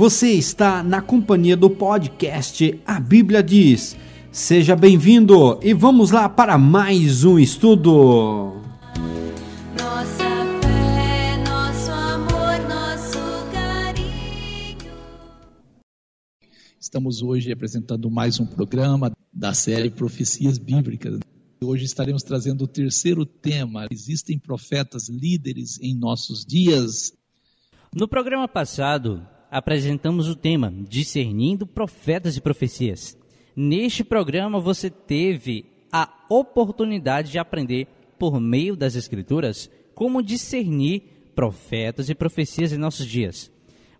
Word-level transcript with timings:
Você 0.00 0.30
está 0.30 0.82
na 0.82 1.02
companhia 1.02 1.54
do 1.54 1.68
podcast 1.68 2.80
A 2.86 2.98
Bíblia 2.98 3.42
Diz. 3.42 3.94
Seja 4.32 4.74
bem-vindo 4.74 5.60
e 5.62 5.74
vamos 5.74 6.10
lá 6.10 6.26
para 6.26 6.56
mais 6.56 7.22
um 7.22 7.38
estudo. 7.38 8.54
Nossa 9.78 10.24
fé, 10.62 11.36
nosso 11.46 11.90
amor, 11.90 12.66
nosso 12.66 13.52
carinho. 13.52 14.90
Estamos 16.80 17.20
hoje 17.20 17.52
apresentando 17.52 18.10
mais 18.10 18.40
um 18.40 18.46
programa 18.46 19.12
da 19.30 19.52
série 19.52 19.90
Profecias 19.90 20.56
Bíblicas. 20.56 21.20
Hoje 21.62 21.84
estaremos 21.84 22.22
trazendo 22.22 22.64
o 22.64 22.66
terceiro 22.66 23.26
tema: 23.26 23.86
Existem 23.90 24.38
profetas 24.38 25.10
líderes 25.10 25.78
em 25.78 25.94
nossos 25.94 26.42
dias? 26.42 27.12
No 27.94 28.08
programa 28.08 28.48
passado, 28.48 29.22
apresentamos 29.50 30.28
o 30.28 30.36
tema 30.36 30.72
Discernindo 30.88 31.66
Profetas 31.66 32.36
e 32.36 32.40
Profecias. 32.40 33.18
Neste 33.56 34.04
programa, 34.04 34.60
você 34.60 34.88
teve 34.88 35.66
a 35.90 36.08
oportunidade 36.28 37.32
de 37.32 37.38
aprender, 37.38 37.88
por 38.18 38.38
meio 38.38 38.76
das 38.76 38.94
Escrituras, 38.94 39.70
como 39.94 40.22
discernir 40.22 41.02
profetas 41.34 42.08
e 42.08 42.14
profecias 42.14 42.72
em 42.72 42.78
nossos 42.78 43.06
dias. 43.06 43.50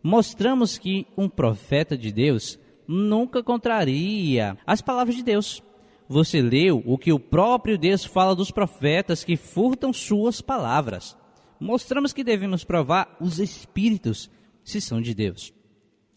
Mostramos 0.03 0.79
que 0.79 1.07
um 1.17 1.29
profeta 1.29 1.97
de 1.97 2.13
Deus 2.13 2.59
nunca 2.87 3.43
contraria 3.43 4.57
as 4.67 4.81
palavras 4.81 5.17
de 5.17 5.23
Deus. 5.23 5.63
Você 6.09 6.41
leu 6.41 6.83
o 6.87 6.99
que 6.99 7.13
o 7.13 7.19
próprio 7.19 7.79
Deus 7.79 8.05
fala 8.05 8.37
dos 8.37 8.51
profetas 8.51 9.25
que 9.25 9.37
furtam 9.37 9.93
suas 9.93 10.41
palavras. 10.41 11.17
Mostramos 11.59 12.13
que 12.13 12.25
devemos 12.25 12.65
provar 12.65 13.17
os 13.21 13.39
espíritos 13.39 14.31
se 14.71 14.81
são 14.81 15.01
de 15.01 15.15
Deus. 15.15 15.53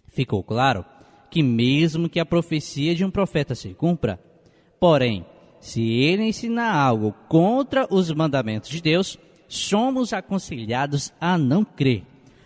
Ficou 0.08 0.44
claro 0.44 0.86
que, 1.30 1.42
mesmo 1.42 2.08
que 2.08 2.20
a 2.20 2.26
profecia 2.26 2.94
de 2.94 3.04
um 3.04 3.10
profeta 3.10 3.56
se 3.56 3.74
cumpra, 3.74 4.20
porém, 4.80 5.26
se 5.60 5.82
ele 5.82 6.24
ensinar 6.24 6.74
algo 6.74 7.14
contra 7.28 7.88
os 7.90 8.12
mandamentos 8.12 8.70
de 8.70 8.82
Deus, 8.82 9.18
somos 9.48 10.14
aconselhados 10.14 11.12
a 11.20 11.38
não 11.38 11.64
crer. 11.64 12.04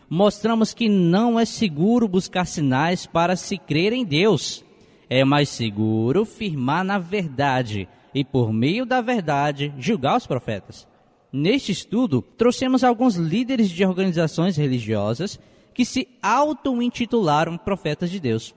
Mostramos 0.09 0.73
que 0.73 0.87
não 0.87 1.37
é 1.37 1.43
seguro 1.43 2.07
buscar 2.07 2.45
sinais 2.45 3.05
para 3.05 3.35
se 3.35 3.57
crer 3.57 3.91
em 3.91 4.05
Deus. 4.05 4.63
É 5.09 5.25
mais 5.25 5.49
seguro 5.49 6.23
firmar 6.23 6.83
na 6.83 6.97
verdade 6.97 7.87
e, 8.13 8.23
por 8.23 8.53
meio 8.53 8.85
da 8.85 9.01
verdade, 9.01 9.73
julgar 9.77 10.17
os 10.17 10.25
profetas. 10.25 10.87
Neste 11.31 11.71
estudo, 11.71 12.21
trouxemos 12.21 12.83
alguns 12.83 13.15
líderes 13.15 13.69
de 13.69 13.83
organizações 13.83 14.55
religiosas 14.55 15.39
que 15.77 15.85
se 15.85 16.07
auto-intitularam 16.23 17.55
profetas 17.55 18.09
de 18.09 18.19
Deus. 18.19 18.55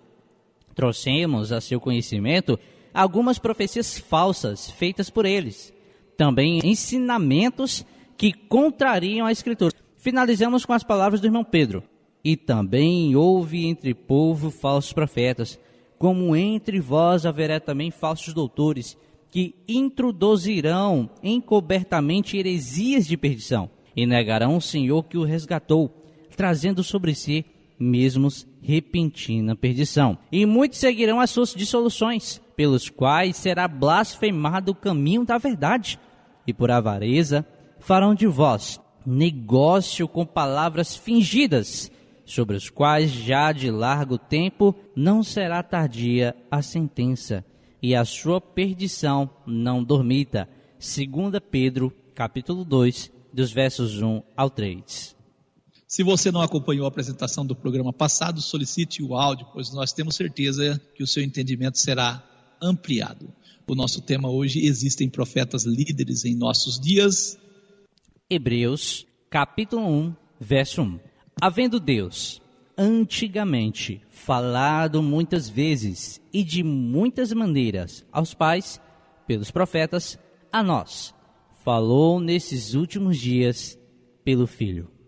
Trouxemos 0.75 1.53
a 1.53 1.61
seu 1.61 1.79
conhecimento 1.79 2.59
algumas 2.95 3.39
profecias 3.39 3.99
falsas 3.99 4.71
feitas 4.71 5.11
por 5.11 5.27
eles, 5.27 5.71
também 6.17 6.61
ensinamentos 6.65 7.85
que 8.17 8.33
contrariam 8.33 9.27
a 9.27 9.33
Escritura. 9.33 9.75
Finalizamos 9.99 10.65
com 10.65 10.73
as 10.73 10.83
palavras 10.83 11.21
do 11.21 11.27
irmão 11.27 11.45
Pedro. 11.45 11.83
E 12.25 12.39
também 12.39 13.15
houve 13.15 13.67
entre 13.67 13.93
povo 13.93 14.51
falsos 14.51 14.95
profetas, 14.95 15.61
como 15.99 16.35
entre 16.35 16.81
vós 16.81 17.27
haverá 17.27 17.61
também 17.61 17.91
falsos 17.91 18.33
doutores, 18.33 18.97
que 19.31 19.55
introduzirão 19.69 21.11
encobertamente 21.23 22.39
heresias 22.39 23.07
de 23.07 23.19
perdição, 23.19 23.69
e 23.95 24.07
negarão 24.07 24.57
o 24.57 24.61
Senhor 24.61 25.03
que 25.03 25.19
o 25.19 25.23
resgatou, 25.23 26.00
trazendo 26.41 26.83
sobre 26.83 27.15
si 27.15 27.45
mesmos 27.79 28.49
repentina 28.63 29.55
perdição. 29.55 30.17
E 30.33 30.47
muitos 30.47 30.79
seguirão 30.79 31.21
as 31.21 31.29
suas 31.29 31.53
dissoluções, 31.55 32.41
pelos 32.57 32.89
quais 32.89 33.37
será 33.37 33.69
blasfemado 33.69 34.73
o 34.73 34.75
caminho 34.75 35.23
da 35.23 35.37
verdade, 35.37 36.01
e 36.47 36.55
por 36.55 36.71
avareza 36.71 37.45
farão 37.79 38.15
de 38.15 38.27
vós 38.27 38.81
negócio 39.05 40.09
com 40.09 40.25
palavras 40.25 40.97
fingidas, 40.97 41.93
sobre 42.25 42.57
os 42.57 42.71
quais 42.71 43.11
já 43.11 43.53
de 43.53 43.71
largo 43.71 44.17
tempo 44.17 44.75
não 44.97 45.23
será 45.23 45.63
tardia 45.63 46.35
a 46.51 46.63
sentença, 46.63 47.45
e 47.83 47.95
a 47.95 48.03
sua 48.03 48.41
perdição 48.41 49.29
não 49.47 49.85
dormita. 49.85 50.49
2 50.79 51.33
Pedro, 51.51 51.93
capítulo 52.15 52.65
2, 52.65 53.13
dos 53.31 53.53
versos 53.53 54.01
1 54.01 54.23
ao 54.35 54.49
3. 54.49 55.20
Se 55.91 56.05
você 56.05 56.31
não 56.31 56.41
acompanhou 56.41 56.85
a 56.85 56.89
apresentação 56.89 57.45
do 57.45 57.57
programa 57.57 57.93
passado, 57.93 58.41
solicite 58.41 59.03
o 59.03 59.17
áudio, 59.17 59.49
pois 59.53 59.73
nós 59.73 59.93
temos 59.93 60.15
certeza 60.15 60.81
que 60.95 61.03
o 61.03 61.07
seu 61.07 61.21
entendimento 61.21 61.81
será 61.81 62.23
ampliado. 62.63 63.35
O 63.67 63.75
nosso 63.75 64.01
tema 64.01 64.31
hoje: 64.31 64.65
existem 64.65 65.11
profetas 65.11 65.65
líderes 65.65 66.25
em 66.25 66.37
nossos 66.37 66.79
dias. 66.79 67.37
Hebreus, 68.31 69.05
capítulo 69.29 69.85
1, 69.85 70.15
verso 70.39 70.83
1. 70.83 71.01
Havendo 71.41 71.81
Deus, 71.81 72.41
antigamente, 72.79 74.01
falado 74.11 75.03
muitas 75.03 75.49
vezes 75.49 76.21
e 76.33 76.45
de 76.45 76.63
muitas 76.63 77.33
maneiras 77.33 78.07
aos 78.13 78.33
pais, 78.33 78.81
pelos 79.27 79.51
profetas, 79.51 80.17
a 80.53 80.63
nós, 80.63 81.13
falou 81.65 82.21
nesses 82.21 82.75
últimos 82.75 83.19
dias 83.19 83.77
pelo 84.23 84.47
Filho. 84.47 85.00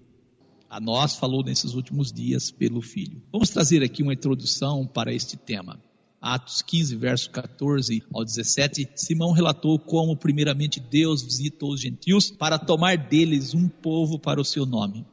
A 0.72 0.81
nós 0.81 1.16
falou 1.16 1.44
nesses 1.44 1.75
últimos 1.75 2.10
dias 2.10 2.50
pelo 2.50 2.81
Filho. 2.81 3.22
Vamos 3.31 3.50
trazer 3.50 3.83
aqui 3.83 4.03
uma 4.03 4.15
introdução 4.15 4.87
para 4.87 5.12
este 5.12 5.37
tema. 5.37 5.78
Atos 6.19 6.62
15, 6.62 6.97
verso 6.97 7.31
14 7.31 8.03
ao 8.10 8.25
17, 8.25 8.88
Simão 8.94 9.33
relatou 9.33 9.78
como, 9.78 10.16
primeiramente, 10.16 10.81
Deus 10.81 11.22
visitou 11.22 11.75
os 11.75 11.81
gentios 11.83 12.31
para 12.31 12.59
tomar 12.59 12.97
deles 12.97 13.53
um 13.53 13.69
povo 13.69 14.19
para 14.19 14.41
o 14.41 14.44
seu 14.47 14.65
nome. 14.65 15.05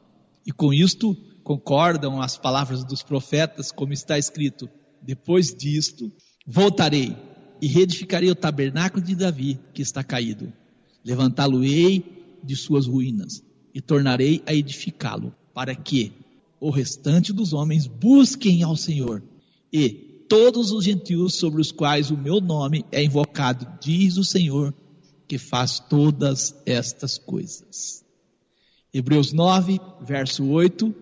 E 0.48 0.52
com 0.54 0.74
isto 0.74 1.14
concordam 1.44 2.22
as 2.22 2.38
palavras 2.38 2.86
dos 2.86 3.04
profetas, 3.04 3.70
como 3.70 3.92
está 3.92 4.18
escrito: 4.18 4.70
Depois 5.02 5.54
disto, 5.54 6.10
voltarei 6.48 7.18
e 7.62 7.68
reedificarei 7.68 8.32
o 8.32 8.36
tabernáculo 8.36 9.04
de 9.04 9.14
Davi, 9.14 9.60
que 9.74 9.82
está 9.82 10.06
caído. 10.06 10.54
Levantá-lo-ei 11.04 12.40
de 12.42 12.56
suas 12.56 12.88
ruínas 12.88 13.44
e 13.74 13.82
tornarei 13.82 14.42
a 14.46 14.54
edificá-lo, 14.54 15.36
para 15.54 15.76
que 15.76 16.12
o 16.60 16.70
restante 16.70 17.32
dos 17.32 17.54
homens 17.54 17.88
busquem 17.88 18.64
ao 18.64 18.76
Senhor 18.76 19.24
e 19.72 19.90
todos 20.30 20.72
os 20.72 20.86
gentios 20.86 21.36
sobre 21.36 21.60
os 21.60 21.72
quais 21.72 22.12
o 22.12 22.18
meu 22.18 22.40
nome 22.40 22.86
é 22.92 23.04
invocado, 23.04 23.68
diz 23.82 24.18
o 24.18 24.24
Senhor, 24.24 24.74
que 25.28 25.38
faz 25.38 25.80
todas 25.80 26.56
estas 26.66 27.18
coisas. 27.18 28.04
Hebreus 28.94 29.32
9, 29.32 29.80
verso 30.02 30.46
8. 30.48 30.94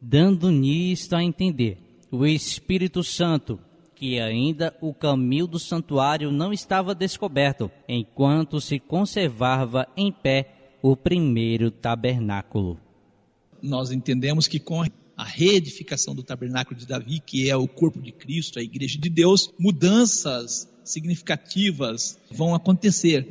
Dando 0.00 0.50
nisto 0.50 1.14
a 1.14 1.22
entender 1.22 1.78
o 2.10 2.26
Espírito 2.26 3.02
Santo, 3.02 3.58
que 3.94 4.20
ainda 4.20 4.76
o 4.80 4.92
caminho 4.92 5.46
do 5.46 5.58
santuário 5.58 6.30
não 6.30 6.52
estava 6.52 6.94
descoberto, 6.94 7.70
enquanto 7.88 8.60
se 8.60 8.78
conservava 8.78 9.88
em 9.96 10.12
pé 10.12 10.76
o 10.82 10.96
primeiro 10.96 11.70
tabernáculo. 11.70 12.83
Nós 13.64 13.90
entendemos 13.90 14.46
que 14.46 14.58
com 14.58 14.84
a 15.16 15.24
reedificação 15.24 16.14
do 16.14 16.22
tabernáculo 16.22 16.78
de 16.78 16.86
Davi, 16.86 17.18
que 17.18 17.48
é 17.48 17.56
o 17.56 17.66
corpo 17.66 17.98
de 17.98 18.12
Cristo, 18.12 18.58
a 18.58 18.62
igreja 18.62 18.98
de 18.98 19.08
Deus, 19.08 19.50
mudanças 19.58 20.68
significativas 20.84 22.18
vão 22.30 22.54
acontecer. 22.54 23.26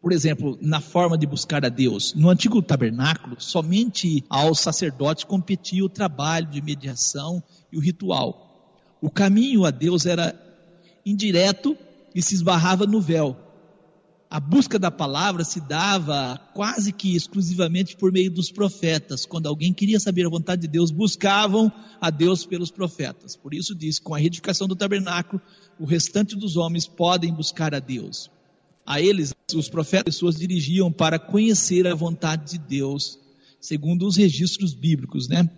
Por 0.00 0.12
exemplo, 0.12 0.56
na 0.62 0.80
forma 0.80 1.18
de 1.18 1.26
buscar 1.26 1.64
a 1.64 1.68
Deus. 1.68 2.14
No 2.14 2.30
antigo 2.30 2.62
tabernáculo, 2.62 3.34
somente 3.40 4.22
aos 4.28 4.60
sacerdotes 4.60 5.24
competia 5.24 5.84
o 5.84 5.88
trabalho 5.88 6.46
de 6.46 6.62
mediação 6.62 7.42
e 7.72 7.76
o 7.76 7.80
ritual. 7.80 8.86
O 9.02 9.10
caminho 9.10 9.64
a 9.64 9.72
Deus 9.72 10.06
era 10.06 10.40
indireto 11.04 11.76
e 12.14 12.22
se 12.22 12.36
esbarrava 12.36 12.86
no 12.86 13.00
véu 13.00 13.36
a 14.36 14.40
busca 14.40 14.78
da 14.78 14.90
palavra 14.90 15.44
se 15.44 15.58
dava 15.62 16.38
quase 16.52 16.92
que 16.92 17.16
exclusivamente 17.16 17.96
por 17.96 18.12
meio 18.12 18.30
dos 18.30 18.52
profetas. 18.52 19.24
Quando 19.24 19.46
alguém 19.46 19.72
queria 19.72 19.98
saber 19.98 20.26
a 20.26 20.28
vontade 20.28 20.60
de 20.60 20.68
Deus, 20.68 20.90
buscavam 20.90 21.72
a 21.98 22.10
Deus 22.10 22.44
pelos 22.44 22.70
profetas. 22.70 23.34
Por 23.34 23.54
isso 23.54 23.74
diz, 23.74 23.98
com 23.98 24.12
a 24.12 24.20
edificação 24.20 24.68
do 24.68 24.76
tabernáculo, 24.76 25.40
o 25.80 25.86
restante 25.86 26.36
dos 26.36 26.54
homens 26.54 26.86
podem 26.86 27.32
buscar 27.32 27.74
a 27.74 27.78
Deus. 27.78 28.30
A 28.84 29.00
eles, 29.00 29.32
os 29.54 29.70
profetas, 29.70 30.16
pessoas 30.16 30.36
dirigiam 30.36 30.92
para 30.92 31.18
conhecer 31.18 31.86
a 31.86 31.94
vontade 31.94 32.52
de 32.52 32.58
Deus, 32.58 33.18
segundo 33.58 34.06
os 34.06 34.18
registros 34.18 34.74
bíblicos, 34.74 35.28
né? 35.28 35.48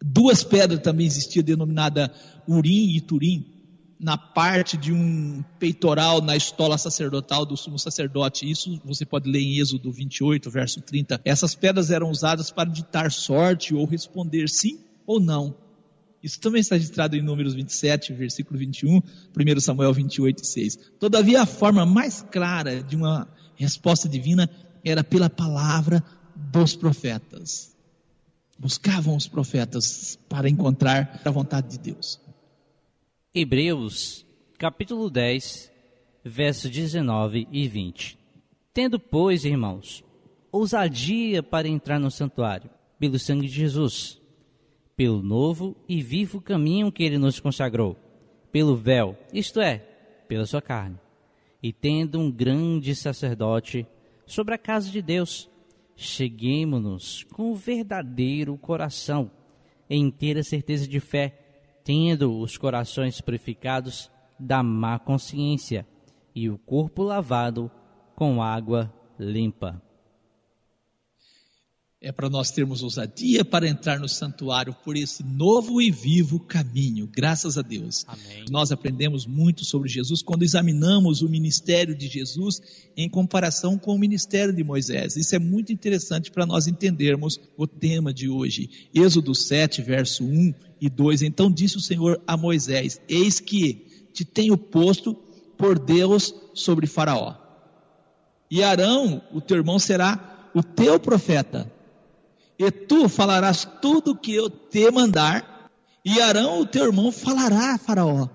Duas 0.00 0.44
pedras 0.44 0.78
também 0.78 1.04
existiam, 1.04 1.42
denominada 1.42 2.14
Urim 2.46 2.94
e 2.94 3.00
Turim, 3.00 3.53
na 3.98 4.18
parte 4.18 4.76
de 4.76 4.92
um 4.92 5.42
peitoral 5.58 6.20
na 6.20 6.36
estola 6.36 6.76
sacerdotal 6.76 7.46
do 7.46 7.56
sumo 7.56 7.78
sacerdote. 7.78 8.50
Isso 8.50 8.80
você 8.84 9.04
pode 9.04 9.30
ler 9.30 9.40
em 9.40 9.58
Êxodo 9.58 9.90
28, 9.90 10.50
verso 10.50 10.80
30. 10.80 11.20
Essas 11.24 11.54
pedras 11.54 11.90
eram 11.90 12.10
usadas 12.10 12.50
para 12.50 12.70
ditar 12.70 13.10
sorte 13.10 13.74
ou 13.74 13.86
responder 13.86 14.48
sim 14.48 14.80
ou 15.06 15.20
não. 15.20 15.56
Isso 16.22 16.40
também 16.40 16.62
está 16.62 16.74
registrado 16.74 17.14
em 17.16 17.22
Números 17.22 17.54
27, 17.54 18.14
versículo 18.14 18.58
21, 18.58 18.96
1 18.96 19.60
Samuel 19.60 19.92
28, 19.92 20.46
6. 20.46 20.78
Todavia, 20.98 21.42
a 21.42 21.46
forma 21.46 21.84
mais 21.84 22.22
clara 22.22 22.82
de 22.82 22.96
uma 22.96 23.28
resposta 23.56 24.08
divina 24.08 24.48
era 24.82 25.04
pela 25.04 25.28
palavra 25.28 26.02
dos 26.34 26.74
profetas. 26.74 27.74
Buscavam 28.58 29.16
os 29.16 29.28
profetas 29.28 30.18
para 30.28 30.48
encontrar 30.48 31.20
a 31.22 31.30
vontade 31.30 31.68
de 31.68 31.92
Deus. 31.92 32.23
Hebreus, 33.36 34.24
capítulo 34.56 35.10
10, 35.10 35.68
versos 36.24 36.70
19 36.70 37.48
e 37.50 37.66
20. 37.66 38.16
Tendo, 38.72 39.00
pois, 39.00 39.44
irmãos, 39.44 40.04
ousadia 40.52 41.42
para 41.42 41.66
entrar 41.66 41.98
no 41.98 42.12
santuário, 42.12 42.70
pelo 42.96 43.18
sangue 43.18 43.48
de 43.48 43.54
Jesus, 43.54 44.22
pelo 44.96 45.20
novo 45.20 45.74
e 45.88 46.00
vivo 46.00 46.40
caminho 46.40 46.92
que 46.92 47.02
ele 47.02 47.18
nos 47.18 47.40
consagrou, 47.40 47.96
pelo 48.52 48.76
véu, 48.76 49.18
isto 49.32 49.60
é, 49.60 49.78
pela 50.28 50.46
sua 50.46 50.62
carne, 50.62 51.00
e 51.60 51.72
tendo 51.72 52.20
um 52.20 52.30
grande 52.30 52.94
sacerdote 52.94 53.84
sobre 54.24 54.54
a 54.54 54.58
casa 54.58 54.88
de 54.88 55.02
Deus, 55.02 55.50
cheguemo-nos 55.96 57.24
com 57.32 57.50
o 57.50 57.56
verdadeiro 57.56 58.56
coração, 58.56 59.28
em 59.90 60.04
inteira 60.04 60.44
certeza 60.44 60.86
de 60.86 61.00
fé, 61.00 61.43
tendo 61.84 62.40
os 62.40 62.56
corações 62.56 63.20
purificados 63.20 64.10
da 64.40 64.62
má 64.62 64.98
consciência 64.98 65.86
e 66.34 66.48
o 66.48 66.58
corpo 66.58 67.02
lavado 67.02 67.70
com 68.16 68.42
água 68.42 68.92
limpa. 69.18 69.80
É 72.04 72.12
para 72.12 72.28
nós 72.28 72.50
termos 72.50 72.82
ousadia 72.82 73.46
para 73.46 73.66
entrar 73.66 73.98
no 73.98 74.10
santuário 74.10 74.76
por 74.84 74.94
esse 74.94 75.24
novo 75.24 75.80
e 75.80 75.90
vivo 75.90 76.38
caminho, 76.38 77.08
graças 77.10 77.56
a 77.56 77.62
Deus. 77.62 78.04
Amém. 78.06 78.44
Nós 78.50 78.70
aprendemos 78.70 79.24
muito 79.24 79.64
sobre 79.64 79.88
Jesus 79.88 80.20
quando 80.20 80.42
examinamos 80.42 81.22
o 81.22 81.30
ministério 81.30 81.96
de 81.96 82.06
Jesus 82.06 82.60
em 82.94 83.08
comparação 83.08 83.78
com 83.78 83.94
o 83.94 83.98
ministério 83.98 84.54
de 84.54 84.62
Moisés. 84.62 85.16
Isso 85.16 85.34
é 85.34 85.38
muito 85.38 85.72
interessante 85.72 86.30
para 86.30 86.44
nós 86.44 86.66
entendermos 86.66 87.40
o 87.56 87.66
tema 87.66 88.12
de 88.12 88.28
hoje. 88.28 88.68
Êxodo 88.94 89.34
7, 89.34 89.80
verso 89.80 90.24
1 90.24 90.52
e 90.82 90.90
2. 90.90 91.22
Então 91.22 91.50
disse 91.50 91.78
o 91.78 91.80
Senhor 91.80 92.20
a 92.26 92.36
Moisés: 92.36 93.00
Eis 93.08 93.40
que 93.40 94.08
te 94.12 94.26
tenho 94.26 94.58
posto 94.58 95.14
por 95.56 95.78
Deus 95.78 96.34
sobre 96.52 96.86
Faraó. 96.86 97.34
E 98.50 98.62
Arão, 98.62 99.22
o 99.32 99.40
teu 99.40 99.56
irmão, 99.56 99.78
será 99.78 100.50
o 100.54 100.62
teu 100.62 101.00
profeta. 101.00 101.72
E 102.58 102.70
tu 102.70 103.08
falarás 103.08 103.66
tudo 103.82 104.12
o 104.12 104.16
que 104.16 104.34
eu 104.34 104.48
te 104.48 104.90
mandar, 104.90 105.70
e 106.04 106.20
Arão, 106.20 106.60
o 106.60 106.66
teu 106.66 106.84
irmão, 106.84 107.10
falará 107.10 107.74
a 107.74 107.78
Faraó. 107.78 108.28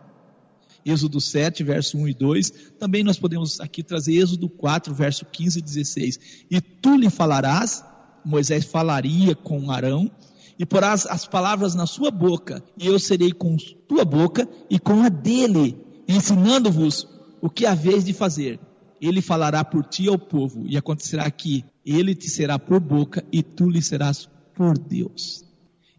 Êxodo 0.86 1.21
7, 1.21 1.63
verso 1.63 1.98
1 1.98 2.07
e 2.07 2.13
2. 2.13 2.51
Também 2.80 3.04
nós 3.04 3.19
podemos 3.19 3.60
aqui 3.60 3.83
trazer 3.83 4.13
Êxodo 4.13 4.50
4, 4.50 4.94
verso 4.94 5.25
15 5.25 5.60
e 5.60 5.62
16. 5.62 6.19
E 6.50 6.62
tu 6.62 6.95
lhe 6.95 7.10
falarás, 7.10 7.83
Moisés 8.25 8.66
falaria 8.66 9.36
com 9.36 9.71
Arão, 9.71 10.10
e 10.57 10.66
porás 10.66 11.06
as 11.06 11.25
palavras 11.25 11.74
na 11.74 11.86
sua 11.86 12.12
boca, 12.12 12.62
e 12.77 12.88
eu 12.88 13.00
serei 13.00 13.31
com 13.31 13.56
tua 13.88 14.04
boca 14.04 14.48
e 14.69 14.77
com 14.77 15.01
a 15.04 15.10
dele, 15.10 15.77
ensinando-vos 16.07 17.07
o 17.42 17.50
que 17.50 17.66
haveis 17.66 18.04
de 18.04 18.12
fazer. 18.12 18.60
Ele 19.00 19.21
falará 19.21 19.63
por 19.63 19.86
ti 19.86 20.10
ao 20.10 20.19
povo, 20.19 20.66
e 20.68 20.75
acontecerá 20.75 21.30
que 21.31 21.63
ele 21.86 22.16
te 22.16 22.30
será 22.30 22.58
por 22.60 22.80
boca 22.80 23.24
e 23.31 23.42
tu 23.42 23.70
lhe 23.70 23.81
serás 23.81 24.30
por 24.54 24.78
Deus. 24.78 25.46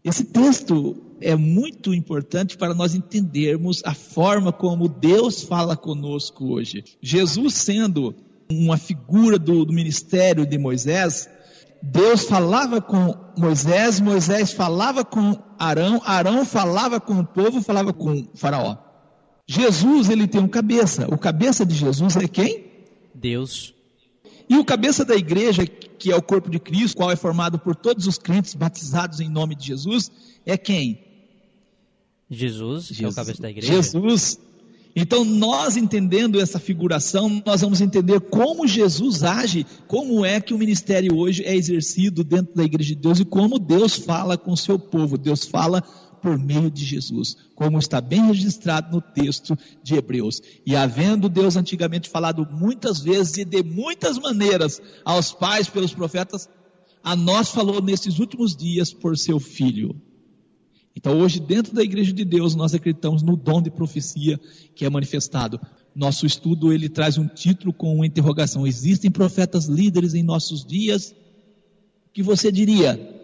Esse 0.03 0.23
texto 0.23 0.95
é 1.19 1.35
muito 1.35 1.93
importante 1.93 2.57
para 2.57 2.73
nós 2.73 2.95
entendermos 2.95 3.81
a 3.85 3.93
forma 3.93 4.51
como 4.51 4.89
Deus 4.89 5.43
fala 5.43 5.77
conosco 5.77 6.53
hoje. 6.53 6.83
Jesus 7.01 7.53
sendo 7.55 8.15
uma 8.49 8.77
figura 8.77 9.37
do, 9.37 9.63
do 9.63 9.73
ministério 9.73 10.45
de 10.45 10.57
Moisés, 10.57 11.29
Deus 11.81 12.23
falava 12.23 12.81
com 12.81 13.15
Moisés, 13.37 13.99
Moisés 13.99 14.53
falava 14.53 15.05
com 15.05 15.37
Arão, 15.57 16.01
Arão 16.03 16.45
falava 16.45 16.99
com 16.99 17.19
o 17.19 17.25
povo, 17.25 17.61
falava 17.61 17.93
com 17.93 18.27
faraó. 18.35 18.77
Jesus, 19.47 20.09
ele 20.09 20.27
tem 20.27 20.41
um 20.41 20.47
cabeça. 20.47 21.07
O 21.13 21.17
cabeça 21.17 21.65
de 21.65 21.75
Jesus 21.75 22.15
é 22.15 22.27
quem? 22.27 22.65
Deus, 23.13 23.73
E 24.51 24.57
o 24.57 24.65
cabeça 24.65 25.05
da 25.05 25.15
igreja, 25.15 25.65
que 25.65 26.11
é 26.11 26.15
o 26.15 26.21
corpo 26.21 26.49
de 26.49 26.59
Cristo, 26.59 26.97
qual 26.97 27.09
é 27.09 27.15
formado 27.15 27.57
por 27.57 27.73
todos 27.73 28.05
os 28.05 28.17
crentes 28.17 28.53
batizados 28.53 29.21
em 29.21 29.29
nome 29.29 29.55
de 29.55 29.67
Jesus, 29.67 30.11
é 30.45 30.57
quem? 30.57 30.99
Jesus, 32.29 32.91
é 33.01 33.07
o 33.07 33.13
cabeça 33.13 33.41
da 33.41 33.49
igreja. 33.49 33.71
Jesus. 33.71 34.37
Então, 34.93 35.23
nós 35.23 35.77
entendendo 35.77 36.37
essa 36.37 36.59
figuração, 36.59 37.41
nós 37.45 37.61
vamos 37.61 37.79
entender 37.79 38.19
como 38.19 38.67
Jesus 38.67 39.23
age, 39.23 39.65
como 39.87 40.25
é 40.25 40.41
que 40.41 40.53
o 40.53 40.57
ministério 40.57 41.15
hoje 41.15 41.45
é 41.45 41.55
exercido 41.55 42.21
dentro 42.21 42.53
da 42.53 42.65
igreja 42.65 42.93
de 42.93 43.01
Deus 43.01 43.21
e 43.21 43.23
como 43.23 43.57
Deus 43.57 43.95
fala 43.95 44.37
com 44.37 44.51
o 44.51 44.57
seu 44.57 44.77
povo. 44.77 45.17
Deus 45.17 45.45
fala 45.45 45.81
por 46.21 46.37
meio 46.37 46.69
de 46.69 46.85
Jesus, 46.85 47.35
como 47.55 47.79
está 47.79 47.99
bem 47.99 48.27
registrado 48.27 48.95
no 48.95 49.01
texto 49.01 49.57
de 49.83 49.95
Hebreus. 49.95 50.41
E 50.65 50.75
havendo 50.75 51.27
Deus 51.27 51.55
antigamente 51.55 52.09
falado 52.09 52.47
muitas 52.51 52.99
vezes 52.99 53.37
e 53.37 53.45
de 53.45 53.63
muitas 53.63 54.17
maneiras 54.17 54.81
aos 55.03 55.31
pais 55.33 55.67
pelos 55.67 55.93
profetas, 55.93 56.47
a 57.03 57.15
nós 57.15 57.49
falou 57.49 57.81
nesses 57.81 58.19
últimos 58.19 58.55
dias 58.55 58.93
por 58.93 59.17
seu 59.17 59.39
filho. 59.39 59.99
Então 60.95 61.19
hoje 61.19 61.39
dentro 61.39 61.73
da 61.73 61.81
igreja 61.81 62.13
de 62.13 62.23
Deus 62.23 62.53
nós 62.53 62.73
acreditamos 62.73 63.23
no 63.23 63.35
dom 63.35 63.61
de 63.61 63.71
profecia 63.71 64.39
que 64.75 64.85
é 64.85 64.89
manifestado. 64.89 65.59
Nosso 65.95 66.25
estudo 66.25 66.71
ele 66.71 66.87
traz 66.87 67.17
um 67.17 67.27
título 67.27 67.73
com 67.73 67.95
uma 67.95 68.05
interrogação: 68.05 68.67
existem 68.67 69.09
profetas 69.09 69.65
líderes 69.65 70.13
em 70.13 70.23
nossos 70.23 70.63
dias? 70.63 71.11
O 72.07 72.13
que 72.13 72.21
você 72.21 72.51
diria? 72.51 73.20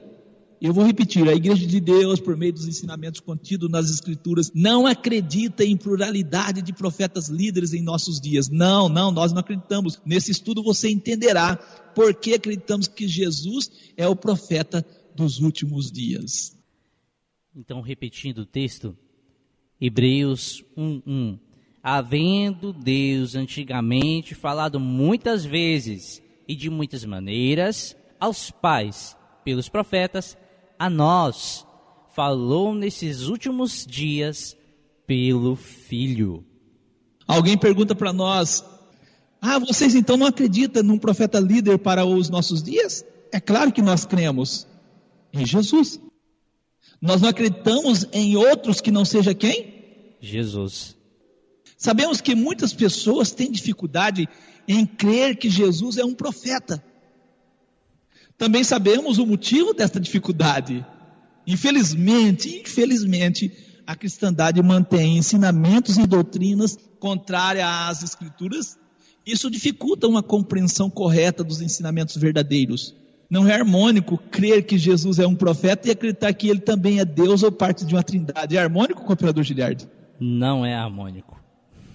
Eu 0.60 0.74
vou 0.74 0.86
repetir, 0.86 1.28
a 1.30 1.34
igreja 1.34 1.68
de 1.68 1.80
Deus, 1.80 2.20
por 2.20 2.36
meio 2.36 2.52
dos 2.52 2.68
ensinamentos 2.68 3.20
contidos 3.20 3.70
nas 3.70 3.92
escrituras, 3.92 4.52
não 4.56 4.88
acredita 4.88 5.64
em 5.64 5.78
pluralidade 5.78 6.64
de 6.64 6.74
profetas 6.74 7.28
líderes 7.30 7.74
em 7.74 7.82
nossos 7.82 8.20
dias. 8.20 8.50
Não, 8.50 8.90
não, 8.90 9.12
nós 9.12 9.32
não 9.32 9.40
acreditamos. 9.40 10.02
Nesse 10.04 10.32
estudo 10.32 10.64
você 10.64 10.90
entenderá 10.90 11.56
por 11.94 12.16
que 12.16 12.34
acreditamos 12.34 12.88
que 12.88 13.08
Jesus 13.08 13.70
é 13.96 14.08
o 14.08 14.16
profeta 14.16 14.84
dos 15.16 15.40
últimos 15.40 15.92
dias. 15.92 16.58
Então, 17.56 17.82
repetindo 17.82 18.40
o 18.40 18.46
texto, 18.46 18.98
Hebreus 19.80 20.64
1:1. 20.76 21.40
Havendo 21.84 22.74
Deus 22.74 23.36
antigamente 23.36 24.36
falado 24.36 24.80
muitas 24.80 25.46
vezes 25.46 26.22
e 26.48 26.56
de 26.56 26.70
muitas 26.70 27.06
maneiras 27.06 27.96
aos 28.20 28.52
pais 28.52 29.16
pelos 29.46 29.70
profetas, 29.70 30.36
a 30.80 30.90
nós 30.90 31.66
falou 32.16 32.74
nesses 32.74 33.28
últimos 33.28 33.86
dias 33.86 34.56
pelo 35.06 35.56
Filho. 35.56 36.46
Alguém 37.28 37.58
pergunta 37.58 37.94
para 37.94 38.14
nós: 38.14 38.64
Ah, 39.42 39.60
vocês 39.60 39.96
então 39.96 40.18
não 40.18 40.28
acreditam 40.28 40.84
num 40.84 40.98
profeta 40.98 41.40
líder 41.40 41.78
para 41.80 42.06
os 42.06 42.30
nossos 42.30 42.64
dias? 42.64 43.06
É 43.32 43.40
claro 43.40 43.72
que 43.72 43.82
nós 43.82 44.06
cremos 44.06 44.68
em 45.34 45.46
Jesus. 45.46 46.00
Nós 47.02 47.22
não 47.22 47.30
acreditamos 47.30 48.08
em 48.12 48.36
outros 48.36 48.82
que 48.82 48.92
não 48.92 49.06
seja 49.06 49.34
quem? 49.34 50.16
Jesus. 50.20 50.96
Sabemos 51.78 52.22
que 52.22 52.34
muitas 52.34 52.74
pessoas 52.74 53.32
têm 53.32 53.52
dificuldade 53.52 54.28
em 54.68 54.86
crer 54.86 55.38
que 55.38 55.50
Jesus 55.50 55.98
é 55.98 56.04
um 56.04 56.14
profeta. 56.14 56.84
Também 58.38 58.64
sabemos 58.64 59.18
o 59.18 59.26
motivo 59.26 59.74
desta 59.74 60.00
dificuldade. 60.00 60.86
Infelizmente, 61.46 62.62
infelizmente, 62.62 63.52
a 63.86 63.96
cristandade 63.96 64.62
mantém 64.62 65.18
ensinamentos 65.18 65.98
e 65.98 66.06
doutrinas 66.06 66.78
contrárias 67.00 67.66
às 67.66 68.04
escrituras. 68.04 68.78
Isso 69.26 69.50
dificulta 69.50 70.08
uma 70.08 70.22
compreensão 70.22 70.90
correta 70.90 71.44
dos 71.44 71.62
ensinamentos 71.62 72.18
verdadeiros. 72.18 72.94
Não 73.30 73.48
é 73.48 73.56
harmônico 73.56 74.18
crer 74.18 74.66
que 74.66 74.78
Jesus 74.78 75.20
é 75.20 75.28
um 75.28 75.36
profeta 75.36 75.88
e 75.88 75.92
acreditar 75.92 76.32
que 76.34 76.48
ele 76.48 76.62
também 76.62 77.00
é 77.00 77.06
Deus 77.06 77.44
ou 77.44 77.52
parte 77.52 77.86
de 77.86 77.96
uma 77.96 78.04
trindade. 78.04 78.56
É 78.56 78.60
harmônico, 78.60 79.04
cooperador 79.04 79.44
Giliardi? 79.44 79.88
Não 80.20 80.66
é 80.66 80.76
harmônico. 80.76 81.42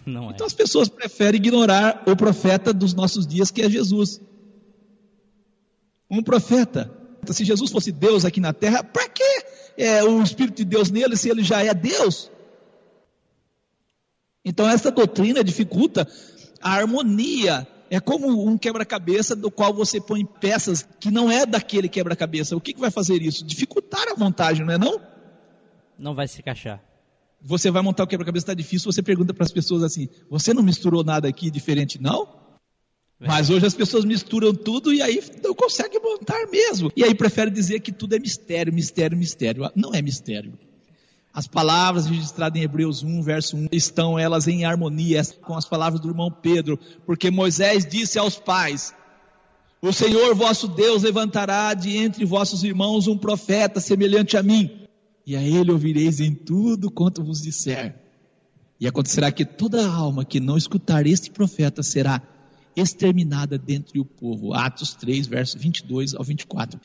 Não 0.04 0.30
é. 0.30 0.34
Então 0.34 0.46
as 0.46 0.52
pessoas 0.52 0.88
preferem 0.88 1.40
ignorar 1.40 2.02
o 2.06 2.16
profeta 2.16 2.72
dos 2.72 2.92
nossos 2.92 3.26
dias, 3.26 3.50
que 3.50 3.62
é 3.62 3.70
Jesus. 3.70 4.20
Um 6.12 6.22
profeta. 6.22 6.92
Se 7.30 7.42
Jesus 7.42 7.70
fosse 7.70 7.90
Deus 7.90 8.26
aqui 8.26 8.38
na 8.38 8.52
terra, 8.52 8.84
para 8.84 9.08
que 9.08 9.44
é, 9.78 10.04
o 10.04 10.22
Espírito 10.22 10.56
de 10.56 10.64
Deus 10.66 10.90
nele 10.90 11.16
se 11.16 11.30
ele 11.30 11.42
já 11.42 11.64
é 11.64 11.72
Deus? 11.72 12.30
Então 14.44 14.68
essa 14.68 14.90
doutrina 14.90 15.42
dificulta 15.42 16.06
a 16.60 16.72
harmonia. 16.74 17.66
É 17.88 18.00
como 18.00 18.46
um 18.46 18.56
quebra-cabeça 18.56 19.36
do 19.36 19.50
qual 19.50 19.72
você 19.72 20.00
põe 20.00 20.24
peças 20.24 20.86
que 20.98 21.10
não 21.10 21.30
é 21.30 21.44
daquele 21.44 21.88
quebra-cabeça. 21.88 22.56
O 22.56 22.60
que, 22.60 22.72
que 22.72 22.80
vai 22.80 22.90
fazer 22.90 23.20
isso? 23.20 23.44
Dificultar 23.44 24.08
a 24.08 24.16
montagem, 24.16 24.64
não 24.64 24.72
é 24.72 24.78
não? 24.78 25.00
Não 25.98 26.14
vai 26.14 26.26
se 26.26 26.40
encaixar. 26.40 26.82
Você 27.40 27.70
vai 27.70 27.82
montar 27.82 28.04
o 28.04 28.06
quebra-cabeça, 28.06 28.44
está 28.44 28.54
difícil, 28.54 28.90
você 28.90 29.02
pergunta 29.02 29.34
para 29.34 29.44
as 29.44 29.52
pessoas 29.52 29.82
assim: 29.82 30.08
você 30.30 30.54
não 30.54 30.62
misturou 30.62 31.02
nada 31.02 31.28
aqui 31.28 31.50
diferente, 31.50 32.00
não? 32.00 32.41
Mas 33.26 33.50
hoje 33.50 33.66
as 33.66 33.74
pessoas 33.74 34.04
misturam 34.04 34.52
tudo 34.52 34.92
e 34.92 35.00
aí 35.00 35.22
não 35.42 35.54
conseguem 35.54 36.00
montar 36.02 36.46
mesmo. 36.50 36.90
E 36.96 37.04
aí 37.04 37.14
prefere 37.14 37.50
dizer 37.50 37.80
que 37.80 37.92
tudo 37.92 38.16
é 38.16 38.18
mistério, 38.18 38.72
mistério, 38.72 39.16
mistério. 39.16 39.70
Não 39.76 39.94
é 39.94 40.02
mistério. 40.02 40.52
As 41.32 41.46
palavras 41.46 42.06
registradas 42.06 42.60
em 42.60 42.64
Hebreus 42.64 43.02
1, 43.02 43.22
verso 43.22 43.56
1, 43.56 43.68
estão 43.72 44.18
elas 44.18 44.48
em 44.48 44.64
harmonia 44.64 45.22
com 45.40 45.54
as 45.54 45.64
palavras 45.64 46.00
do 46.00 46.08
irmão 46.08 46.30
Pedro, 46.30 46.78
porque 47.06 47.30
Moisés 47.30 47.86
disse 47.86 48.18
aos 48.18 48.36
pais: 48.36 48.92
O 49.80 49.92
Senhor 49.92 50.34
vosso 50.34 50.68
Deus 50.68 51.02
levantará 51.02 51.72
de 51.72 51.96
entre 51.96 52.24
vossos 52.24 52.64
irmãos 52.64 53.06
um 53.06 53.16
profeta 53.16 53.80
semelhante 53.80 54.36
a 54.36 54.42
mim, 54.42 54.70
e 55.26 55.34
a 55.34 55.42
ele 55.42 55.70
ouvireis 55.70 56.20
em 56.20 56.34
tudo 56.34 56.90
quanto 56.90 57.24
vos 57.24 57.40
disser. 57.40 57.94
E 58.78 58.86
acontecerá 58.86 59.30
que 59.30 59.44
toda 59.44 59.86
alma 59.86 60.24
que 60.24 60.40
não 60.40 60.58
escutar 60.58 61.06
este 61.06 61.30
profeta 61.30 61.82
será 61.82 62.20
exterminada 62.76 63.58
dentre 63.58 63.98
o 63.98 64.04
povo. 64.04 64.54
Atos 64.54 64.94
3, 64.94 65.26
verso 65.26 65.58
22 65.58 66.14
ao 66.14 66.24
24. 66.24 66.80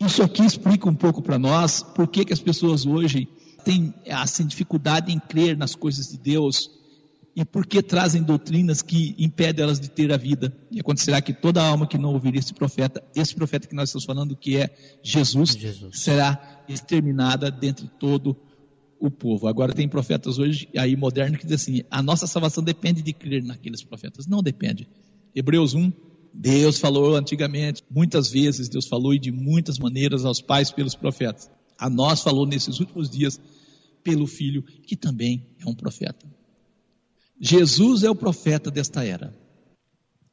Isso 0.00 0.22
aqui 0.22 0.44
explica 0.44 0.88
um 0.88 0.94
pouco 0.94 1.20
para 1.20 1.38
nós 1.38 1.82
por 1.82 2.08
que, 2.08 2.24
que 2.24 2.32
as 2.32 2.40
pessoas 2.40 2.86
hoje 2.86 3.28
têm 3.64 3.94
assim, 4.08 4.46
dificuldade 4.46 5.12
em 5.12 5.18
crer 5.18 5.56
nas 5.56 5.74
coisas 5.74 6.08
de 6.08 6.18
Deus 6.18 6.70
e 7.36 7.44
por 7.44 7.66
que 7.66 7.82
trazem 7.82 8.22
doutrinas 8.22 8.82
que 8.82 9.14
impedem 9.18 9.62
elas 9.62 9.78
de 9.78 9.88
ter 9.88 10.12
a 10.12 10.16
vida. 10.16 10.54
E 10.70 10.80
acontecerá 10.80 11.20
que 11.20 11.32
toda 11.32 11.62
alma 11.62 11.86
que 11.86 11.98
não 11.98 12.12
ouvir 12.12 12.34
esse 12.34 12.52
profeta, 12.52 13.02
esse 13.14 13.34
profeta 13.34 13.68
que 13.68 13.74
nós 13.74 13.88
estamos 13.88 14.04
falando, 14.04 14.36
que 14.36 14.56
é 14.56 14.74
Jesus, 15.02 15.50
Jesus. 15.50 16.00
será 16.00 16.62
exterminada 16.68 17.50
dentre 17.50 17.88
todo 17.98 18.36
o 18.98 19.10
povo. 19.10 19.48
Agora 19.48 19.72
tem 19.72 19.88
profetas 19.88 20.38
hoje 20.38 20.68
aí 20.76 20.96
modernos 20.96 21.38
que 21.38 21.46
dizem 21.46 21.76
assim: 21.76 21.86
a 21.90 22.02
nossa 22.02 22.26
salvação 22.26 22.62
depende 22.62 23.02
de 23.02 23.12
crer 23.12 23.42
naqueles 23.42 23.82
profetas. 23.82 24.26
Não 24.26 24.42
depende. 24.42 24.88
Hebreus 25.34 25.74
1, 25.74 25.92
Deus 26.32 26.78
falou 26.78 27.16
antigamente, 27.16 27.82
muitas 27.90 28.30
vezes 28.30 28.68
Deus 28.68 28.86
falou 28.86 29.14
e 29.14 29.18
de 29.18 29.30
muitas 29.30 29.78
maneiras 29.78 30.24
aos 30.24 30.40
pais 30.40 30.70
pelos 30.70 30.94
profetas. 30.94 31.50
A 31.78 31.88
nós 31.88 32.22
falou 32.22 32.46
nesses 32.46 32.78
últimos 32.78 33.08
dias 33.10 33.40
pelo 34.02 34.26
Filho, 34.26 34.62
que 34.62 34.96
também 34.96 35.46
é 35.60 35.68
um 35.68 35.74
profeta. 35.74 36.26
Jesus 37.40 38.02
é 38.02 38.10
o 38.10 38.14
profeta 38.14 38.70
desta 38.70 39.04
era. 39.04 39.34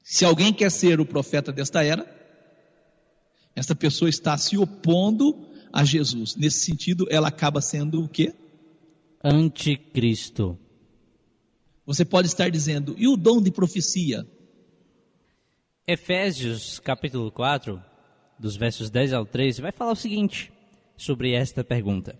Se 0.04 0.26
alguém 0.26 0.54
quer 0.54 0.72
ser 0.72 1.00
o 1.00 1.06
profeta 1.06 1.52
desta 1.52 1.84
era, 1.84 2.06
esta 3.56 3.76
pessoa 3.76 4.10
está 4.10 4.38
se 4.38 4.58
opondo 4.58 5.48
a 5.72 5.84
Jesus. 5.84 6.36
Nesse 6.36 6.60
sentido, 6.60 7.08
ela 7.10 7.30
acaba 7.30 7.62
sendo 7.62 8.04
o 8.04 8.08
quê? 8.08 8.34
Anticristo. 9.24 10.58
Você 11.86 12.06
pode 12.06 12.28
estar 12.28 12.50
dizendo, 12.50 12.94
e 12.98 13.08
o 13.08 13.18
dom 13.18 13.42
de 13.42 13.52
profecia? 13.52 14.28
Efésios 15.90 16.80
capítulo 16.80 17.32
4, 17.32 17.82
dos 18.38 18.58
versos 18.58 18.90
10 18.90 19.14
ao 19.14 19.26
13, 19.26 19.62
vai 19.62 19.72
falar 19.72 19.94
o 19.94 19.96
seguinte 19.96 20.52
sobre 20.98 21.32
esta 21.32 21.64
pergunta. 21.64 22.20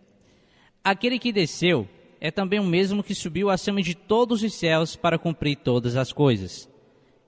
Aquele 0.82 1.20
que 1.20 1.34
desceu 1.34 1.86
é 2.22 2.32
também 2.32 2.62
o 2.62 2.64
mesmo 2.64 3.04
que 3.04 3.14
subiu 3.14 3.50
acima 3.50 3.82
de 3.82 3.94
todos 3.94 4.42
os 4.42 4.54
céus 4.54 4.96
para 4.96 5.20
cumprir 5.20 5.58
todas 5.58 5.98
as 5.98 6.14
coisas. 6.14 6.70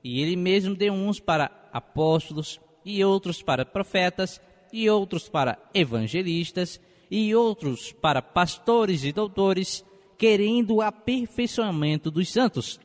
E 0.02 0.22
ele 0.22 0.38
mesmo 0.38 0.76
deu 0.76 0.94
uns 0.94 1.20
para 1.20 1.52
apóstolos, 1.74 2.58
e 2.86 3.04
outros 3.04 3.42
para 3.42 3.66
profetas, 3.66 4.40
e 4.72 4.90
outros 4.90 5.28
para 5.28 5.60
evangelistas, 5.74 6.80
e 7.12 7.36
outros 7.36 7.92
para 7.92 8.22
pastores 8.22 9.04
e 9.04 9.12
doutores, 9.12 9.84
querendo 10.18 10.76
o 10.76 10.82
aperfeiçoamento 10.82 12.10
dos 12.10 12.30
santos, 12.32 12.80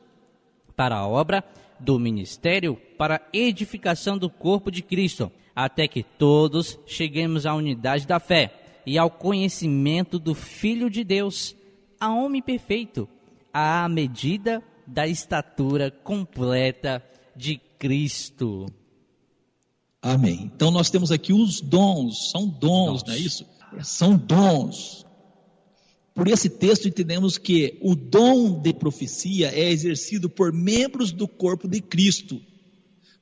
para 0.75 0.97
a 0.97 1.07
obra 1.07 1.41
do 1.79 1.97
ministério, 1.97 2.77
para 2.97 3.15
a 3.15 3.21
edificação 3.37 4.17
do 4.17 4.29
corpo 4.29 4.71
de 4.71 4.81
Cristo, 4.81 5.31
até 5.55 5.87
que 5.87 6.03
todos 6.03 6.79
cheguemos 6.85 7.45
à 7.45 7.53
unidade 7.53 8.05
da 8.05 8.19
fé 8.19 8.81
e 8.85 8.97
ao 8.97 9.09
conhecimento 9.09 10.19
do 10.19 10.35
Filho 10.35 10.89
de 10.89 11.03
Deus, 11.03 11.55
a 11.99 12.13
homem 12.13 12.41
perfeito, 12.41 13.07
à 13.53 13.87
medida 13.89 14.61
da 14.85 15.07
estatura 15.07 15.89
completa 15.89 17.03
de 17.35 17.57
Cristo. 17.79 18.67
Amém. 20.01 20.51
Então 20.55 20.69
nós 20.69 20.89
temos 20.89 21.11
aqui 21.11 21.33
os 21.33 21.61
dons, 21.61 22.29
são 22.29 22.47
dons, 22.47 23.01
Dons. 23.01 23.03
não 23.07 23.13
é 23.13 23.17
isso? 23.17 23.45
São 23.81 24.15
dons. 24.15 25.05
Por 26.13 26.27
esse 26.27 26.49
texto 26.49 26.87
entendemos 26.87 27.37
que 27.37 27.77
o 27.81 27.93
dom 27.95 28.61
de 28.61 28.73
profecia 28.73 29.49
é 29.53 29.69
exercido 29.69 30.29
por 30.29 30.53
membros 30.53 31.11
do 31.11 31.27
corpo 31.27 31.67
de 31.67 31.81
Cristo. 31.81 32.39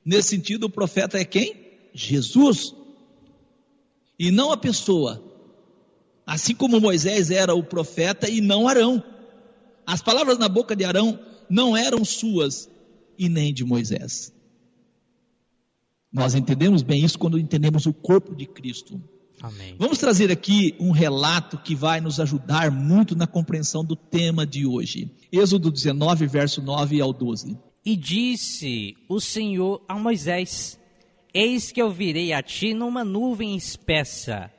Nesse 0.04 0.30
sentido, 0.30 0.64
o 0.64 0.70
profeta 0.70 1.18
é 1.18 1.24
quem? 1.24 1.54
Jesus. 1.92 2.74
E 4.18 4.30
não 4.30 4.52
a 4.52 4.56
pessoa. 4.56 5.22
Assim 6.26 6.54
como 6.54 6.80
Moisés 6.80 7.30
era 7.30 7.54
o 7.54 7.62
profeta 7.62 8.28
e 8.28 8.40
não 8.40 8.68
Arão. 8.68 9.02
As 9.86 10.02
palavras 10.02 10.38
na 10.38 10.48
boca 10.48 10.74
de 10.74 10.84
Arão 10.84 11.18
não 11.48 11.76
eram 11.76 12.04
suas 12.04 12.68
e 13.18 13.28
nem 13.28 13.52
de 13.52 13.64
Moisés. 13.64 14.32
Nós 16.12 16.34
entendemos 16.34 16.82
bem 16.82 17.04
isso 17.04 17.18
quando 17.18 17.38
entendemos 17.38 17.86
o 17.86 17.92
corpo 17.92 18.34
de 18.34 18.46
Cristo. 18.46 19.02
Amém. 19.42 19.74
Vamos 19.78 19.98
trazer 19.98 20.30
aqui 20.30 20.74
um 20.78 20.90
relato 20.90 21.58
que 21.58 21.74
vai 21.74 22.00
nos 22.00 22.20
ajudar 22.20 22.70
muito 22.70 23.16
na 23.16 23.26
compreensão 23.26 23.84
do 23.84 23.96
tema 23.96 24.46
de 24.46 24.64
hoje. 24.64 25.10
Êxodo 25.30 25.70
19, 25.70 26.26
verso 26.26 26.62
9 26.62 27.00
ao 27.00 27.12
12. 27.12 27.58
E 27.84 27.96
disse 27.96 28.96
o 29.08 29.20
Senhor 29.20 29.82
a 29.86 29.94
Moisés: 29.98 30.80
Eis 31.32 31.70
que 31.70 31.82
eu 31.82 31.90
virei 31.90 32.32
a 32.32 32.42
ti 32.42 32.72
numa 32.72 33.04
nuvem 33.04 33.54
espessa, 33.54 34.50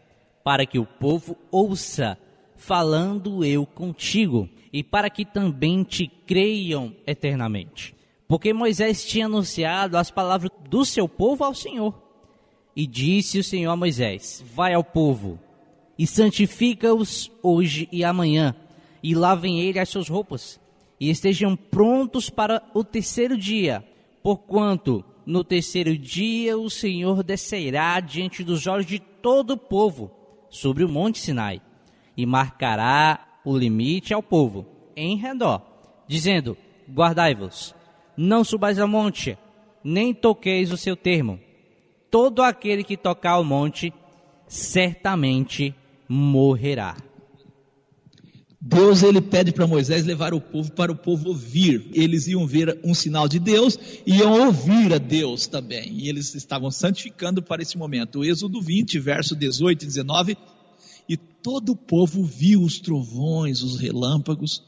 para 0.43 0.65
que 0.65 0.77
o 0.77 0.85
povo 0.85 1.35
ouça, 1.51 2.17
falando 2.55 3.43
eu 3.43 3.65
contigo, 3.65 4.47
e 4.71 4.83
para 4.83 5.09
que 5.09 5.25
também 5.25 5.83
te 5.83 6.07
creiam 6.07 6.95
eternamente. 7.07 7.95
Porque 8.27 8.53
Moisés 8.53 9.05
tinha 9.05 9.25
anunciado 9.25 9.97
as 9.97 10.11
palavras 10.11 10.51
do 10.69 10.85
seu 10.85 11.07
povo 11.07 11.43
ao 11.43 11.53
Senhor. 11.53 11.99
E 12.75 12.85
disse 12.85 13.39
o 13.39 13.43
Senhor 13.43 13.71
a 13.71 13.75
Moisés: 13.75 14.43
Vai 14.53 14.73
ao 14.73 14.83
povo 14.83 15.39
e 15.97 16.05
santifica-os 16.05 17.31
hoje 17.41 17.87
e 17.91 18.03
amanhã, 18.03 18.55
e 19.01 19.15
lavem 19.15 19.61
ele 19.61 19.79
as 19.79 19.89
suas 19.89 20.09
roupas, 20.09 20.59
e 20.99 21.09
estejam 21.09 21.55
prontos 21.55 22.29
para 22.29 22.63
o 22.73 22.83
terceiro 22.83 23.37
dia, 23.37 23.83
porquanto 24.23 25.03
no 25.25 25.43
terceiro 25.43 25.97
dia 25.97 26.57
o 26.57 26.69
Senhor 26.69 27.23
descerá 27.23 27.99
diante 27.99 28.43
dos 28.43 28.67
olhos 28.67 28.85
de 28.85 28.99
todo 28.99 29.51
o 29.51 29.57
povo 29.57 30.11
sobre 30.49 30.83
o 30.83 30.89
monte 30.89 31.19
Sinai, 31.19 31.61
e 32.15 32.25
marcará 32.25 33.39
o 33.43 33.57
limite 33.57 34.13
ao 34.13 34.23
povo 34.23 34.65
em 34.95 35.17
redor, 35.17 35.61
dizendo: 36.07 36.57
Guardai-vos, 36.89 37.75
não 38.15 38.43
subais 38.43 38.79
ao 38.79 38.87
monte, 38.87 39.37
nem 39.83 40.13
toqueis 40.13 40.71
o 40.71 40.77
seu 40.77 40.95
termo. 40.95 41.39
Todo 42.09 42.41
aquele 42.41 42.83
que 42.83 42.95
tocar 42.95 43.31
ao 43.31 43.43
monte 43.43 43.93
certamente 44.47 45.75
morrerá. 46.07 46.95
Deus 48.67 49.03
ele 49.03 49.21
pede 49.21 49.51
para 49.51 49.67
Moisés 49.67 50.03
levar 50.05 50.33
o 50.33 50.41
povo 50.41 50.71
para 50.71 50.91
o 50.91 50.95
povo 50.95 51.29
ouvir. 51.29 51.87
Eles 51.93 52.25
iam 52.25 52.47
ver 52.47 52.79
um 52.83 52.95
sinal 52.95 53.27
de 53.27 53.37
Deus 53.37 53.77
e 54.07 54.15
iam 54.15 54.47
ouvir 54.47 54.91
a 54.91 54.97
Deus 54.97 55.45
também. 55.45 55.93
E 55.93 56.09
eles 56.09 56.33
estavam 56.33 56.71
santificando 56.71 57.43
para 57.43 57.61
esse 57.61 57.77
momento. 57.77 58.19
O 58.19 58.25
Êxodo 58.25 58.59
20, 58.59 58.97
verso 58.97 59.35
18 59.35 59.83
e 59.83 59.85
19. 59.85 60.37
E 61.07 61.15
todo 61.15 61.73
o 61.73 61.75
povo 61.75 62.23
viu 62.23 62.63
os 62.63 62.79
trovões, 62.79 63.61
os 63.61 63.79
relâmpagos, 63.79 64.63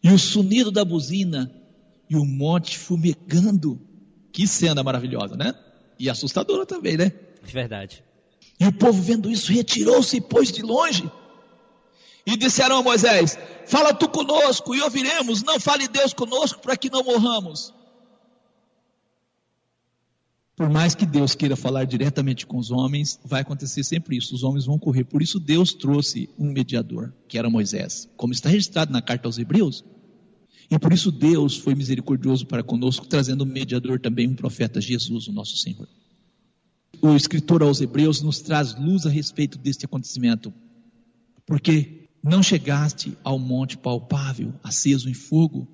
e 0.00 0.08
o 0.12 0.18
sonido 0.20 0.70
da 0.70 0.84
buzina, 0.84 1.50
e 2.08 2.14
o 2.14 2.24
monte 2.24 2.78
fumegando. 2.78 3.80
Que 4.32 4.46
cena 4.46 4.84
maravilhosa, 4.84 5.34
né? 5.34 5.52
E 5.98 6.08
assustadora 6.08 6.64
também, 6.64 6.96
né? 6.96 7.10
De 7.44 7.52
verdade. 7.52 8.04
E 8.60 8.68
o 8.68 8.72
povo 8.72 9.02
vendo 9.02 9.28
isso 9.28 9.52
retirou-se 9.52 10.16
e 10.16 10.20
pôs 10.20 10.52
de 10.52 10.62
longe. 10.62 11.10
E 12.26 12.36
disseram 12.36 12.78
a 12.78 12.82
Moisés: 12.82 13.38
Fala 13.66 13.94
tu 13.94 14.08
conosco 14.08 14.74
e 14.74 14.82
ouviremos, 14.82 15.42
não 15.44 15.60
fale 15.60 15.86
Deus 15.86 16.12
conosco 16.12 16.60
para 16.60 16.76
que 16.76 16.90
não 16.90 17.04
morramos. 17.04 17.72
Por 20.56 20.70
mais 20.70 20.94
que 20.94 21.04
Deus 21.04 21.34
queira 21.34 21.54
falar 21.54 21.84
diretamente 21.84 22.46
com 22.46 22.56
os 22.56 22.70
homens, 22.70 23.20
vai 23.22 23.42
acontecer 23.42 23.84
sempre 23.84 24.16
isso, 24.16 24.34
os 24.34 24.42
homens 24.42 24.64
vão 24.64 24.78
correr. 24.78 25.04
Por 25.04 25.22
isso 25.22 25.38
Deus 25.38 25.74
trouxe 25.74 26.30
um 26.38 26.50
mediador, 26.50 27.12
que 27.28 27.38
era 27.38 27.50
Moisés, 27.50 28.08
como 28.16 28.32
está 28.32 28.48
registrado 28.48 28.90
na 28.90 29.02
carta 29.02 29.28
aos 29.28 29.36
Hebreus. 29.36 29.84
E 30.70 30.78
por 30.78 30.94
isso 30.94 31.12
Deus 31.12 31.58
foi 31.58 31.74
misericordioso 31.74 32.46
para 32.46 32.62
conosco, 32.62 33.06
trazendo 33.06 33.44
um 33.44 33.46
mediador 33.46 34.00
também, 34.00 34.26
um 34.26 34.34
profeta, 34.34 34.80
Jesus, 34.80 35.28
o 35.28 35.32
nosso 35.32 35.58
Senhor. 35.58 35.86
O 37.02 37.14
escritor 37.14 37.62
aos 37.62 37.82
Hebreus 37.82 38.22
nos 38.22 38.40
traz 38.40 38.74
luz 38.74 39.04
a 39.04 39.10
respeito 39.10 39.58
deste 39.58 39.84
acontecimento, 39.84 40.52
porque 41.44 42.05
Não 42.26 42.42
chegaste 42.42 43.16
ao 43.22 43.38
monte 43.38 43.78
palpável, 43.78 44.52
aceso 44.64 45.08
em 45.08 45.14
fogo, 45.14 45.68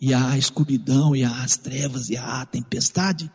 e 0.00 0.12
à 0.12 0.36
escuridão, 0.36 1.14
e 1.14 1.22
às 1.22 1.56
trevas, 1.56 2.10
e 2.10 2.16
à 2.16 2.44
tempestade, 2.44 3.30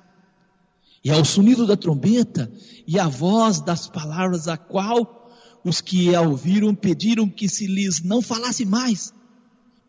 e 1.01 1.09
ao 1.09 1.23
sonido 1.23 1.65
da 1.65 1.77
trombeta, 1.77 2.51
e 2.85 2.99
à 2.99 3.07
voz 3.07 3.61
das 3.61 3.87
palavras, 3.87 4.49
a 4.49 4.57
qual 4.57 5.31
os 5.63 5.79
que 5.79 6.13
a 6.13 6.19
ouviram 6.19 6.75
pediram 6.75 7.29
que 7.29 7.47
se 7.47 7.67
lhes 7.67 8.03
não 8.03 8.21
falasse 8.21 8.65
mais, 8.65 9.13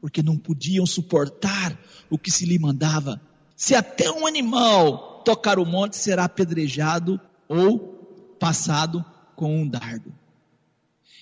porque 0.01 0.23
não 0.23 0.39
podiam 0.39 0.87
suportar 0.87 1.77
o 2.09 2.17
que 2.17 2.31
se 2.31 2.47
lhe 2.47 2.61
mandava. 2.61 3.21
Se 3.57 3.75
até 3.75 4.09
um 4.09 4.25
animal 4.25 5.25
tocar 5.25 5.59
o 5.59 5.67
monte, 5.67 5.97
será 5.97 6.27
apedrejado 6.27 7.21
ou 7.49 8.37
passado 8.39 9.05
com 9.35 9.63
um 9.63 9.69
dardo. 9.69 10.15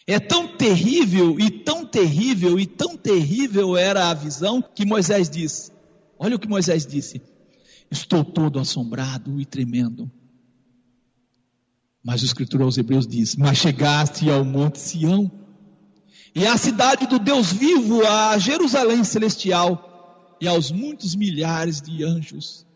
É 0.07 0.21
tão 0.21 0.47
terrível 0.47 1.41
e 1.41 1.51
tão 1.51 1.85
terrível 1.85 2.61
e 2.61 2.67
tão 2.67 2.97
terrível 2.97 3.77
era 3.77 4.09
a 4.09 4.15
visão 4.15 4.63
que 4.63 4.87
Moisés 4.87 5.29
diz. 5.29 5.73
Olha 6.17 6.37
o 6.37 6.39
que 6.39 6.49
Moisés 6.49 6.87
disse: 6.87 7.21
Estou 7.91 8.25
todo 8.25 8.61
assombrado 8.61 9.41
e 9.41 9.45
tremendo. 9.45 10.11
Mas 12.05 12.23
o 12.23 12.25
escritor 12.25 12.63
aos 12.63 12.79
Hebreus 12.79 13.07
diz: 13.07 13.35
Mas 13.35 13.59
chegaste 13.59 14.31
ao 14.31 14.45
Monte 14.45 14.79
Sião 14.79 15.31
e 16.37 16.47
à 16.47 16.57
cidade 16.57 17.07
do 17.07 17.19
Deus 17.19 17.53
vivo, 17.53 18.07
a 18.07 18.39
Jerusalém 18.39 19.03
celestial 19.03 20.37
e 20.41 20.47
aos 20.47 20.71
muitos 20.71 21.17
milhares 21.17 21.81
de 21.81 22.05
anjos, 22.05 22.67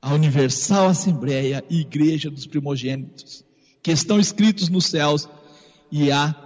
a 0.00 0.14
universal 0.14 0.88
assembleia 0.88 1.62
e 1.70 1.80
igreja 1.80 2.30
dos 2.30 2.46
primogênitos, 2.46 3.44
que 3.82 3.92
estão 3.92 4.18
escritos 4.18 4.68
nos 4.68 4.86
céus, 4.86 5.28
e 5.92 6.10
a 6.10 6.45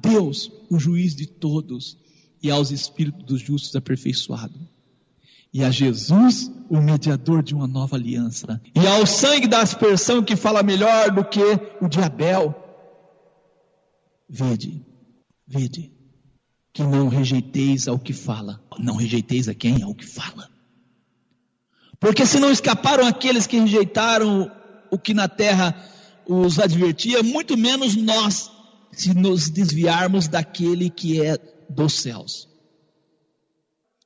Deus, 0.00 0.50
o 0.70 0.78
juiz 0.78 1.14
de 1.14 1.26
todos, 1.26 1.96
e 2.42 2.50
aos 2.50 2.70
espíritos 2.70 3.24
dos 3.24 3.40
justos 3.40 3.74
aperfeiçoado. 3.74 4.58
E 5.52 5.64
a 5.64 5.70
Jesus, 5.70 6.50
o 6.68 6.80
mediador 6.80 7.42
de 7.42 7.54
uma 7.54 7.66
nova 7.66 7.96
aliança. 7.96 8.60
E 8.74 8.86
ao 8.86 9.06
sangue 9.06 9.46
da 9.46 9.62
aspersão 9.62 10.22
que 10.22 10.36
fala 10.36 10.62
melhor 10.62 11.10
do 11.10 11.24
que 11.24 11.40
o 11.80 11.88
de 11.88 12.00
Abel. 12.00 12.54
Vede, 14.28 14.84
vede, 15.46 15.92
que 16.72 16.82
não 16.82 17.08
rejeiteis 17.08 17.88
ao 17.88 17.98
que 17.98 18.12
fala. 18.12 18.60
Não 18.78 18.96
rejeiteis 18.96 19.48
a 19.48 19.54
quem? 19.54 19.82
Ao 19.82 19.94
que 19.94 20.04
fala. 20.04 20.50
Porque 21.98 22.26
se 22.26 22.38
não 22.38 22.50
escaparam 22.50 23.06
aqueles 23.06 23.46
que 23.46 23.58
rejeitaram 23.58 24.50
o 24.90 24.98
que 24.98 25.14
na 25.14 25.28
terra 25.28 25.74
os 26.28 26.58
advertia, 26.58 27.22
muito 27.22 27.56
menos 27.56 27.96
nós, 27.96 28.50
se 28.96 29.12
nos 29.14 29.50
desviarmos 29.50 30.26
daquele 30.26 30.88
que 30.88 31.22
é 31.22 31.36
dos 31.68 32.00
céus. 32.00 32.48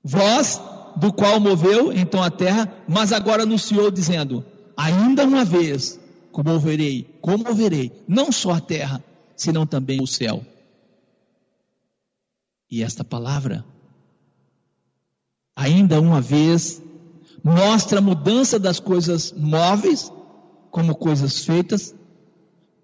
Vós, 0.03 0.61
do 0.97 1.13
qual 1.13 1.39
moveu 1.39 1.93
então 1.93 2.21
a 2.21 2.31
terra, 2.31 2.71
mas 2.89 3.13
agora 3.13 3.45
anunciou 3.45 3.91
dizendo: 3.91 4.45
ainda 4.77 5.25
uma 5.25 5.45
vez 5.45 5.99
comoverei, 6.33 7.05
comoverei, 7.21 7.93
não 8.09 8.33
só 8.33 8.53
a 8.53 8.61
terra, 8.61 9.03
senão 9.37 9.65
também 9.65 10.03
o 10.03 10.07
céu. 10.07 10.45
E 12.69 12.83
esta 12.83 13.05
palavra, 13.05 13.65
ainda 15.55 16.01
uma 16.01 16.21
vez, 16.21 16.83
mostra 17.45 17.99
a 17.99 18.03
mudança 18.03 18.59
das 18.59 18.81
coisas 18.81 19.33
móveis, 19.33 20.11
como 20.71 20.97
coisas 20.97 21.45
feitas, 21.45 21.95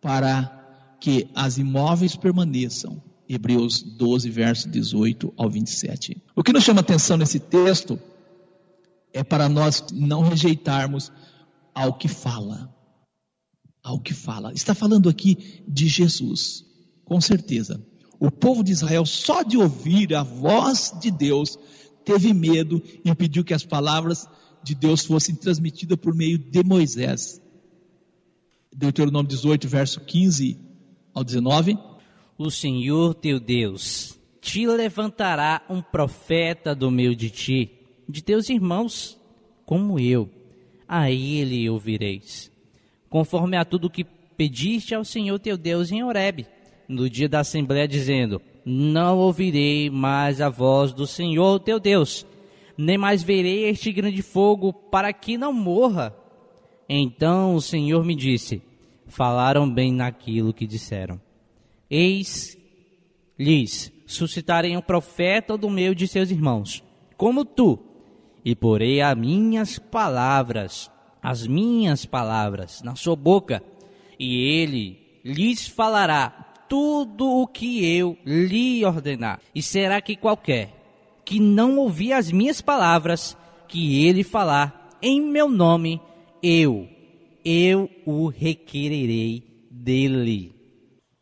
para 0.00 0.55
que 1.00 1.28
as 1.34 1.58
imóveis 1.58 2.16
permaneçam. 2.16 3.02
Hebreus 3.28 3.82
12, 3.82 4.30
verso 4.30 4.68
18 4.68 5.34
ao 5.36 5.50
27. 5.50 6.22
O 6.34 6.42
que 6.42 6.52
nos 6.52 6.62
chama 6.62 6.80
atenção 6.80 7.16
nesse 7.16 7.40
texto 7.40 7.98
é 9.12 9.24
para 9.24 9.48
nós 9.48 9.84
não 9.92 10.22
rejeitarmos 10.22 11.10
ao 11.74 11.94
que 11.94 12.06
fala. 12.06 12.72
Ao 13.82 14.00
que 14.00 14.14
fala. 14.14 14.52
Está 14.52 14.74
falando 14.74 15.08
aqui 15.08 15.62
de 15.66 15.88
Jesus, 15.88 16.64
com 17.04 17.20
certeza. 17.20 17.84
O 18.18 18.30
povo 18.30 18.62
de 18.62 18.72
Israel, 18.72 19.04
só 19.04 19.42
de 19.42 19.56
ouvir 19.56 20.14
a 20.14 20.22
voz 20.22 20.92
de 21.00 21.10
Deus, 21.10 21.58
teve 22.04 22.32
medo 22.32 22.82
e 23.04 23.14
pediu 23.14 23.44
que 23.44 23.54
as 23.54 23.64
palavras 23.64 24.26
de 24.62 24.74
Deus 24.74 25.04
fossem 25.04 25.34
transmitidas 25.34 25.98
por 25.98 26.14
meio 26.14 26.38
de 26.38 26.62
Moisés. 26.64 27.40
Deuteronômio 28.74 29.28
18, 29.28 29.68
verso 29.68 30.00
15 30.00 30.65
ao 31.16 31.24
19. 31.24 31.78
O 32.36 32.50
Senhor 32.50 33.14
teu 33.14 33.40
Deus 33.40 34.20
te 34.42 34.66
levantará 34.66 35.62
um 35.70 35.80
profeta 35.80 36.74
do 36.74 36.90
meio 36.90 37.16
de 37.16 37.30
ti, 37.30 37.70
de 38.06 38.22
teus 38.22 38.50
irmãos, 38.50 39.18
como 39.64 39.98
eu. 39.98 40.28
A 40.86 41.10
ele 41.10 41.68
ouvireis, 41.70 42.52
conforme 43.08 43.56
a 43.56 43.64
tudo 43.64 43.90
que 43.90 44.04
pediste 44.04 44.94
ao 44.94 45.04
Senhor 45.04 45.38
teu 45.38 45.56
Deus 45.56 45.90
em 45.90 46.04
Horebe, 46.04 46.46
no 46.86 47.10
dia 47.10 47.28
da 47.28 47.40
assembléia, 47.40 47.88
dizendo: 47.88 48.40
Não 48.64 49.18
ouvirei 49.18 49.90
mais 49.90 50.40
a 50.40 50.48
voz 50.48 50.92
do 50.92 51.06
Senhor 51.06 51.58
teu 51.58 51.80
Deus, 51.80 52.24
nem 52.76 52.96
mais 52.96 53.22
verei 53.24 53.64
este 53.64 53.90
grande 53.90 54.22
fogo, 54.22 54.72
para 54.72 55.12
que 55.12 55.36
não 55.36 55.52
morra. 55.52 56.14
Então 56.88 57.56
o 57.56 57.60
Senhor 57.60 58.04
me 58.04 58.14
disse: 58.14 58.62
Falaram 59.16 59.66
bem 59.66 59.94
naquilo 59.94 60.52
que 60.52 60.66
disseram. 60.66 61.18
Eis 61.88 62.54
lhes 63.38 63.90
suscitarei 64.06 64.76
um 64.76 64.82
profeta 64.82 65.56
do 65.56 65.70
meio 65.70 65.94
de 65.94 66.06
seus 66.06 66.30
irmãos, 66.30 66.84
como 67.16 67.42
tu, 67.42 67.78
e 68.44 68.54
porei 68.54 69.00
as 69.00 69.16
minhas 69.16 69.78
palavras, 69.78 70.90
as 71.22 71.46
minhas 71.46 72.04
palavras, 72.04 72.82
na 72.82 72.94
sua 72.94 73.16
boca, 73.16 73.62
e 74.18 74.60
ele 74.60 74.98
lhes 75.24 75.66
falará 75.66 76.28
tudo 76.68 77.40
o 77.40 77.46
que 77.46 77.90
eu 77.96 78.18
lhe 78.22 78.84
ordenar. 78.84 79.40
E 79.54 79.62
será 79.62 79.98
que 80.02 80.14
qualquer 80.14 80.74
que 81.24 81.40
não 81.40 81.78
ouvir 81.78 82.12
as 82.12 82.30
minhas 82.30 82.60
palavras, 82.60 83.34
que 83.66 84.04
ele 84.04 84.22
falar 84.22 84.90
em 85.00 85.22
meu 85.22 85.48
nome, 85.48 86.02
eu, 86.42 86.86
eu 87.48 87.88
o 88.04 88.26
requererei 88.26 89.68
dele. 89.70 90.55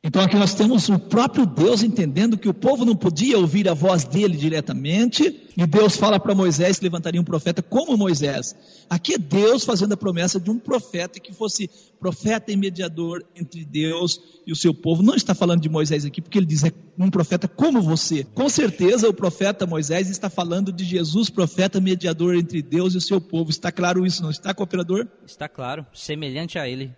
Então 0.06 0.20
aqui 0.20 0.36
nós 0.36 0.52
temos 0.52 0.86
o 0.90 0.98
próprio 0.98 1.46
Deus 1.46 1.82
entendendo 1.82 2.36
que 2.36 2.46
o 2.46 2.52
povo 2.52 2.84
não 2.84 2.94
podia 2.94 3.38
ouvir 3.38 3.66
a 3.70 3.72
voz 3.72 4.04
dele 4.04 4.36
diretamente, 4.36 5.40
e 5.56 5.66
Deus 5.66 5.96
fala 5.96 6.20
para 6.20 6.34
Moisés 6.34 6.78
que 6.78 6.84
levantaria 6.84 7.18
um 7.18 7.24
profeta 7.24 7.62
como 7.62 7.96
Moisés. 7.96 8.54
Aqui 8.90 9.14
é 9.14 9.18
Deus 9.18 9.64
fazendo 9.64 9.94
a 9.94 9.96
promessa 9.96 10.38
de 10.38 10.50
um 10.50 10.58
profeta 10.58 11.18
que 11.18 11.32
fosse 11.32 11.70
profeta 11.98 12.52
e 12.52 12.56
mediador 12.56 13.24
entre 13.34 13.64
Deus 13.64 14.20
e 14.46 14.52
o 14.52 14.56
seu 14.56 14.74
povo. 14.74 15.02
Não 15.02 15.14
está 15.14 15.34
falando 15.34 15.62
de 15.62 15.70
Moisés 15.70 16.04
aqui, 16.04 16.20
porque 16.20 16.36
ele 16.36 16.44
diz 16.44 16.64
é 16.64 16.72
um 16.98 17.08
profeta 17.08 17.48
como 17.48 17.80
você. 17.80 18.24
Com 18.34 18.50
certeza 18.50 19.08
o 19.08 19.14
profeta 19.14 19.66
Moisés 19.66 20.10
está 20.10 20.28
falando 20.28 20.70
de 20.70 20.84
Jesus, 20.84 21.30
profeta 21.30 21.80
mediador 21.80 22.34
entre 22.34 22.60
Deus 22.60 22.92
e 22.92 22.98
o 22.98 23.00
seu 23.00 23.22
povo. 23.22 23.48
Está 23.48 23.72
claro 23.72 24.04
isso, 24.04 24.22
não 24.22 24.30
está, 24.30 24.52
cooperador? 24.52 25.06
Está 25.26 25.48
claro, 25.48 25.86
semelhante 25.94 26.58
a 26.58 26.68
ele. 26.68 26.92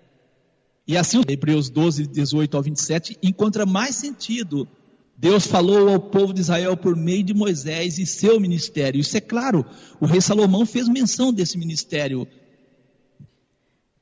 E 0.87 0.96
assim, 0.96 1.20
Hebreus 1.29 1.68
12, 1.68 2.07
18 2.07 2.57
ao 2.57 2.62
27, 2.62 3.18
encontra 3.22 3.66
mais 3.66 3.96
sentido. 3.96 4.68
Deus 5.16 5.46
falou 5.46 5.88
ao 5.88 5.99
povo 5.99 6.33
de 6.33 6.40
Israel 6.40 6.77
por 6.77 6.94
meio 6.94 7.25
de 7.25 7.35
Moisés 7.35 7.99
e 7.99 8.07
seu 8.07 8.38
ministério. 8.38 9.01
Isso 9.01 9.16
é 9.16 9.20
claro, 9.20 9.64
o 9.99 10.07
rei 10.07 10.20
Salomão 10.20 10.66
fez 10.66 10.88
menção 10.88 11.33
desse 11.33 11.59
ministério. 11.59 12.29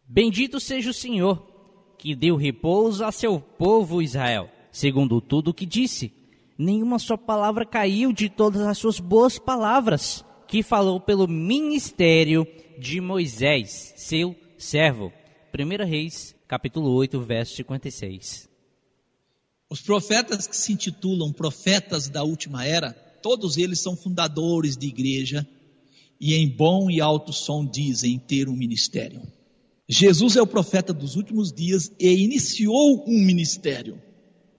Bendito 0.07 0.61
seja 0.61 0.91
o 0.91 0.95
Senhor, 0.95 1.43
que 1.99 2.15
deu 2.15 2.37
repouso 2.37 3.05
a 3.05 3.11
seu 3.11 3.41
povo 3.41 4.03
Israel, 4.03 4.51
segundo 4.71 5.21
tudo 5.21 5.49
o 5.49 5.55
que 5.55 5.65
disse. 5.65 6.13
Nenhuma 6.59 6.99
só 6.99 7.17
palavra 7.17 7.65
caiu 7.65 8.13
de 8.13 8.29
todas 8.29 8.63
as 8.63 8.77
suas 8.77 9.01
boas 9.01 9.39
palavras, 9.39 10.25
que 10.47 10.63
falou 10.63 11.01
pelo 11.01 11.27
ministério 11.27 12.47
de 12.79 13.01
Moisés, 13.01 13.95
seu 13.97 14.37
servo. 14.59 15.13
1 15.53 15.85
Reis, 15.85 16.35
capítulo 16.55 16.93
8, 16.93 17.21
verso 17.21 17.57
56. 17.57 18.49
Os 19.69 19.81
profetas 19.81 20.47
que 20.47 20.57
se 20.57 20.73
intitulam 20.73 21.33
profetas 21.33 22.09
da 22.09 22.23
última 22.23 22.65
era, 22.65 22.93
todos 22.93 23.57
eles 23.57 23.81
são 23.81 23.97
fundadores 23.97 24.77
de 24.77 24.87
igreja 24.87 25.45
e 26.21 26.33
em 26.33 26.49
bom 26.49 26.89
e 26.89 27.01
alto 27.01 27.33
som 27.33 27.67
dizem 27.67 28.21
ter 28.21 28.49
um 28.49 28.55
ministério. 28.55 29.21
Jesus 29.89 30.37
é 30.37 30.43
o 30.43 30.47
profeta 30.47 30.93
dos 30.93 31.17
últimos 31.17 31.53
dias 31.53 31.91
e 31.99 32.09
iniciou 32.23 33.05
um 33.05 33.19
ministério. 33.19 34.01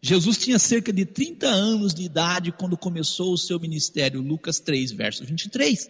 Jesus 0.01 0.37
tinha 0.37 0.59
cerca 0.59 0.91
de 0.91 1.05
30 1.05 1.47
anos 1.47 1.93
de 1.93 2.03
idade 2.03 2.51
quando 2.51 2.75
começou 2.75 3.31
o 3.31 3.37
seu 3.37 3.57
ministério, 3.57 4.21
Lucas 4.21 4.59
3, 4.59 4.91
verso 4.91 5.23
23. 5.23 5.89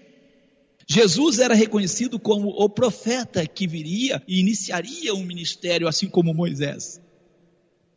Jesus 0.88 1.40
era 1.40 1.56
reconhecido 1.56 2.20
como 2.20 2.50
o 2.50 2.70
profeta 2.70 3.46
que 3.48 3.68
viria 3.68 4.22
e 4.28 4.40
iniciaria 4.40 5.16
um 5.16 5.26
ministério 5.26 5.88
assim 5.88 6.08
como 6.08 6.34
Moisés. 6.34 7.02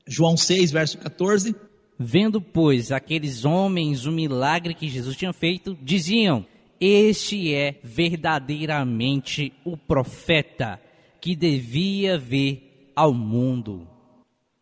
João 0.07 0.37
6, 0.37 0.70
verso 0.70 0.96
14, 0.98 1.55
Vendo, 2.01 2.40
pois, 2.40 2.92
aqueles 2.92 3.44
homens 3.44 4.07
o 4.07 4.12
milagre 4.12 4.72
que 4.72 4.88
Jesus 4.88 5.16
tinha 5.16 5.33
feito, 5.33 5.77
diziam: 5.83 6.46
Este 6.81 7.53
é 7.53 7.81
verdadeiramente 7.83 9.53
o 9.64 9.77
profeta 9.77 10.81
que 11.20 11.35
devia 11.35 12.16
vir 12.16 12.92
ao 12.94 13.12
mundo. 13.12 13.87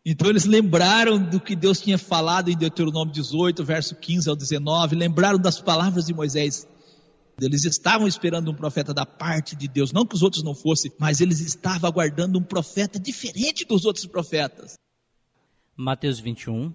Então 0.05 0.31
eles 0.31 0.47
lembraram 0.47 1.19
do 1.19 1.39
que 1.39 1.55
Deus 1.55 1.81
tinha 1.81 1.99
falado 1.99 2.49
em 2.49 2.57
Deuteronômio 2.57 3.12
18, 3.12 3.62
verso 3.65 3.95
15 3.97 4.31
ao 4.31 4.37
19, 4.37 4.97
lembraram 4.97 5.39
das 5.39 5.61
palavras 5.61 6.07
de 6.07 6.15
Moisés. 6.15 6.67
Eles 7.40 7.64
estavam 7.64 8.09
esperando 8.09 8.51
um 8.51 8.55
profeta 8.55 8.94
da 8.94 9.05
parte 9.05 9.55
de 9.55 9.68
Deus, 9.68 9.92
não 9.92 10.07
que 10.07 10.14
os 10.14 10.22
outros 10.22 10.42
não 10.42 10.55
fossem, 10.55 10.90
mas 10.99 11.20
eles 11.20 11.40
estavam 11.40 11.88
aguardando 11.88 12.38
um 12.38 12.42
profeta 12.42 12.99
diferente 12.99 13.64
dos 13.64 13.85
outros 13.85 14.07
profetas. 14.07 14.79
Mateus 15.77 16.18
21, 16.18 16.72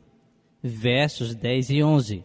versos 0.62 1.34
10 1.34 1.69
e 1.71 1.84
11. 1.84 2.24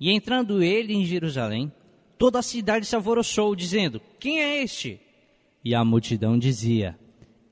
E 0.00 0.10
entrando 0.10 0.60
ele 0.60 0.92
em 0.92 1.04
Jerusalém, 1.04 1.72
toda 2.18 2.40
a 2.40 2.42
cidade 2.42 2.84
se 2.84 2.96
alvoroçou, 2.96 3.54
dizendo: 3.54 4.00
Quem 4.18 4.40
é 4.40 4.62
este? 4.62 5.00
E 5.64 5.72
a 5.72 5.84
multidão 5.84 6.36
dizia: 6.36 6.98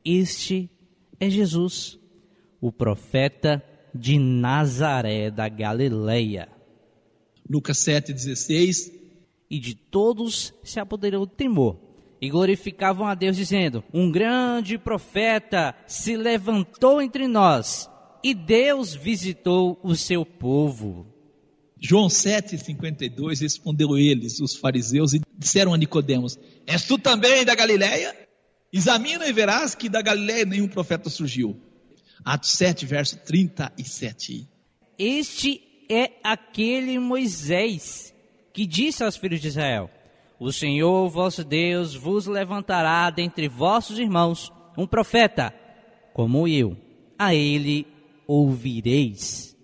Este 0.04 0.68
é 1.20 1.30
Jesus, 1.30 1.98
o 2.60 2.72
profeta 2.72 3.62
de 3.94 4.18
Nazaré 4.18 5.30
da 5.30 5.48
Galileia. 5.48 6.48
Lucas 7.48 7.78
7,16. 7.78 8.95
E 9.50 9.58
de 9.58 9.74
todos 9.74 10.52
se 10.62 10.80
apoderou 10.80 11.22
o 11.22 11.26
temor, 11.26 11.78
e 12.20 12.28
glorificavam 12.28 13.06
a 13.06 13.14
Deus, 13.14 13.36
dizendo: 13.36 13.84
Um 13.92 14.10
grande 14.10 14.78
profeta 14.78 15.74
se 15.86 16.16
levantou 16.16 17.00
entre 17.00 17.28
nós, 17.28 17.88
e 18.22 18.34
Deus 18.34 18.94
visitou 18.94 19.78
o 19.82 19.94
seu 19.94 20.24
povo. 20.24 21.06
João 21.78 22.08
7,52 22.08 23.40
respondeu 23.40 23.96
eles, 23.96 24.40
os 24.40 24.56
fariseus, 24.56 25.12
e 25.12 25.20
disseram 25.38 25.74
a 25.74 25.76
Nicodemos: 25.76 26.38
És 26.66 26.84
tu 26.84 26.98
também 26.98 27.44
da 27.44 27.54
Galileia? 27.54 28.16
Examina 28.72 29.26
e 29.26 29.32
verás 29.32 29.74
que 29.74 29.88
da 29.88 30.02
Galileia 30.02 30.44
nenhum 30.44 30.68
profeta 30.68 31.08
surgiu. 31.08 31.56
Atos 32.24 32.50
7, 32.52 32.84
verso 32.84 33.16
37. 33.18 34.48
Este 34.98 35.62
é 35.88 36.12
aquele 36.24 36.98
Moisés 36.98 38.12
que 38.56 38.66
disse 38.66 39.04
aos 39.04 39.18
filhos 39.18 39.42
de 39.42 39.48
Israel: 39.48 39.90
O 40.40 40.50
Senhor 40.50 41.10
vosso 41.10 41.44
Deus 41.44 41.94
vos 41.94 42.24
levantará 42.24 43.10
dentre 43.10 43.48
vossos 43.48 43.98
irmãos 43.98 44.50
um 44.78 44.86
profeta, 44.86 45.52
como 46.14 46.48
eu. 46.48 46.74
A 47.18 47.34
ele 47.34 47.86
ouvireis. 48.26 49.54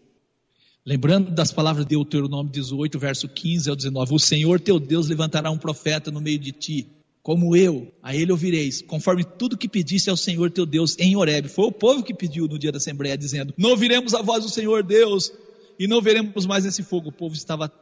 Lembrando 0.85 1.31
das 1.31 1.51
palavras 1.51 1.87
de 1.87 1.95
Deuteronômio 1.95 2.53
18, 2.53 2.99
verso 2.99 3.29
15 3.29 3.71
ao 3.71 3.77
19: 3.77 4.15
O 4.15 4.19
Senhor 4.19 4.61
teu 4.61 4.79
Deus 4.79 5.09
levantará 5.09 5.51
um 5.51 5.57
profeta 5.57 6.11
no 6.11 6.21
meio 6.21 6.39
de 6.39 6.53
ti, 6.53 6.87
como 7.23 7.57
eu, 7.57 7.91
a 8.03 8.15
ele 8.15 8.31
ouvireis, 8.31 8.83
conforme 8.83 9.25
tudo 9.25 9.57
que 9.57 9.71
pediste 9.71 10.11
ao 10.11 10.19
Senhor 10.19 10.51
teu 10.51 10.67
Deus 10.67 10.99
em 10.99 11.17
Horeb. 11.17 11.49
Foi 11.49 11.65
o 11.65 11.73
povo 11.73 12.03
que 12.03 12.13
pediu 12.13 12.47
no 12.47 12.59
dia 12.59 12.71
da 12.71 12.77
Assembleia, 12.77 13.17
dizendo: 13.17 13.55
Não 13.57 13.71
ouviremos 13.71 14.13
a 14.13 14.21
voz 14.21 14.45
do 14.45 14.51
Senhor 14.51 14.83
Deus 14.83 15.33
e 15.79 15.87
não 15.87 16.03
veremos 16.03 16.45
mais 16.45 16.67
esse 16.67 16.83
fogo. 16.83 17.09
O 17.09 17.13
povo 17.13 17.35
estava 17.35 17.73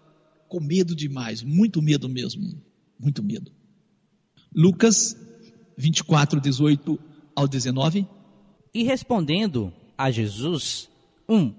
com 0.51 0.61
medo 0.61 0.97
demais, 0.97 1.43
muito 1.43 1.81
medo 1.81 2.09
mesmo, 2.09 2.61
muito 2.99 3.23
medo. 3.23 3.53
Lucas 4.55 5.17
24, 5.79 6.41
18 6.41 6.99
ao 7.37 7.47
19. 7.47 8.07
E 8.75 8.83
respondendo 8.83 9.73
a 9.97 10.11
Jesus, 10.11 10.91
um, 11.29 11.55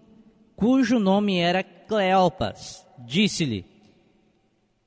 cujo 0.57 0.99
nome 0.99 1.37
era 1.37 1.63
Cleopas, 1.63 2.85
disse-lhe: 2.99 3.65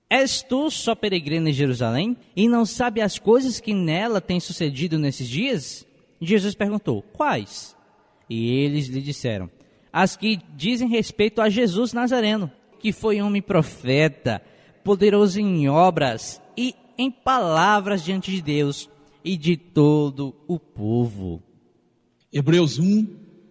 És 0.08 0.42
tu 0.42 0.70
só 0.70 0.94
peregrino 0.94 1.48
em 1.48 1.52
Jerusalém 1.52 2.14
e 2.36 2.46
não 2.46 2.66
sabe 2.66 3.00
as 3.00 3.18
coisas 3.18 3.58
que 3.58 3.72
nela 3.72 4.20
têm 4.20 4.38
sucedido 4.38 4.98
nesses 4.98 5.26
dias? 5.26 5.86
Jesus 6.20 6.54
perguntou: 6.54 7.00
Quais? 7.00 7.74
E 8.28 8.50
eles 8.50 8.86
lhe 8.86 9.00
disseram: 9.00 9.50
As 9.90 10.14
que 10.14 10.38
dizem 10.54 10.88
respeito 10.88 11.40
a 11.40 11.48
Jesus 11.48 11.94
Nazareno, 11.94 12.52
que 12.84 12.92
foi 12.92 13.22
homem 13.22 13.40
profeta, 13.40 14.42
poderoso 14.84 15.40
em 15.40 15.66
obras 15.70 16.38
e 16.54 16.74
em 16.98 17.10
palavras 17.10 18.04
diante 18.04 18.30
de 18.30 18.42
Deus 18.42 18.90
e 19.24 19.38
de 19.38 19.56
todo 19.56 20.36
o 20.46 20.58
povo. 20.58 21.42
Hebreus 22.30 22.78
1, 22.78 23.06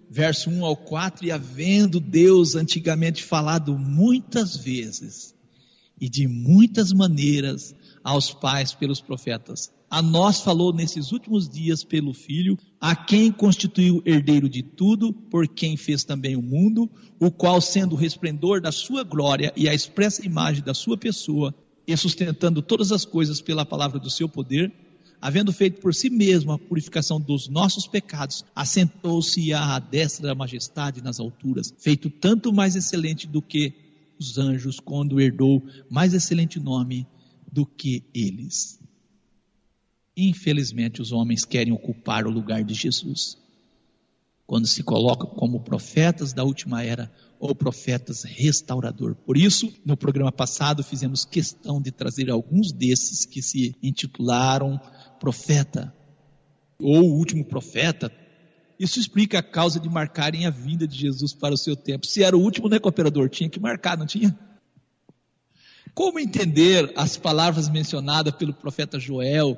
verso 0.08 0.52
1 0.52 0.64
ao 0.64 0.78
4, 0.78 1.26
e 1.26 1.32
havendo 1.32 2.00
Deus 2.00 2.54
antigamente 2.54 3.24
falado 3.24 3.76
muitas 3.76 4.56
vezes 4.56 5.34
e 6.00 6.08
de 6.08 6.28
muitas 6.28 6.94
maneiras 6.94 7.76
aos 8.04 8.32
pais 8.32 8.76
pelos 8.76 9.02
profetas, 9.02 9.74
a 9.94 10.02
nós 10.02 10.42
falou 10.42 10.74
nesses 10.74 11.12
últimos 11.12 11.48
dias 11.48 11.84
pelo 11.84 12.16
Filho, 12.16 12.58
a 12.82 12.96
quem 12.96 13.32
constituiu 13.32 14.02
herdeiro 14.04 14.50
de 14.50 14.64
tudo, 14.64 15.14
por 15.14 15.48
quem 15.48 15.78
fez 15.78 16.04
também 16.04 16.36
o 16.36 16.42
mundo, 16.42 16.90
o 17.20 17.30
qual, 17.30 17.62
sendo 17.62 17.94
o 17.94 17.96
resplendor 17.96 18.60
da 18.60 18.72
sua 18.72 19.04
glória 19.04 19.54
e 19.56 19.70
a 19.70 19.74
expressa 19.74 20.26
imagem 20.26 20.64
da 20.64 20.74
sua 20.74 20.98
pessoa, 20.98 21.54
e 21.86 21.96
sustentando 21.96 22.60
todas 22.60 22.92
as 22.92 23.06
coisas 23.06 23.40
pela 23.40 23.68
palavra 23.68 24.00
do 24.00 24.10
seu 24.10 24.28
poder, 24.28 24.74
havendo 25.22 25.54
feito 25.54 25.80
por 25.80 25.94
si 25.94 26.10
mesmo 26.10 26.52
a 26.52 26.58
purificação 26.58 27.22
dos 27.22 27.48
nossos 27.48 27.86
pecados, 27.86 28.44
assentou-se 28.56 29.54
à 29.54 29.78
destra 29.78 30.30
da 30.30 30.34
majestade 30.34 31.04
nas 31.04 31.20
alturas, 31.20 31.72
feito 31.78 32.10
tanto 32.10 32.52
mais 32.52 32.76
excelente 32.76 33.28
do 33.28 33.44
que 33.44 33.72
os 34.20 34.40
anjos, 34.40 34.80
quando 34.80 35.22
herdou 35.22 35.62
mais 35.88 36.16
excelente 36.16 36.60
nome 36.60 37.06
do 37.52 37.64
que 37.64 38.04
eles. 38.12 38.82
Infelizmente, 40.16 41.02
os 41.02 41.12
homens 41.12 41.44
querem 41.44 41.74
ocupar 41.74 42.28
o 42.28 42.32
lugar 42.32 42.64
de 42.64 42.74
Jesus. 42.74 43.38
Quando 44.46 44.68
se 44.68 44.84
colocam 44.84 45.30
como 45.30 45.62
profetas 45.62 46.34
da 46.34 46.44
última 46.44 46.84
era 46.84 47.12
ou 47.40 47.56
profetas 47.56 48.24
restaurador. 48.24 49.16
Por 49.16 49.36
isso, 49.36 49.74
no 49.86 49.98
programa 49.98 50.32
passado, 50.32 50.84
fizemos 50.84 51.26
questão 51.26 51.82
de 51.82 51.92
trazer 51.92 52.30
alguns 52.30 52.72
desses 52.72 53.26
que 53.26 53.42
se 53.42 53.76
intitularam 53.82 54.80
profeta 55.20 55.94
ou 56.80 57.04
último 57.04 57.44
profeta. 57.44 58.12
Isso 58.80 59.00
explica 59.00 59.40
a 59.40 59.44
causa 59.44 59.80
de 59.80 59.90
marcarem 59.90 60.46
a 60.46 60.50
vinda 60.50 60.88
de 60.88 60.98
Jesus 60.98 61.34
para 61.34 61.54
o 61.54 61.58
seu 61.58 61.76
tempo. 61.76 62.06
Se 62.06 62.24
era 62.24 62.38
o 62.38 62.42
último, 62.42 62.70
né, 62.70 62.80
cooperador? 62.80 63.30
Tinha 63.30 63.50
que 63.50 63.60
marcar, 63.60 63.98
não 63.98 64.06
tinha? 64.06 64.38
Como 65.94 66.20
entender 66.20 66.92
as 66.96 67.18
palavras 67.18 67.70
mencionadas 67.70 68.34
pelo 68.36 68.54
profeta 68.54 69.00
Joel 69.00 69.58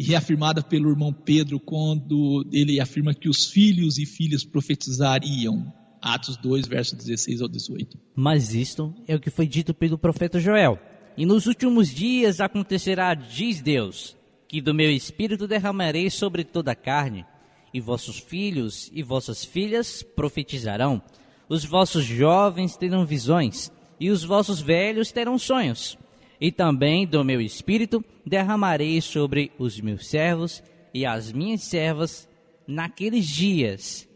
e 0.00 0.02
reafirmada 0.02 0.62
pelo 0.62 0.88
irmão 0.88 1.12
Pedro 1.12 1.60
quando 1.60 2.48
ele 2.50 2.80
afirma 2.80 3.12
que 3.12 3.28
os 3.28 3.48
filhos 3.48 3.98
e 3.98 4.06
filhas 4.06 4.42
profetizariam? 4.42 5.70
Atos 6.00 6.38
2, 6.38 6.66
versos 6.66 6.94
16 6.94 7.42
ao 7.42 7.48
18. 7.48 7.98
Mas 8.16 8.54
isto 8.54 8.94
é 9.06 9.14
o 9.14 9.20
que 9.20 9.28
foi 9.28 9.46
dito 9.46 9.74
pelo 9.74 9.98
profeta 9.98 10.40
Joel. 10.40 10.78
E 11.18 11.26
nos 11.26 11.44
últimos 11.44 11.90
dias 11.90 12.40
acontecerá, 12.40 13.12
diz 13.12 13.60
Deus, 13.60 14.16
que 14.48 14.62
do 14.62 14.72
meu 14.72 14.90
espírito 14.90 15.46
derramarei 15.46 16.08
sobre 16.08 16.44
toda 16.44 16.72
a 16.72 16.74
carne, 16.74 17.26
e 17.74 17.78
vossos 17.78 18.18
filhos 18.18 18.90
e 18.94 19.02
vossas 19.02 19.44
filhas 19.44 20.02
profetizarão, 20.02 21.02
os 21.46 21.62
vossos 21.62 22.06
jovens 22.06 22.74
terão 22.74 23.04
visões, 23.04 23.70
e 24.00 24.08
os 24.08 24.24
vossos 24.24 24.62
velhos 24.62 25.12
terão 25.12 25.38
sonhos. 25.38 25.98
E 26.40 26.50
também 26.50 27.06
do 27.06 27.22
meu 27.22 27.40
espírito 27.40 28.04
derramarei 28.24 29.00
sobre 29.00 29.52
os 29.58 29.80
meus 29.80 30.08
servos 30.08 30.62
e 30.94 31.04
as 31.04 31.32
minhas 31.32 31.62
servas 31.62 32.28
naqueles 32.66 33.26
dias, 33.26 34.08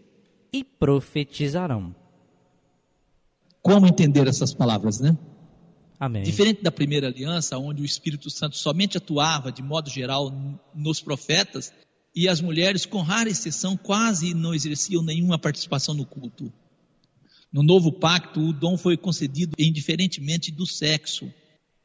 e 0.53 0.63
profetizarão. 0.63 1.95
Como 3.61 3.87
entender 3.87 4.29
essas 4.29 4.55
palavras, 4.55 5.01
né? 5.01 5.19
Amém. 5.99 6.23
Diferente 6.23 6.63
da 6.63 6.71
primeira 6.71 7.09
aliança, 7.09 7.59
onde 7.59 7.83
o 7.83 7.85
Espírito 7.85 8.31
Santo 8.31 8.57
somente 8.57 8.97
atuava 8.97 9.51
de 9.51 9.63
modo 9.63 9.91
geral 9.91 10.33
nos 10.75 11.01
profetas, 11.01 11.73
e 12.15 12.29
as 12.29 12.41
mulheres, 12.41 12.87
com 12.87 13.01
rara 13.01 13.29
exceção, 13.29 13.77
quase 13.77 14.35
não 14.35 14.55
exerciam 14.55 15.03
nenhuma 15.03 15.39
participação 15.39 15.95
no 15.95 16.07
culto. 16.07 16.53
No 17.53 17.63
novo 17.63 17.91
pacto, 17.91 18.41
o 18.41 18.53
dom 18.53 18.77
foi 18.77 18.97
concedido 18.97 19.57
indiferentemente 19.59 20.53
do 20.53 20.67
sexo. 20.67 21.33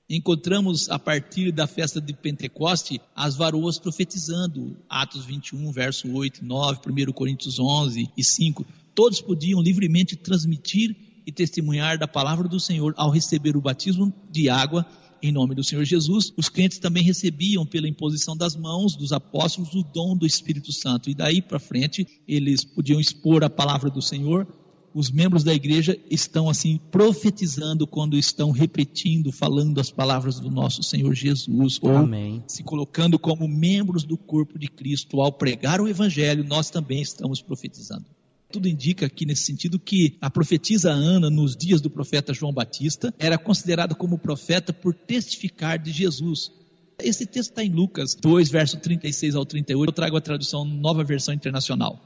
Encontramos 0.10 0.90
a 0.90 0.98
partir 0.98 1.52
da 1.52 1.68
festa 1.68 2.02
de 2.02 2.14
Pentecoste 2.14 3.00
as 3.16 3.36
varoas 3.36 3.78
profetizando, 3.78 4.76
Atos 4.90 5.24
21, 5.24 5.72
verso 5.72 6.12
8 6.12 6.42
e 6.42 6.46
9, 6.46 6.80
1 6.88 7.12
Coríntios 7.12 7.60
11 7.60 8.10
e 8.18 8.24
5. 8.24 8.66
Todos 8.96 9.22
podiam 9.22 9.62
livremente 9.62 10.16
transmitir 10.16 10.96
e 11.28 11.32
testemunhar 11.32 12.00
da 12.00 12.08
palavra 12.08 12.48
do 12.48 12.60
Senhor 12.60 12.96
ao 12.98 13.12
receber 13.12 13.56
o 13.56 13.62
batismo 13.62 14.12
de 14.32 14.50
água 14.50 14.84
em 15.22 15.32
nome 15.32 15.54
do 15.54 15.64
Senhor 15.64 15.84
Jesus. 15.86 16.34
Os 16.36 16.50
crentes 16.50 16.80
também 16.80 17.04
recebiam 17.04 17.66
pela 17.66 17.88
imposição 17.88 18.36
das 18.36 18.56
mãos 18.56 18.96
dos 18.96 19.12
apóstolos 19.12 19.74
o 19.76 19.84
dom 19.84 20.16
do 20.16 20.26
Espírito 20.26 20.72
Santo. 20.72 21.10
E 21.10 21.14
daí 21.14 21.42
para 21.42 21.60
frente 21.60 22.08
eles 22.28 22.64
podiam 22.64 23.00
expor 23.00 23.44
a 23.44 23.50
palavra 23.50 23.90
do 23.90 24.02
Senhor 24.02 24.48
os 24.94 25.12
membros 25.12 25.44
da 25.44 25.54
igreja 25.54 25.98
estão 26.10 26.50
assim 26.50 26.80
profetizando 26.92 27.86
quando 27.86 28.18
estão 28.18 28.52
repetindo, 28.52 29.32
falando 29.32 29.80
as 29.80 29.92
palavras 29.92 30.40
do 30.40 30.50
nosso 30.50 30.84
Senhor 30.84 31.14
Jesus, 31.14 31.80
ou 31.82 31.98
Amém. 31.98 32.44
se 32.48 32.64
colocando 32.64 33.20
como 33.20 33.48
membros 33.48 34.04
do 34.04 34.18
corpo 34.18 34.58
de 34.58 34.68
Cristo 34.68 35.22
ao 35.22 35.32
pregar 35.32 35.80
o 35.80 35.88
evangelho, 35.88 36.44
nós 36.44 36.70
também 36.70 37.02
estamos 37.02 37.42
profetizando. 37.42 38.06
Tudo 38.52 38.68
indica 38.68 39.06
aqui 39.06 39.26
nesse 39.28 39.44
sentido 39.44 39.78
que 39.78 40.18
a 40.20 40.30
profetisa 40.30 40.90
Ana, 40.90 41.30
nos 41.30 41.56
dias 41.56 41.82
do 41.82 41.90
profeta 41.90 42.34
João 42.34 42.52
Batista, 42.52 43.14
era 43.20 43.38
considerada 43.38 43.94
como 43.94 44.18
profeta 44.18 44.74
por 44.74 44.96
testificar 44.96 45.78
de 45.78 45.92
Jesus. 45.92 46.52
Esse 46.98 47.28
texto 47.28 47.52
está 47.52 47.64
em 47.64 47.70
Lucas 47.70 48.16
2, 48.16 48.50
verso 48.50 48.78
36 48.78 49.36
ao 49.36 49.46
38. 49.46 49.88
Eu 49.88 49.94
trago 49.94 50.18
a 50.18 50.22
tradução 50.22 50.66
nova 50.66 51.04
versão 51.04 51.34
internacional. 51.34 52.00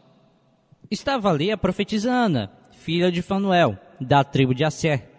Estava 0.91 1.31
ali 1.31 1.49
a 1.49 1.57
profetisa 1.57 2.11
Ana, 2.11 2.51
filha 2.83 3.09
de 3.09 3.21
Fanuel, 3.21 3.77
da 3.99 4.23
tribo 4.25 4.53
de 4.53 4.65
Asser. 4.65 5.09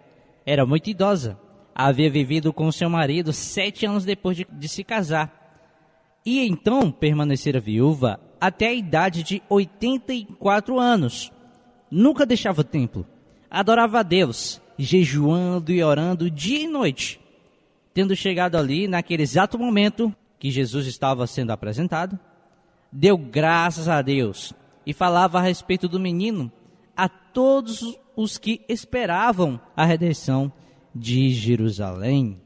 Era 0.45 0.65
muito 0.65 0.87
idosa. 0.87 1.37
Havia 1.73 2.09
vivido 2.11 2.53
com 2.53 2.71
seu 2.71 2.89
marido 2.89 3.33
sete 3.33 3.87
anos 3.87 4.05
depois 4.05 4.37
de, 4.37 4.47
de 4.51 4.69
se 4.69 4.83
casar. 4.83 5.33
E 6.23 6.45
então 6.45 6.91
permanecera 6.91 7.59
viúva 7.59 8.19
até 8.39 8.67
a 8.67 8.73
idade 8.73 9.23
de 9.23 9.41
84 9.49 10.79
anos. 10.79 11.31
Nunca 11.89 12.25
deixava 12.25 12.61
o 12.61 12.63
templo. 12.63 13.05
Adorava 13.49 13.99
a 13.99 14.03
Deus, 14.03 14.61
jejuando 14.77 15.71
e 15.71 15.83
orando 15.83 16.29
dia 16.29 16.61
e 16.61 16.67
noite. 16.67 17.19
Tendo 17.95 18.15
chegado 18.15 18.57
ali, 18.57 18.87
naquele 18.87 19.23
exato 19.23 19.57
momento 19.57 20.13
que 20.37 20.51
Jesus 20.51 20.85
estava 20.85 21.25
sendo 21.25 21.51
apresentado, 21.51 22.19
deu 22.91 23.17
graças 23.17 23.89
a 23.89 24.01
Deus 24.03 24.53
e 24.85 24.93
falava 24.93 25.39
a 25.39 25.41
respeito 25.41 25.87
do 25.87 25.99
menino 25.99 26.51
todos 27.35 27.97
os 28.15 28.37
que 28.37 28.61
esperavam 28.69 29.59
a 29.75 29.85
redenção 29.85 30.49
de 30.95 31.31
Jerusalém. 31.31 32.41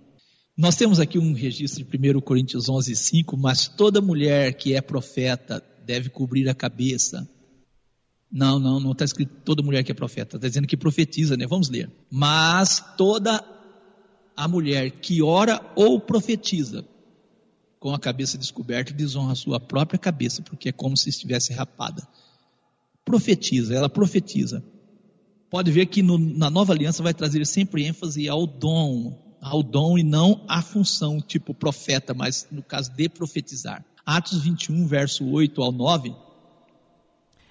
Nós 0.58 0.75
temos 0.75 0.99
aqui 0.99 1.19
um 1.19 1.32
registro 1.32 1.86
de 1.86 2.12
1 2.12 2.19
Coríntios 2.21 2.67
11, 2.67 2.95
5, 2.95 3.38
mas 3.38 3.67
toda 3.67 4.02
mulher 4.02 4.54
que 4.54 4.73
é 4.73 4.82
profeta 4.82 5.63
deve 5.86 6.10
cobrir 6.10 6.49
a 6.49 6.56
cabeça. 6.56 7.30
Não, 8.32 8.60
não, 8.60 8.80
não 8.80 8.91
está 8.93 9.06
escrito 9.06 9.32
toda 9.45 9.62
mulher 9.62 9.84
que 9.84 9.91
é 9.91 9.95
profeta, 9.95 10.38
está 10.38 10.47
dizendo 10.47 10.67
que 10.67 10.75
profetiza, 10.75 11.38
né? 11.38 11.45
Vamos 11.45 11.69
ler. 11.69 11.91
Mas 12.10 12.84
toda 12.97 13.45
a 14.36 14.47
mulher 14.47 14.89
que 14.89 15.21
ora 15.21 15.62
ou 15.75 15.99
profetiza 16.02 16.84
com 17.80 17.93
a 17.93 17.99
cabeça 17.99 18.39
descoberta 18.39 18.91
desonra 18.91 19.34
a 19.34 19.36
sua 19.36 19.60
própria 19.60 19.99
cabeça, 19.99 20.41
porque 20.41 20.69
é 20.69 20.71
como 20.71 20.97
se 20.97 21.10
estivesse 21.10 21.54
rapada. 21.54 22.08
Profetiza, 23.06 23.75
ela 23.75 23.88
profetiza. 23.88 24.63
Pode 25.50 25.72
ver 25.72 25.88
que 25.88 26.02
no, 26.02 26.18
na 26.18 26.50
nova 26.50 26.74
aliança 26.74 27.02
vai 27.02 27.14
trazer 27.14 27.46
sempre 27.46 27.86
ênfase 27.86 28.30
ao 28.30 28.46
dom, 28.46 29.18
ao 29.42 29.64
dom 29.64 29.98
e 29.98 30.04
não 30.04 30.44
à 30.48 30.62
função, 30.62 31.20
tipo 31.20 31.54
profeta, 31.54 32.14
mas 32.14 32.48
no 32.52 32.62
caso 32.62 32.92
de 32.92 33.10
profetizar. 33.10 33.84
Atos 34.06 34.44
21, 34.44 34.86
verso 34.86 35.28
8 35.28 35.62
ao 35.62 35.72
9. 35.72 36.14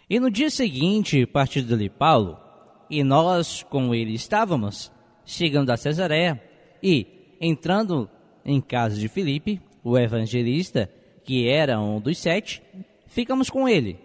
E 0.09 0.19
no 0.19 0.31
dia 0.31 0.49
seguinte, 0.49 1.27
partiu 1.27 1.63
dali 1.65 1.91
Paulo, 1.91 2.39
e 2.89 3.05
nós 3.05 3.63
com 3.63 3.95
ele 3.95 4.15
estávamos, 4.15 4.91
chegando 5.27 5.71
a 5.71 5.77
Cesareia, 5.77 6.43
e, 6.83 7.07
entrando 7.41 8.09
em 8.45 8.61
casa 8.61 8.97
de 8.97 9.09
Filipe, 9.09 9.61
o 9.85 9.99
evangelista, 9.99 10.91
que 11.25 11.49
era 11.49 11.81
um 11.81 12.01
dos 12.01 12.19
sete, 12.19 12.63
ficamos 13.07 13.51
com 13.51 13.69
ele. 13.69 13.99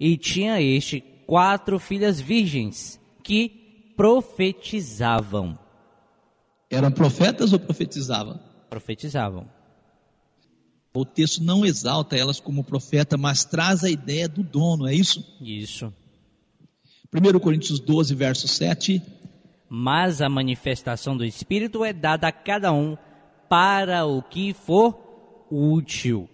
E 0.00 0.16
tinha 0.16 0.60
este 0.60 1.00
quatro 1.26 1.78
filhas 1.78 2.20
virgens, 2.20 3.00
que 3.24 3.94
profetizavam. 3.96 5.58
Eram 6.70 6.92
profetas 6.92 7.52
ou 7.52 7.58
profetizavam? 7.58 8.38
Profetizavam. 8.68 9.48
O 10.94 11.04
texto 11.04 11.42
não 11.42 11.64
exalta 11.64 12.16
elas 12.16 12.38
como 12.38 12.62
profeta, 12.62 13.16
mas 13.16 13.44
traz 13.44 13.82
a 13.82 13.90
ideia 13.90 14.28
do 14.28 14.44
dono, 14.44 14.86
é 14.86 14.94
isso? 14.94 15.24
Isso. 15.40 15.92
1 17.12 17.38
Coríntios 17.40 17.80
12, 17.80 18.14
verso 18.14 18.46
7. 18.46 19.02
Mas 19.68 20.20
a 20.20 20.28
manifestação 20.28 21.16
do 21.16 21.24
Espírito 21.24 21.84
é 21.84 21.92
dada 21.92 22.28
a 22.28 22.32
cada 22.32 22.72
um 22.72 22.96
para 23.48 24.04
o 24.04 24.22
que 24.22 24.52
for 24.52 25.46
útil. 25.50 26.28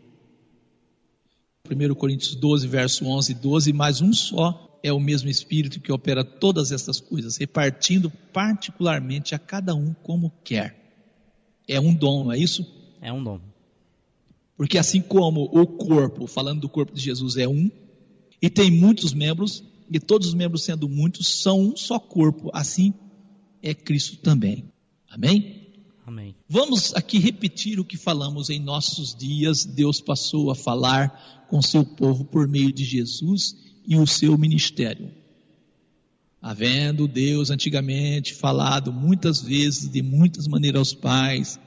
1 1.71 1.95
Coríntios 1.95 2.35
12, 2.35 2.67
verso 2.67 3.07
11 3.07 3.33
e 3.33 3.35
12. 3.35 3.73
Mas 3.73 4.03
um 4.03 4.13
só 4.13 4.70
é 4.83 4.93
o 4.93 5.01
mesmo 5.01 5.29
Espírito 5.29 5.81
que 5.81 5.93
opera 5.93 6.25
todas 6.25 6.73
essas 6.73 7.01
coisas, 7.01 7.37
repartindo 7.37 8.11
particularmente 8.33 9.35
a 9.35 9.39
cada 9.39 9.75
um 9.75 9.95
como 9.95 10.33
quer. 10.43 10.77
É 11.69 11.79
um 11.81 11.95
dom, 11.95 12.25
não 12.25 12.33
é 12.33 12.39
isso? 12.39 12.67
É 13.01 13.13
um 13.13 13.23
dom. 13.23 13.41
Porque 14.57 14.79
assim 14.79 15.01
como 15.01 15.45
o 15.45 15.67
corpo, 15.67 16.27
falando 16.27 16.61
do 16.61 16.69
corpo 16.69 16.95
de 16.95 17.01
Jesus, 17.01 17.37
é 17.37 17.49
um, 17.49 17.71
e 18.43 18.51
tem 18.51 18.71
muitos 18.71 19.13
membros, 19.13 19.63
e 19.91 19.99
todos 19.99 20.29
os 20.29 20.35
membros 20.35 20.65
sendo 20.65 20.89
muitos, 20.89 21.43
são 21.43 21.61
um 21.61 21.77
só 21.77 21.99
corpo, 21.99 22.51
assim 22.53 22.95
é 23.63 23.75
Cristo 23.75 24.17
também. 24.17 24.65
Amém? 25.09 25.69
Amém. 26.07 26.35
Vamos 26.49 26.95
aqui 26.95 27.19
repetir 27.19 27.79
o 27.79 27.85
que 27.85 27.97
falamos 27.97 28.51
em 28.51 28.59
nossos 28.59 29.15
dias. 29.15 29.65
Deus 29.65 30.01
passou 30.01 30.51
a 30.51 30.55
falar 30.55 31.47
com 31.49 31.61
seu 31.63 31.85
povo 31.85 32.25
por 32.25 32.49
meio 32.49 32.73
de 32.73 32.85
Jesus 32.85 33.55
e 33.91 33.97
o 33.97 34.07
seu 34.07 34.39
ministério. 34.39 35.11
Havendo 36.41 37.09
Deus 37.09 37.51
antigamente 37.51 38.33
falado 38.33 38.93
muitas 38.93 39.43
vezes, 39.43 39.91
de 39.91 40.01
muitas 40.01 40.47
maneiras 40.47 40.79
aos 40.79 40.95
pais, 40.95 41.59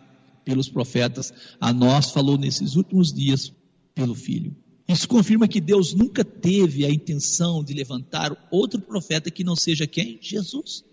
pelos 0.46 0.70
profetas, 0.70 1.34
a 1.60 1.74
nós 1.74 2.12
falou 2.12 2.38
nesses 2.38 2.78
últimos 2.78 3.12
dias 3.12 3.52
pelo 3.94 4.16
Filho. 4.16 4.56
Isso 4.88 5.08
confirma 5.08 5.50
que 5.50 5.60
Deus 5.60 5.94
nunca 5.94 6.24
teve 6.24 6.86
a 6.86 6.90
intenção 6.90 7.62
de 7.62 7.74
levantar 7.74 8.48
outro 8.50 8.82
profeta 8.82 9.30
que 9.30 9.44
não 9.44 9.56
seja 9.56 9.86
quem? 9.86 10.18
Jesus. 10.22 10.84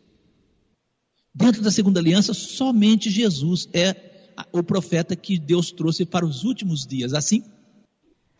Dentro 1.32 1.62
da 1.62 1.70
segunda 1.70 2.00
aliança, 2.00 2.34
somente 2.34 3.08
Jesus 3.08 3.68
é 3.72 4.34
o 4.52 4.64
profeta 4.64 5.14
que 5.14 5.38
Deus 5.38 5.70
trouxe 5.70 6.04
para 6.04 6.26
os 6.26 6.42
últimos 6.42 6.84
dias. 6.84 7.14
Assim, 7.14 7.44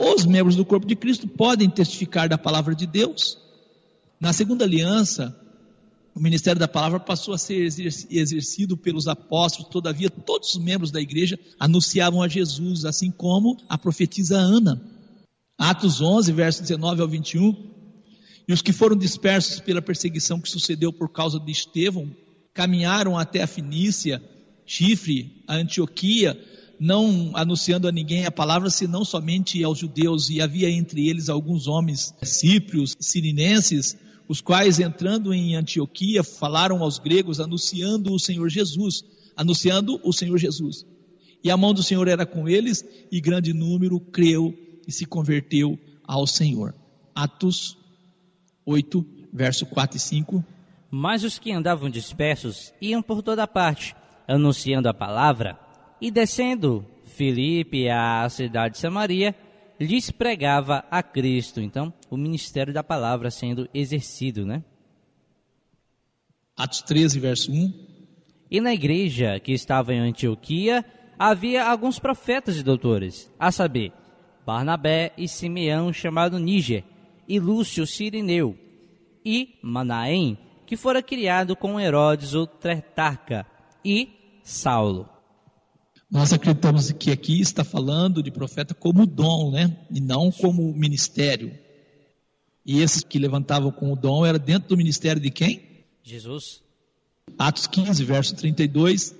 os 0.00 0.24
membros 0.24 0.56
do 0.56 0.64
corpo 0.64 0.86
de 0.86 0.96
Cristo 0.96 1.28
podem 1.28 1.68
testificar 1.68 2.26
da 2.26 2.38
palavra 2.38 2.74
de 2.74 2.86
Deus. 2.86 3.36
Na 4.18 4.32
segunda 4.32 4.64
aliança, 4.64 5.36
o 6.14 6.20
ministério 6.20 6.58
da 6.58 6.66
palavra 6.66 6.98
passou 6.98 7.34
a 7.34 7.38
ser 7.38 7.68
exercido 8.10 8.78
pelos 8.78 9.06
apóstolos, 9.06 9.70
todavia, 9.70 10.08
todos 10.08 10.54
os 10.54 10.62
membros 10.62 10.90
da 10.90 11.00
igreja 11.00 11.38
anunciavam 11.58 12.22
a 12.22 12.28
Jesus, 12.28 12.86
assim 12.86 13.10
como 13.10 13.58
a 13.68 13.76
profetisa 13.76 14.38
Ana. 14.38 14.80
Atos 15.58 16.00
11, 16.00 16.32
versos 16.32 16.62
19 16.62 17.02
ao 17.02 17.08
21. 17.08 17.54
E 18.48 18.52
os 18.54 18.62
que 18.62 18.72
foram 18.72 18.96
dispersos 18.96 19.60
pela 19.60 19.82
perseguição 19.82 20.40
que 20.40 20.48
sucedeu 20.48 20.92
por 20.92 21.10
causa 21.10 21.38
de 21.38 21.52
Estevão, 21.52 22.10
caminharam 22.54 23.18
até 23.18 23.42
a 23.42 23.46
Finícia, 23.46 24.22
Chifre, 24.64 25.42
a 25.46 25.56
Antioquia, 25.56 26.38
não 26.80 27.32
anunciando 27.34 27.86
a 27.86 27.92
ninguém 27.92 28.24
a 28.24 28.30
palavra, 28.30 28.70
senão 28.70 29.04
somente 29.04 29.62
aos 29.62 29.78
judeus, 29.78 30.30
e 30.30 30.40
havia 30.40 30.70
entre 30.70 31.10
eles 31.10 31.28
alguns 31.28 31.68
homens 31.68 32.14
síprios, 32.22 32.96
sirinenses, 32.98 33.98
os 34.26 34.40
quais, 34.40 34.80
entrando 34.80 35.34
em 35.34 35.54
Antioquia, 35.54 36.24
falaram 36.24 36.82
aos 36.82 36.98
gregos, 36.98 37.38
anunciando 37.38 38.14
o 38.14 38.18
Senhor 38.18 38.48
Jesus, 38.48 39.04
anunciando 39.36 40.00
o 40.02 40.10
Senhor 40.10 40.38
Jesus. 40.38 40.86
E 41.44 41.50
a 41.50 41.56
mão 41.56 41.74
do 41.74 41.82
Senhor 41.82 42.08
era 42.08 42.24
com 42.24 42.48
eles, 42.48 42.82
e 43.12 43.20
grande 43.20 43.52
número 43.52 44.00
creu 44.00 44.54
e 44.88 44.90
se 44.90 45.04
converteu 45.04 45.78
ao 46.02 46.26
Senhor. 46.26 46.74
Atos 47.14 47.76
8, 48.64 49.04
verso 49.32 49.66
4 49.66 49.98
e 49.98 50.00
5. 50.00 50.44
Mas 50.90 51.24
os 51.24 51.38
que 51.38 51.52
andavam 51.52 51.90
dispersos 51.90 52.72
iam 52.80 53.02
por 53.02 53.22
toda 53.22 53.46
parte, 53.46 53.94
anunciando 54.26 54.88
a 54.88 54.94
palavra, 54.94 55.58
e 56.00 56.10
descendo 56.10 56.84
Filipe 57.04 57.88
à 57.88 58.28
cidade 58.28 58.74
de 58.74 58.80
Samaria, 58.80 59.34
lhes 59.78 60.10
pregava 60.10 60.84
a 60.90 61.02
Cristo. 61.02 61.60
Então, 61.60 61.92
o 62.10 62.16
ministério 62.16 62.72
da 62.72 62.82
palavra 62.82 63.30
sendo 63.30 63.68
exercido, 63.72 64.44
né? 64.44 64.62
Atos 66.56 66.82
13, 66.82 67.18
verso 67.18 67.50
1. 67.50 67.72
E 68.50 68.60
na 68.60 68.74
igreja 68.74 69.40
que 69.40 69.52
estava 69.52 69.94
em 69.94 70.00
Antioquia, 70.00 70.84
havia 71.18 71.64
alguns 71.64 71.98
profetas 71.98 72.56
e 72.56 72.62
doutores, 72.62 73.30
a 73.38 73.52
saber, 73.52 73.92
Barnabé 74.44 75.12
e 75.16 75.28
Simeão, 75.28 75.92
chamado 75.92 76.38
Níger, 76.38 76.84
e 77.28 77.38
Lúcio 77.38 77.86
Sirineu, 77.86 78.58
e 79.24 79.58
Manaém, 79.62 80.36
que 80.66 80.76
fora 80.76 81.02
criado 81.02 81.54
com 81.54 81.78
Herodes 81.78 82.34
o 82.34 82.46
Tretarca, 82.46 83.46
e 83.84 84.40
Saulo. 84.42 85.08
Nós 86.10 86.32
acreditamos 86.32 86.90
que 86.90 87.12
aqui 87.12 87.40
está 87.40 87.62
falando 87.62 88.20
de 88.22 88.32
profeta 88.32 88.74
como 88.74 89.06
dom, 89.06 89.52
né? 89.52 89.76
E 89.90 90.00
não 90.00 90.32
como 90.32 90.74
ministério. 90.74 91.56
E 92.66 92.82
esses 92.82 93.04
que 93.04 93.18
levantavam 93.18 93.70
com 93.70 93.92
o 93.92 93.96
dom 93.96 94.26
era 94.26 94.38
dentro 94.38 94.70
do 94.70 94.76
ministério 94.76 95.22
de 95.22 95.30
quem? 95.30 95.84
Jesus. 96.02 96.62
Atos 97.38 97.68
15, 97.68 98.04
verso 98.04 98.34
32. 98.34 99.14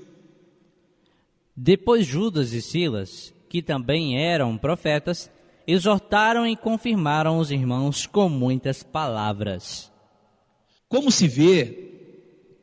Depois 1.57 2.05
Judas 2.05 2.53
e 2.53 2.61
Silas, 2.61 3.33
que 3.49 3.63
também 3.63 4.19
eram 4.19 4.59
profetas, 4.59 5.31
exortaram 5.67 6.45
e 6.45 6.57
confirmaram 6.57 7.39
os 7.39 7.53
irmãos 7.53 8.05
com 8.05 8.29
muitas 8.29 8.83
palavras. 8.83 9.93
Como 10.89 11.13
se 11.13 11.29
vê, 11.29 11.90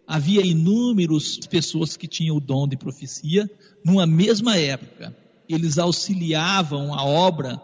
havia 0.08 0.42
inúmeras 0.42 1.38
pessoas 1.38 1.98
que 1.98 2.08
tinham 2.08 2.38
o 2.38 2.42
dom 2.42 2.66
de 2.66 2.78
profecia 2.78 3.50
numa 3.84 4.08
mesma 4.08 4.56
época. 4.56 5.16
Eles 5.50 5.78
auxiliavam 5.78 6.94
a 6.94 7.04
obra. 7.04 7.62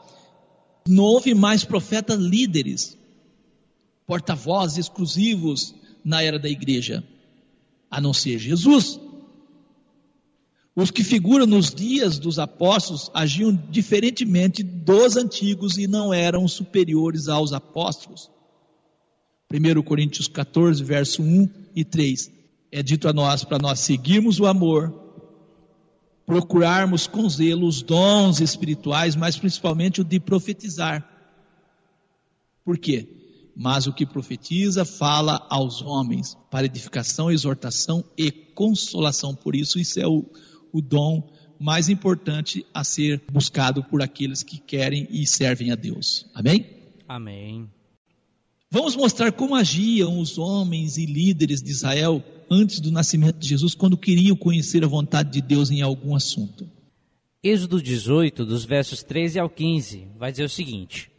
Não 0.86 1.04
houve 1.04 1.34
mais 1.34 1.64
profetas 1.64 2.20
líderes, 2.20 2.98
porta-vozes 4.06 4.78
exclusivos 4.78 5.74
na 6.04 6.22
era 6.22 6.38
da 6.38 6.50
igreja, 6.50 7.02
a 7.90 8.02
não 8.02 8.14
ser 8.14 8.38
Jesus. 8.38 9.00
Os 10.76 10.92
que 10.92 11.04
figuram 11.04 11.46
nos 11.46 11.74
dias 11.74 12.20
dos 12.20 12.40
apóstolos 12.40 13.10
agiam 13.14 13.56
diferentemente 13.70 14.64
dos 14.64 15.16
antigos 15.16 15.78
e 15.78 15.88
não 15.88 16.14
eram 16.14 16.48
superiores 16.48 17.30
aos 17.30 17.54
apóstolos. 17.54 18.33
1 19.54 19.84
Coríntios 19.84 20.28
14, 20.28 20.84
verso 20.84 21.22
1 21.22 21.48
e 21.76 21.86
3. 21.86 22.32
É 22.72 22.82
dito 22.82 23.08
a 23.08 23.14
nós 23.14 23.44
para 23.44 23.60
nós 23.60 23.82
seguirmos 23.82 24.40
o 24.40 24.48
amor, 24.48 24.92
procurarmos 26.26 27.06
com 27.06 27.30
zelo 27.30 27.68
os 27.68 27.84
dons 27.84 28.42
espirituais, 28.42 29.16
mas 29.16 29.38
principalmente 29.38 30.02
o 30.02 30.04
de 30.04 30.20
profetizar. 30.20 31.08
Por 32.66 32.80
quê? 32.80 33.08
Mas 33.56 33.86
o 33.86 33.94
que 33.94 34.08
profetiza 34.08 34.84
fala 34.84 35.46
aos 35.48 35.84
homens 35.84 36.36
para 36.50 36.66
edificação, 36.66 37.30
exortação 37.30 38.04
e 38.18 38.32
consolação. 38.32 39.36
Por 39.36 39.56
isso, 39.56 39.78
isso 39.78 40.00
é 40.00 40.08
o, 40.08 40.26
o 40.72 40.82
dom 40.82 41.30
mais 41.60 41.90
importante 41.90 42.66
a 42.74 42.84
ser 42.84 43.22
buscado 43.32 43.84
por 43.84 44.02
aqueles 44.02 44.42
que 44.42 44.58
querem 44.58 45.08
e 45.12 45.28
servem 45.28 45.72
a 45.72 45.76
Deus. 45.76 46.26
Amém? 46.34 46.66
Amém. 47.08 47.70
Vamos 48.74 48.96
mostrar 48.96 49.32
como 49.32 49.54
agiam 49.54 50.18
os 50.18 50.40
homens 50.40 50.98
e 50.98 51.06
líderes 51.06 51.62
de 51.62 51.70
Israel 51.70 52.24
antes 52.50 52.80
do 52.80 52.92
nascimento 52.92 53.38
de 53.38 53.48
Jesus, 53.48 53.76
quando 53.76 53.96
queriam 53.96 54.36
conhecer 54.36 54.84
a 54.84 54.88
vontade 54.88 55.30
de 55.30 55.42
Deus 55.44 55.70
em 55.70 55.84
algum 55.84 56.16
assunto. 56.16 56.68
Êxodo 57.44 57.80
18, 57.80 58.44
dos 58.44 58.66
versos 58.66 59.04
13 59.04 59.38
ao 59.40 59.48
15, 59.48 60.08
vai 60.18 60.32
dizer 60.32 60.46
o 60.46 60.50
seguinte: 60.50 61.12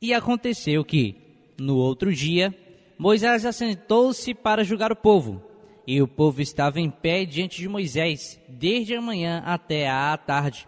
E 0.00 0.14
aconteceu 0.14 0.82
que, 0.82 1.14
no 1.60 1.76
outro 1.76 2.10
dia, 2.10 2.54
Moisés 2.98 3.44
assentou-se 3.44 4.32
para 4.32 4.64
julgar 4.64 4.90
o 4.90 4.96
povo. 4.96 5.42
E 5.86 6.00
o 6.00 6.08
povo 6.08 6.40
estava 6.40 6.80
em 6.80 6.88
pé 6.88 7.26
diante 7.26 7.60
de 7.60 7.68
Moisés, 7.68 8.40
desde 8.48 8.94
a 8.94 9.02
manhã 9.02 9.42
até 9.44 9.90
a 9.90 10.16
tarde. 10.16 10.66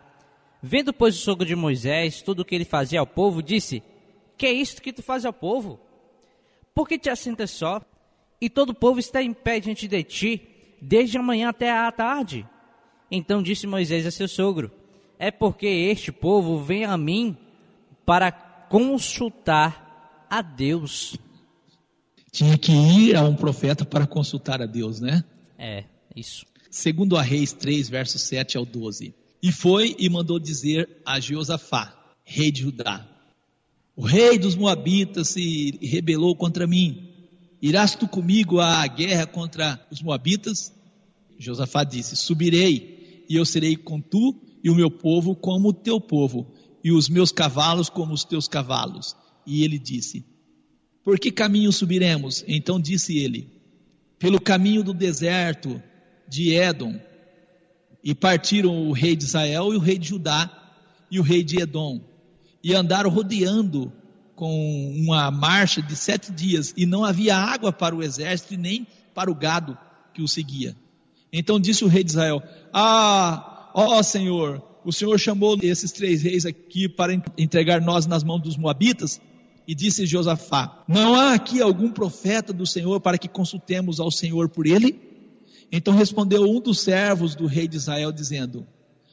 Vendo, 0.63 0.93
pois, 0.93 1.17
o 1.17 1.19
sogro 1.19 1.47
de 1.47 1.57
Moisés 1.57 2.21
tudo 2.21 2.41
o 2.41 2.45
que 2.45 2.55
ele 2.55 2.67
fazia 2.67 3.01
ao 3.01 3.07
povo, 3.07 3.43
disse: 3.43 3.83
Que 4.39 4.47
é 4.47 4.53
isto 4.53 4.81
que 4.81 4.93
tu 4.93 5.03
fazes 5.03 5.27
ao 5.27 5.33
povo? 5.33 5.81
Por 6.73 6.89
que 6.89 6.97
te 6.97 7.11
assentas 7.11 7.51
só? 7.51 7.83
E 8.41 8.49
todo 8.49 8.71
o 8.71 8.75
povo 8.75 9.01
está 9.01 9.21
em 9.21 9.33
pé 9.33 9.59
diante 9.59 9.89
de 9.89 10.03
ti, 10.05 10.49
desde 10.81 11.19
a 11.19 11.23
manhã 11.23 11.49
até 11.49 11.73
a 11.73 11.91
tarde. 11.91 12.47
Então 13.11 13.43
disse 13.43 13.67
Moisés 13.67 14.07
a 14.07 14.13
seu 14.13 14.29
sogro: 14.29 14.71
É 15.19 15.33
porque 15.33 15.67
este 15.67 16.13
povo 16.13 16.63
vem 16.63 16.85
a 16.85 16.97
mim 16.97 17.37
para 18.07 18.31
consultar 18.31 20.27
a 20.31 20.41
Deus. 20.41 21.17
Tinha 22.31 22.57
que 22.57 22.71
ir 22.71 23.17
a 23.17 23.23
um 23.23 23.35
profeta 23.35 23.85
para 23.85 24.07
consultar 24.07 24.63
a 24.63 24.67
Deus, 24.67 25.01
né? 25.01 25.25
É, 25.59 25.85
isso. 26.15 26.47
Segundo 26.71 27.17
a 27.17 27.23
Reis 27.23 27.53
3, 27.53 27.89
versos 27.89 28.23
7 28.23 28.57
ao 28.57 28.65
12. 28.65 29.15
E 29.43 29.51
foi 29.51 29.97
e 29.99 30.09
mandou 30.09 30.39
dizer 30.39 30.89
a 31.05 31.19
Jeosafá, 31.19 31.93
rei 32.25 32.53
de 32.53 32.63
Judá: 32.63 33.05
O 33.99 34.07
rei 34.07 34.39
dos 34.39 34.55
Moabitas 34.55 35.31
se 35.31 35.77
rebelou 35.83 36.37
contra 36.37 36.69
mim. 36.69 37.09
Irás 37.61 37.97
tu 37.97 38.07
comigo 38.07 38.61
à 38.61 38.87
guerra 38.87 39.27
contra 39.27 39.85
os 39.91 40.01
Moabitas? 40.01 40.73
Josafá 41.37 41.83
disse: 41.83 42.15
Subirei, 42.15 43.25
e 43.29 43.35
eu 43.35 43.45
serei 43.45 43.75
com 43.75 44.01
tu 44.01 44.41
e 44.63 44.71
o 44.71 44.75
meu 44.77 44.89
povo 44.89 45.35
como 45.35 45.71
o 45.71 45.73
teu 45.73 46.01
povo, 46.01 46.47
e 46.85 46.93
os 46.93 47.09
meus 47.09 47.33
cavalos 47.33 47.91
como 47.91 48.15
os 48.15 48.23
teus 48.23 48.47
cavalos. 48.47 49.17
E 49.45 49.65
ele 49.65 49.81
disse: 49.81 50.25
Por 51.03 51.19
que 51.19 51.33
caminho 51.33 51.73
subiremos? 51.73 52.45
Então 52.47 52.79
disse 52.79 53.19
ele: 53.19 53.51
Pelo 54.17 54.41
caminho 54.41 54.85
do 54.85 54.95
deserto 54.95 55.83
de 56.29 56.55
Édom. 56.55 57.01
E 58.05 58.15
partiram 58.15 58.89
o 58.89 58.93
rei 58.93 59.17
de 59.17 59.25
Israel 59.25 59.73
e 59.73 59.77
o 59.77 59.81
rei 59.81 59.99
de 59.99 60.11
Judá 60.11 60.49
e 61.11 61.19
o 61.19 61.23
rei 61.25 61.43
de 61.43 61.61
Edom. 61.61 62.01
E 62.63 62.75
andaram 62.75 63.11
rodeando 63.11 63.93
com 64.35 64.95
uma 64.97 65.31
marcha 65.31 65.83
de 65.83 65.97
sete 65.97 66.31
dias, 66.31 66.73
e 66.77 66.87
não 66.87 67.05
havia 67.05 67.37
água 67.37 67.73
para 67.73 67.95
o 67.95 68.03
exército 68.03 68.55
e 68.55 68.57
nem 68.57 68.87
para 69.15 69.31
o 69.31 69.35
gado 69.35 69.77
que 70.15 70.23
o 70.23 70.29
seguia. 70.29 70.77
Então 71.33 71.59
disse 71.59 71.85
o 71.85 71.89
rei 71.89 72.05
de 72.05 72.11
Israel: 72.11 72.43
Ah, 72.73 73.71
ó 73.75 74.03
Senhor, 74.03 74.63
o 74.85 74.93
Senhor 74.93 75.19
chamou 75.19 75.59
esses 75.63 75.93
três 75.93 76.23
reis 76.23 76.47
aqui 76.47 76.89
para 76.89 77.13
entregar 77.37 77.81
nós 77.81 78.07
nas 78.07 78.23
mãos 78.23 78.41
dos 78.41 78.57
moabitas? 78.57 79.21
E 79.67 79.75
disse 79.75 80.07
Josafá: 80.07 80.85
Não 80.89 81.15
há 81.15 81.35
aqui 81.35 81.61
algum 81.61 81.91
profeta 81.91 82.53
do 82.53 82.67
Senhor 82.67 83.01
para 83.01 83.19
que 83.19 83.29
consultemos 83.29 84.01
ao 84.01 84.11
Senhor 84.11 84.49
por 84.49 84.67
ele? 84.67 84.99
Então 85.71 85.95
respondeu 85.95 86.45
um 86.45 86.61
dos 86.61 86.81
servos 86.81 87.35
do 87.35 87.47
rei 87.47 87.69
de 87.69 87.77
Israel, 87.77 88.11
dizendo: 88.11 88.67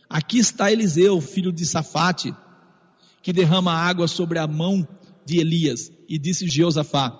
Aqui 0.09 0.37
está 0.37 0.71
Eliseu, 0.71 1.19
filho 1.19 1.51
de 1.51 1.65
Safate, 1.65 2.33
que 3.25 3.33
derrama 3.33 3.73
água 3.73 4.07
sobre 4.07 4.37
a 4.37 4.45
mão 4.45 4.87
de 5.25 5.39
Elias. 5.39 5.91
E 6.07 6.19
disse 6.19 6.47
Josafá: 6.47 7.11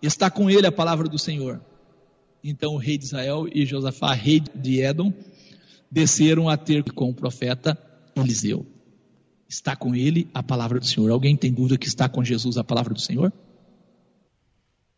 Está 0.00 0.30
com 0.30 0.48
ele 0.48 0.64
a 0.64 0.70
palavra 0.70 1.08
do 1.08 1.18
Senhor. 1.18 1.60
Então 2.42 2.74
o 2.74 2.76
rei 2.76 2.96
de 2.96 3.06
Israel 3.06 3.48
e 3.52 3.66
Josafá, 3.66 4.14
rei 4.14 4.40
de 4.54 4.80
Edom, 4.80 5.12
desceram 5.90 6.48
a 6.48 6.56
ter 6.56 6.84
com 6.92 7.10
o 7.10 7.14
profeta 7.14 7.76
Eliseu. 8.14 8.64
Está 9.48 9.74
com 9.74 9.92
ele 9.92 10.30
a 10.32 10.40
palavra 10.40 10.78
do 10.78 10.86
Senhor. 10.86 11.10
Alguém 11.10 11.36
tem 11.36 11.52
dúvida 11.52 11.76
que 11.76 11.88
está 11.88 12.08
com 12.08 12.22
Jesus 12.22 12.56
a 12.56 12.62
palavra 12.62 12.94
do 12.94 13.00
Senhor? 13.00 13.32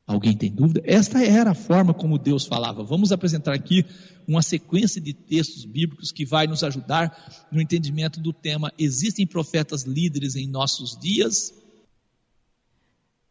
Alguém 0.07 0.37
tem 0.37 0.51
dúvida? 0.51 0.83
Esta 0.85 1.25
era 1.25 1.53
a 1.53 1.55
forma 1.55 1.95
como 1.95 2.19
Deus 2.19 2.45
falava. 2.45 2.83
Vamos 2.83 3.13
apresentar 3.13 3.55
aqui 3.55 3.85
uma 4.27 4.43
sequência 4.43 5.01
de 5.01 5.13
textos 5.13 5.65
bíblicos 5.65 6.11
que 6.11 6.25
vai 6.25 6.47
nos 6.47 6.63
ajudar 6.65 7.47
no 7.51 7.61
entendimento 7.61 8.21
do 8.21 8.33
tema: 8.33 8.73
existem 8.79 9.27
profetas 9.27 9.85
líderes 9.85 10.35
em 10.35 10.47
nossos 10.49 10.99
dias? 10.99 11.55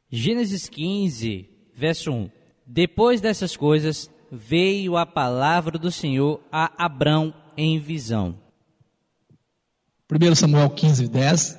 Gênesis 0.09 0.67
15, 0.69 1.49
verso 1.73 2.11
1. 2.11 2.29
Depois 2.65 3.19
dessas 3.21 3.55
coisas, 3.55 4.09
veio 4.31 4.95
a 4.95 5.05
palavra 5.05 5.77
do 5.77 5.91
Senhor 5.91 6.41
a 6.51 6.85
Abrão 6.85 7.33
em 7.57 7.79
visão. 7.79 8.37
1 10.09 10.35
Samuel 10.35 10.69
15, 10.69 11.07
10. 11.07 11.57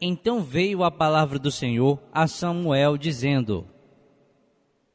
Então 0.00 0.42
veio 0.42 0.82
a 0.82 0.90
palavra 0.90 1.38
do 1.38 1.50
Senhor 1.50 2.00
a 2.12 2.26
Samuel, 2.26 2.96
dizendo: 2.96 3.66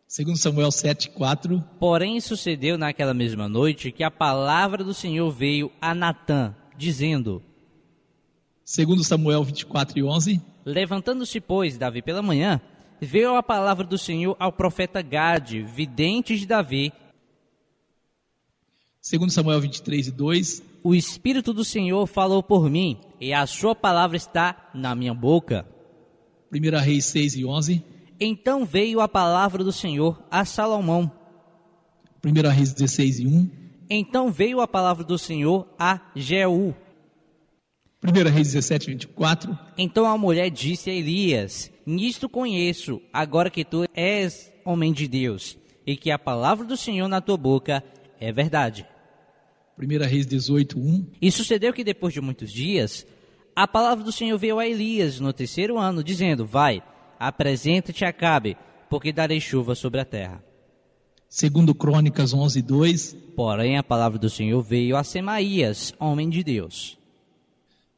2 0.08 0.39
Samuel 0.39 0.72
7, 0.72 1.10
4. 1.10 1.63
Porém 1.80 2.22
sucedeu 2.22 2.78
naquela 2.78 3.13
mesma 3.13 3.50
noite 3.50 3.91
que 3.91 4.04
a 4.04 4.12
palavra 4.12 4.84
do 4.84 4.94
Senhor 4.94 5.32
veio 5.32 5.72
a 5.82 5.96
Natã, 5.96 6.56
dizendo: 6.78 7.41
2 8.66 9.06
Samuel 9.06 9.43
24 9.43 9.97
e 9.97 10.03
11. 10.03 10.41
Levantando-se, 10.64 11.41
pois, 11.41 11.78
Davi 11.78 12.03
pela 12.03 12.22
manhã, 12.22 12.62
veio 13.01 13.36
a 13.36 13.43
palavra 13.43 13.84
do 13.84 13.97
Senhor 13.97 14.36
ao 14.39 14.51
profeta 14.51 15.01
Gade, 15.01 15.64
vidente 15.64 16.38
de 16.38 16.45
Davi. 16.45 16.93
2 19.12 19.34
Samuel 19.34 19.62
23 19.62 20.08
e 20.08 20.12
2. 20.12 20.64
O 20.84 20.93
Espírito 20.93 21.51
do 21.51 21.66
Senhor 21.66 22.06
falou 22.06 22.43
por 22.43 22.70
mim, 22.70 22.99
e 23.20 23.34
a 23.34 23.45
sua 23.47 23.76
palavra 23.76 24.18
está 24.18 24.70
na 24.74 24.93
minha 24.93 25.16
boca. 25.16 25.66
1 26.53 26.80
Reis 26.80 27.06
6 27.06 27.36
e 27.38 27.45
11. 27.45 27.95
Então 28.20 28.66
veio 28.66 29.01
a 29.01 29.07
palavra 29.07 29.63
do 29.63 29.72
Senhor 29.72 30.22
a 30.32 30.45
Salomão. 30.45 31.11
1 32.24 32.49
Reis 32.49 32.74
16 32.74 33.20
e 33.20 33.28
1. 33.28 33.49
Então 33.89 34.32
veio 34.32 34.61
a 34.61 34.68
palavra 34.68 35.03
do 35.03 35.18
Senhor 35.18 35.68
a 35.78 35.99
Jeú. 36.16 36.74
1 38.03 38.30
Reis 38.30 38.53
17, 38.53 38.88
24. 38.88 39.57
Então 39.78 40.05
a 40.05 40.18
mulher 40.18 40.49
disse 40.49 40.89
a 40.89 40.93
Elias: 40.93 41.72
Nisto 41.86 42.30
conheço, 42.30 43.01
agora 43.11 43.49
que 43.49 43.66
tu 43.66 43.86
és 43.93 44.51
homem 44.63 44.93
de 44.93 45.07
Deus, 45.07 45.57
e 45.86 45.97
que 45.97 46.09
a 46.09 46.20
palavra 46.20 46.66
do 46.66 46.78
Senhor 46.78 47.07
na 47.07 47.22
tua 47.22 47.38
boca 47.38 47.84
é 48.20 48.32
verdade. 48.32 48.86
1 49.78 50.07
Reis 50.07 50.26
18, 50.26 50.80
1. 50.80 51.07
E 51.22 51.32
sucedeu 51.32 51.74
que 51.74 51.84
depois 51.84 52.13
de 52.13 52.22
muitos 52.22 52.51
dias, 52.51 53.05
a 53.55 53.68
palavra 53.68 54.03
do 54.03 54.11
Senhor 54.11 54.38
veio 54.38 54.57
a 54.57 54.68
Elias 54.68 55.20
no 55.20 55.34
terceiro 55.34 55.78
ano, 55.78 56.03
dizendo: 56.03 56.45
Vai, 56.45 56.82
apresenta-te 57.20 58.05
a 58.05 58.09
Acabe, 58.09 58.57
porque 58.89 59.11
darei 59.11 59.39
chuva 59.39 59.76
sobre 59.76 59.99
a 59.99 60.05
terra. 60.05 60.43
Segundo 61.28 61.76
Crônicas 61.76 62.34
11, 62.34 62.61
2. 62.61 63.13
Porém, 63.36 63.78
a 63.78 63.84
palavra 63.84 64.18
do 64.18 64.30
Senhor 64.30 64.61
veio 64.61 64.95
a 64.95 65.03
Semaías, 65.03 65.93
homem 65.99 66.30
de 66.30 66.43
Deus. 66.43 66.97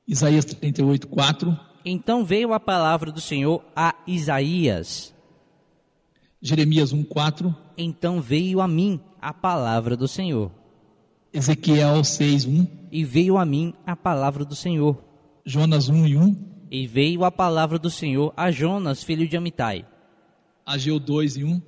Isaías 0.07 0.45
38, 0.45 1.07
4. 1.07 1.59
Então 1.85 2.25
veio 2.25 2.53
a 2.53 2.59
palavra 2.59 3.11
do 3.11 3.21
Senhor 3.21 3.63
a 3.75 3.93
Isaías. 4.07 5.13
Jeremias 6.41 6.91
1, 6.93 7.03
4. 7.03 7.55
Então 7.77 8.21
veio 8.21 8.61
a 8.61 8.67
mim 8.67 8.99
a 9.21 9.33
palavra 9.33 9.95
do 9.95 10.07
Senhor. 10.07 10.51
Ezequiel 11.31 12.03
6, 12.03 12.45
1. 12.45 12.67
E 12.91 13.03
veio 13.03 13.37
a 13.37 13.45
mim 13.45 13.73
a 13.85 13.95
palavra 13.95 14.43
do 14.43 14.55
Senhor. 14.55 14.97
Jonas 15.45 15.89
1 15.89 16.07
e 16.07 16.17
1. 16.17 16.56
E 16.69 16.85
veio 16.85 17.23
a 17.23 17.31
palavra 17.31 17.79
do 17.79 17.89
Senhor 17.89 18.33
a 18.35 18.51
Jonas, 18.51 19.03
filho 19.03 19.27
de 19.27 19.37
Amitai. 19.37 19.85
Ageu 20.65 20.99
2 20.99 21.37
e 21.37 21.43
1. 21.43 21.61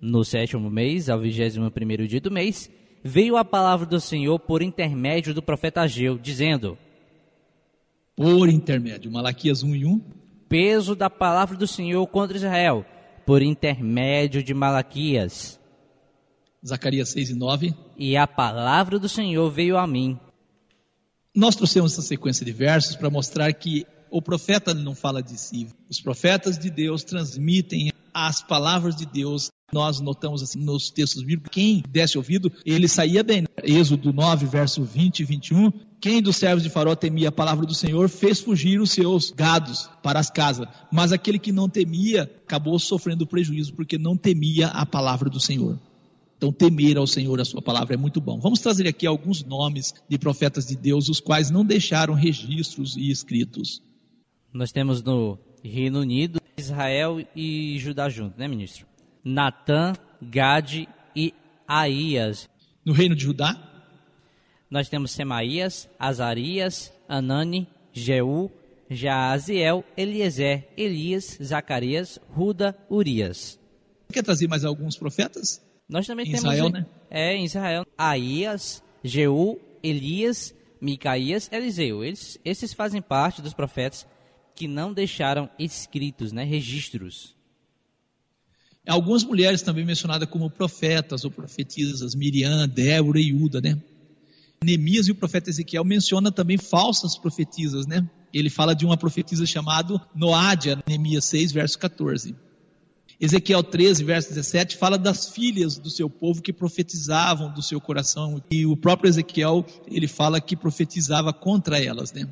No 0.00 0.24
sétimo 0.24 0.70
mês, 0.70 1.08
ao 1.08 1.20
vigésimo 1.20 1.70
primeiro 1.70 2.06
dia 2.06 2.20
do 2.20 2.30
mês, 2.30 2.70
veio 3.02 3.36
a 3.36 3.44
palavra 3.44 3.84
do 3.86 4.00
Senhor 4.00 4.38
por 4.38 4.62
intermédio 4.62 5.34
do 5.34 5.42
profeta 5.42 5.82
Ageu, 5.82 6.16
dizendo: 6.16 6.78
Por 8.14 8.48
intermédio. 8.48 9.10
Malaquias 9.10 9.62
1 9.62 9.74
e 9.74 9.84
1. 9.84 10.00
Peso 10.48 10.94
da 10.94 11.10
palavra 11.10 11.56
do 11.56 11.66
Senhor 11.66 12.06
contra 12.06 12.36
Israel, 12.36 12.86
por 13.26 13.42
intermédio 13.42 14.42
de 14.42 14.54
Malaquias. 14.54 15.60
Zacarias 16.66 17.10
6 17.10 17.30
e 17.30 17.34
9. 17.34 17.74
E 17.96 18.16
a 18.16 18.26
palavra 18.26 18.98
do 18.98 19.08
Senhor 19.08 19.50
veio 19.50 19.76
a 19.76 19.86
mim. 19.86 20.18
Nós 21.34 21.54
trouxemos 21.54 21.92
essa 21.92 22.02
sequência 22.02 22.46
de 22.46 22.52
versos 22.52 22.96
para 22.96 23.10
mostrar 23.10 23.52
que 23.52 23.86
o 24.16 24.22
profeta 24.22 24.72
não 24.72 24.94
fala 24.94 25.22
de 25.22 25.38
si. 25.38 25.68
Os 25.90 26.00
profetas 26.00 26.58
de 26.58 26.70
Deus 26.70 27.04
transmitem 27.04 27.92
as 28.14 28.42
palavras 28.42 28.96
de 28.96 29.04
Deus. 29.04 29.50
Nós 29.70 30.00
notamos 30.00 30.42
assim 30.42 30.58
nos 30.58 30.88
textos 30.88 31.22
bíblicos, 31.22 31.50
quem 31.52 31.82
desse 31.86 32.16
ouvido, 32.16 32.50
ele 32.64 32.88
saía 32.88 33.22
bem. 33.22 33.44
Êxodo 33.62 34.14
9, 34.14 34.46
verso 34.46 34.82
20 34.82 35.20
e 35.20 35.24
21. 35.24 35.70
Quem 36.00 36.22
dos 36.22 36.36
servos 36.36 36.62
de 36.62 36.70
Faraó 36.70 36.94
temia 36.94 37.28
a 37.28 37.32
palavra 37.32 37.66
do 37.66 37.74
Senhor 37.74 38.08
fez 38.08 38.40
fugir 38.40 38.80
os 38.80 38.92
seus 38.92 39.32
gados 39.32 39.90
para 40.02 40.18
as 40.18 40.30
casas. 40.30 40.66
Mas 40.90 41.12
aquele 41.12 41.38
que 41.38 41.52
não 41.52 41.68
temia 41.68 42.22
acabou 42.22 42.78
sofrendo 42.78 43.26
prejuízo 43.26 43.74
porque 43.74 43.98
não 43.98 44.16
temia 44.16 44.68
a 44.68 44.86
palavra 44.86 45.28
do 45.28 45.40
Senhor. 45.40 45.78
Então, 46.36 46.52
temer 46.52 46.98
ao 46.98 47.06
Senhor 47.06 47.40
a 47.40 47.44
sua 47.44 47.62
palavra 47.62 47.94
é 47.94 47.96
muito 47.96 48.20
bom. 48.20 48.38
Vamos 48.38 48.60
trazer 48.60 48.86
aqui 48.86 49.06
alguns 49.06 49.42
nomes 49.42 49.94
de 50.08 50.18
profetas 50.18 50.66
de 50.66 50.76
Deus, 50.76 51.08
os 51.08 51.20
quais 51.20 51.50
não 51.50 51.64
deixaram 51.64 52.14
registros 52.14 52.96
e 52.96 53.10
escritos. 53.10 53.82
Nós 54.56 54.72
temos 54.72 55.02
no 55.02 55.38
Reino 55.62 56.00
Unido 56.00 56.40
Israel 56.56 57.22
e 57.36 57.76
Judá 57.78 58.08
junto, 58.08 58.38
né, 58.38 58.48
ministro? 58.48 58.86
Natã, 59.22 59.92
Gade 60.22 60.88
e 61.14 61.34
Aías. 61.68 62.48
No 62.82 62.94
reino 62.94 63.14
de 63.14 63.22
Judá, 63.24 63.54
Nós 64.70 64.88
temos 64.88 65.10
Semaías, 65.10 65.86
Azarias, 65.98 66.90
Anani, 67.06 67.68
Jeú, 67.92 68.50
Jaaziel, 68.88 69.84
Eliezer, 69.94 70.66
Elias, 70.74 71.36
Zacarias, 71.42 72.18
Ruda, 72.30 72.74
Urias. 72.88 73.60
quer 74.10 74.22
trazer 74.22 74.48
mais 74.48 74.64
alguns 74.64 74.96
profetas? 74.96 75.62
Nós 75.86 76.06
também 76.06 76.24
Em 76.24 76.30
temos 76.32 76.44
Israel, 76.44 76.70
né? 76.70 76.86
é 77.10 77.34
em 77.34 77.44
Israel 77.44 77.84
Aías, 77.98 78.82
Jeú, 79.04 79.60
Elias, 79.82 80.54
Micaías, 80.80 81.50
Eliseu. 81.52 82.02
Eles, 82.02 82.38
esses 82.42 82.72
fazem 82.72 83.02
parte 83.02 83.42
dos 83.42 83.52
profetas 83.52 84.06
que 84.56 84.66
não 84.66 84.92
deixaram 84.92 85.48
escritos, 85.58 86.32
né, 86.32 86.42
registros. 86.42 87.36
Algumas 88.88 89.22
mulheres 89.22 89.62
também 89.62 89.84
mencionadas 89.84 90.28
como 90.28 90.48
profetas 90.48 91.24
ou 91.24 91.30
profetisas, 91.30 92.14
Miriam, 92.14 92.66
Débora 92.66 93.20
e 93.20 93.32
Uda, 93.32 93.60
né? 93.60 93.80
Neemias 94.64 95.06
e 95.06 95.12
o 95.12 95.14
profeta 95.14 95.50
Ezequiel 95.50 95.84
menciona 95.84 96.32
também 96.32 96.56
falsas 96.56 97.18
profetisas, 97.18 97.86
né? 97.86 98.08
Ele 98.32 98.48
fala 98.48 98.74
de 98.74 98.86
uma 98.86 98.96
profetisa 98.96 99.44
chamada 99.44 100.00
Noádia, 100.14 100.82
Neemias 100.88 101.26
6, 101.26 101.52
verso 101.52 101.78
14. 101.78 102.34
Ezequiel 103.20 103.62
13, 103.62 104.04
verso 104.04 104.28
17, 104.28 104.76
fala 104.76 104.96
das 104.96 105.28
filhas 105.28 105.78
do 105.78 105.90
seu 105.90 106.08
povo 106.08 106.42
que 106.42 106.52
profetizavam 106.52 107.52
do 107.52 107.62
seu 107.62 107.80
coração. 107.80 108.42
E 108.50 108.66
o 108.66 108.76
próprio 108.76 109.08
Ezequiel, 109.08 109.64
ele 109.86 110.06
fala 110.06 110.40
que 110.40 110.56
profetizava 110.56 111.32
contra 111.32 111.82
elas, 111.82 112.12
né? 112.12 112.28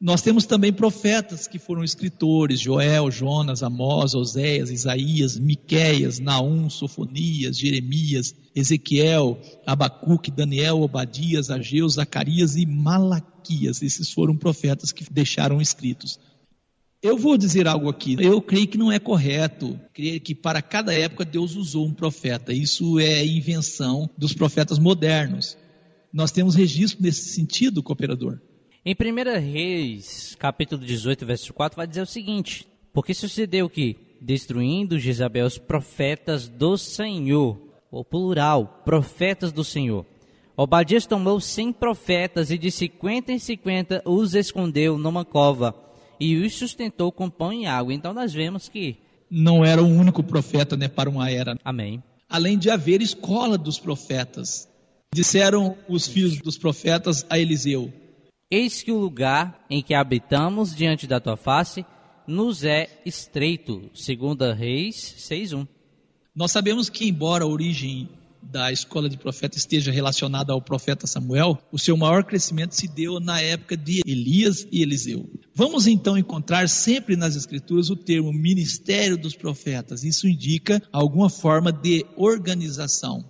Nós 0.00 0.22
temos 0.22 0.46
também 0.46 0.72
profetas 0.72 1.48
que 1.48 1.58
foram 1.58 1.82
escritores, 1.82 2.60
Joel, 2.60 3.10
Jonas, 3.10 3.64
Amós, 3.64 4.14
Oséias, 4.14 4.70
Isaías, 4.70 5.36
Miqueias, 5.36 6.20
Naum, 6.20 6.70
Sofonias, 6.70 7.58
Jeremias, 7.58 8.32
Ezequiel, 8.54 9.40
Abacuque, 9.66 10.30
Daniel, 10.30 10.82
Obadias, 10.82 11.50
Ageu, 11.50 11.88
Zacarias 11.88 12.54
e 12.54 12.64
Malaquias. 12.64 13.82
Esses 13.82 14.12
foram 14.12 14.36
profetas 14.36 14.92
que 14.92 15.04
deixaram 15.12 15.60
escritos. 15.60 16.20
Eu 17.02 17.18
vou 17.18 17.36
dizer 17.36 17.66
algo 17.66 17.88
aqui. 17.88 18.16
Eu 18.20 18.40
creio 18.40 18.68
que 18.68 18.78
não 18.78 18.92
é 18.92 19.00
correto. 19.00 19.80
Creio 19.92 20.20
que 20.20 20.34
para 20.34 20.62
cada 20.62 20.94
época 20.94 21.24
Deus 21.24 21.56
usou 21.56 21.84
um 21.84 21.94
profeta. 21.94 22.52
Isso 22.52 23.00
é 23.00 23.26
invenção 23.26 24.08
dos 24.16 24.32
profetas 24.32 24.78
modernos. 24.78 25.56
Nós 26.12 26.30
temos 26.30 26.54
registro 26.54 27.02
nesse 27.02 27.30
sentido, 27.30 27.82
cooperador. 27.82 28.40
Em 28.84 28.94
1 28.94 29.40
Reis, 29.40 30.36
capítulo 30.38 30.84
18, 30.84 31.26
verso 31.26 31.52
4, 31.52 31.76
vai 31.76 31.86
dizer 31.86 32.02
o 32.02 32.06
seguinte: 32.06 32.66
Porque 32.92 33.12
sucedeu 33.12 33.68
que, 33.68 33.96
destruindo 34.20 34.98
Jezabel 34.98 35.46
os 35.46 35.58
profetas 35.58 36.48
do 36.48 36.78
Senhor, 36.78 37.58
o 37.90 38.04
plural, 38.04 38.82
profetas 38.84 39.50
do 39.50 39.64
Senhor, 39.64 40.06
Obadias 40.56 41.06
tomou 41.06 41.40
cem 41.40 41.72
profetas 41.72 42.50
e 42.50 42.58
de 42.58 42.68
cinquenta 42.70 43.32
em 43.32 43.38
cinquenta 43.38 44.02
os 44.04 44.34
escondeu 44.34 44.98
numa 44.98 45.24
cova 45.24 45.72
e 46.18 46.36
os 46.36 46.54
sustentou 46.54 47.12
com 47.12 47.30
pão 47.30 47.52
e 47.52 47.64
água. 47.64 47.94
Então 47.94 48.12
nós 48.12 48.32
vemos 48.32 48.68
que, 48.68 48.96
Não 49.30 49.64
era 49.64 49.82
o 49.82 49.86
único 49.86 50.22
profeta 50.22 50.76
né, 50.76 50.88
para 50.88 51.10
uma 51.10 51.30
era. 51.30 51.56
amém, 51.64 52.02
Além 52.28 52.58
de 52.58 52.70
haver 52.70 53.00
escola 53.00 53.56
dos 53.56 53.78
profetas. 53.78 54.68
Disseram 55.14 55.76
os 55.88 56.06
filhos 56.06 56.38
dos 56.38 56.58
profetas 56.58 57.24
a 57.30 57.38
Eliseu: 57.38 57.92
eis 58.50 58.82
que 58.82 58.92
o 58.92 58.98
lugar 58.98 59.64
em 59.68 59.82
que 59.82 59.94
habitamos 59.94 60.74
diante 60.74 61.06
da 61.06 61.20
tua 61.20 61.36
face 61.36 61.84
nos 62.26 62.64
é 62.64 62.88
estreito. 63.04 63.90
Segunda 63.94 64.54
Reis 64.54 65.14
6.1. 65.18 65.66
Nós 66.34 66.52
sabemos 66.52 66.88
que, 66.88 67.08
embora 67.08 67.44
a 67.44 67.48
origem 67.48 68.08
da 68.40 68.70
escola 68.70 69.08
de 69.08 69.18
profeta 69.18 69.58
esteja 69.58 69.90
relacionada 69.90 70.52
ao 70.52 70.62
profeta 70.62 71.06
Samuel, 71.06 71.58
o 71.72 71.78
seu 71.78 71.96
maior 71.96 72.24
crescimento 72.24 72.74
se 72.74 72.86
deu 72.86 73.18
na 73.18 73.40
época 73.40 73.76
de 73.76 74.02
Elias 74.06 74.66
e 74.70 74.82
Eliseu. 74.82 75.28
Vamos 75.54 75.86
então 75.86 76.16
encontrar 76.16 76.68
sempre 76.68 77.16
nas 77.16 77.34
Escrituras 77.34 77.90
o 77.90 77.96
termo 77.96 78.32
ministério 78.32 79.18
dos 79.18 79.34
profetas. 79.34 80.04
Isso 80.04 80.28
indica 80.28 80.82
alguma 80.92 81.28
forma 81.28 81.72
de 81.72 82.06
organização. 82.16 83.28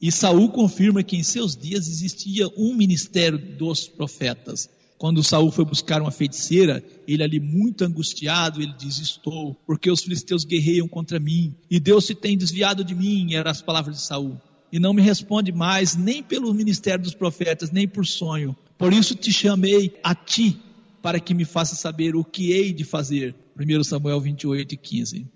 E 0.00 0.10
Saul 0.12 0.50
confirma 0.50 1.02
que 1.02 1.16
em 1.16 1.22
seus 1.22 1.56
dias 1.56 1.88
existia 1.88 2.48
um 2.56 2.74
ministério 2.74 3.38
dos 3.38 3.86
profetas. 3.86 4.68
Quando 4.98 5.24
Saul 5.24 5.50
foi 5.50 5.64
buscar 5.64 6.00
uma 6.00 6.10
feiticeira, 6.10 6.82
ele 7.06 7.22
ali 7.22 7.40
muito 7.40 7.84
angustiado, 7.84 8.62
ele 8.62 8.72
diz: 8.78 8.98
Estou, 8.98 9.54
porque 9.66 9.90
os 9.90 10.02
filisteus 10.02 10.44
guerreiam 10.44 10.88
contra 10.88 11.18
mim, 11.18 11.54
e 11.70 11.80
Deus 11.80 12.06
se 12.06 12.14
tem 12.14 12.36
desviado 12.36 12.84
de 12.84 12.94
mim, 12.94 13.34
eram 13.34 13.50
as 13.50 13.60
palavras 13.60 13.96
de 13.96 14.02
Saul. 14.02 14.40
E 14.72 14.78
não 14.78 14.92
me 14.92 15.02
responde 15.02 15.52
mais, 15.52 15.94
nem 15.94 16.22
pelo 16.22 16.52
ministério 16.52 17.04
dos 17.04 17.14
profetas, 17.14 17.70
nem 17.70 17.86
por 17.86 18.06
sonho. 18.06 18.56
Por 18.76 18.92
isso 18.92 19.14
te 19.14 19.32
chamei 19.32 19.94
a 20.02 20.14
ti, 20.14 20.58
para 21.02 21.20
que 21.20 21.34
me 21.34 21.44
faça 21.44 21.74
saber 21.76 22.16
o 22.16 22.24
que 22.24 22.50
hei 22.52 22.72
de 22.72 22.82
fazer. 22.82 23.34
1 23.58 23.84
Samuel 23.84 24.20
28 24.20 24.74
e 24.74 24.76
15. 24.76 25.26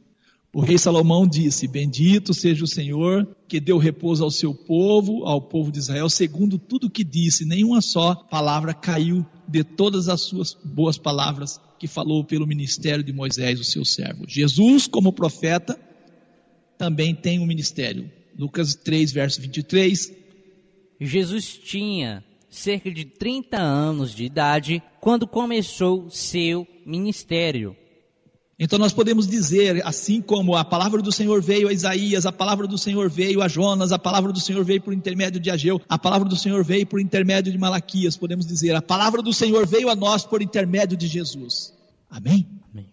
O 0.53 0.61
rei 0.61 0.78
Salomão 0.78 1.26
disse: 1.26 1.68
Bendito 1.68 2.32
seja 2.32 2.64
o 2.64 2.68
Senhor, 2.68 3.28
que 3.46 3.61
deu 3.61 3.76
repouso 3.76 4.24
ao 4.24 4.30
seu 4.30 4.55
povo, 4.55 5.24
ao 5.24 5.42
povo 5.42 5.70
de 5.70 5.78
Israel, 5.78 6.09
segundo 6.09 6.59
tudo 6.59 6.90
que 6.90 7.05
disse, 7.05 7.44
nenhuma 7.44 7.82
só 7.82 8.14
palavra 8.14 8.72
caiu 8.72 9.24
de 9.46 9.62
todas 9.62 10.09
as 10.09 10.22
suas 10.22 10.55
boas 10.64 10.96
palavras 10.96 11.61
que 11.78 11.86
falou 11.86 12.24
pelo 12.24 12.46
ministério 12.46 13.05
de 13.05 13.12
Moisés, 13.12 13.61
o 13.61 13.64
seu 13.64 13.84
servo. 13.84 14.24
Jesus, 14.26 14.86
como 14.86 15.12
profeta, 15.12 15.78
também 16.76 17.14
tem 17.14 17.38
um 17.38 17.46
ministério. 17.46 18.11
Lucas 18.36 18.74
3, 18.74 19.12
verso 19.12 19.40
23. 19.40 20.12
Jesus 21.01 21.59
tinha 21.59 22.24
cerca 22.49 22.90
de 22.90 23.05
30 23.05 23.59
anos 23.59 24.14
de 24.14 24.24
idade 24.24 24.82
quando 25.01 25.26
começou 25.26 26.09
seu 26.11 26.66
ministério. 26.86 27.76
Então 28.59 28.76
nós 28.76 28.92
podemos 28.92 29.28
dizer, 29.28 29.86
assim 29.86 30.20
como 30.20 30.56
a 30.56 30.64
palavra 30.64 31.00
do 31.00 31.12
Senhor 31.12 31.40
veio 31.40 31.68
a 31.68 31.72
Isaías, 31.72 32.26
a 32.26 32.32
palavra 32.32 32.66
do 32.66 32.76
Senhor 32.76 33.09
veio 33.09 33.40
a 33.40 33.46
Jonas, 33.46 33.92
a 33.92 33.98
palavra 33.98 34.32
do 34.32 34.40
Senhor 34.40 34.64
veio 34.64 34.80
por 34.80 34.92
intermédio 34.92 35.38
de 35.38 35.48
Ageu, 35.48 35.80
a 35.88 35.96
palavra 35.96 36.28
do 36.28 36.34
Senhor 36.34 36.64
veio 36.64 36.84
por 36.84 37.00
intermédio 37.00 37.52
de 37.52 37.59
Malaquias, 37.59 38.16
podemos 38.16 38.44
dizer, 38.44 38.74
a 38.74 38.82
palavra 38.82 39.22
do 39.22 39.32
Senhor 39.32 39.64
veio 39.64 39.88
a 39.88 39.94
nós 39.94 40.24
por 40.24 40.42
intermédio 40.42 40.96
de 40.96 41.06
Jesus. 41.06 41.72
Amém? 42.11 42.48
Amém. 42.72 42.86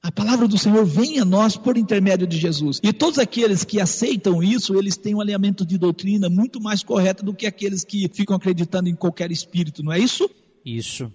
A 0.00 0.12
palavra 0.12 0.46
do 0.46 0.56
Senhor 0.56 0.84
vem 0.84 1.18
a 1.18 1.24
nós 1.24 1.56
por 1.56 1.76
intermédio 1.76 2.26
de 2.26 2.38
Jesus. 2.38 2.78
E 2.80 2.92
todos 2.92 3.18
aqueles 3.18 3.64
que 3.64 3.80
aceitam 3.80 4.42
isso, 4.44 4.78
eles 4.78 4.96
têm 4.96 5.16
um 5.16 5.20
alinhamento 5.20 5.66
de 5.66 5.76
doutrina 5.76 6.28
muito 6.28 6.60
mais 6.60 6.84
correto 6.84 7.24
do 7.24 7.34
que 7.34 7.46
aqueles 7.46 7.82
que 7.82 8.08
ficam 8.12 8.36
acreditando 8.36 8.88
em 8.88 8.94
qualquer 8.94 9.32
espírito, 9.32 9.82
não 9.82 9.92
é 9.92 9.98
isso? 9.98 10.30
Isso. 10.64 11.10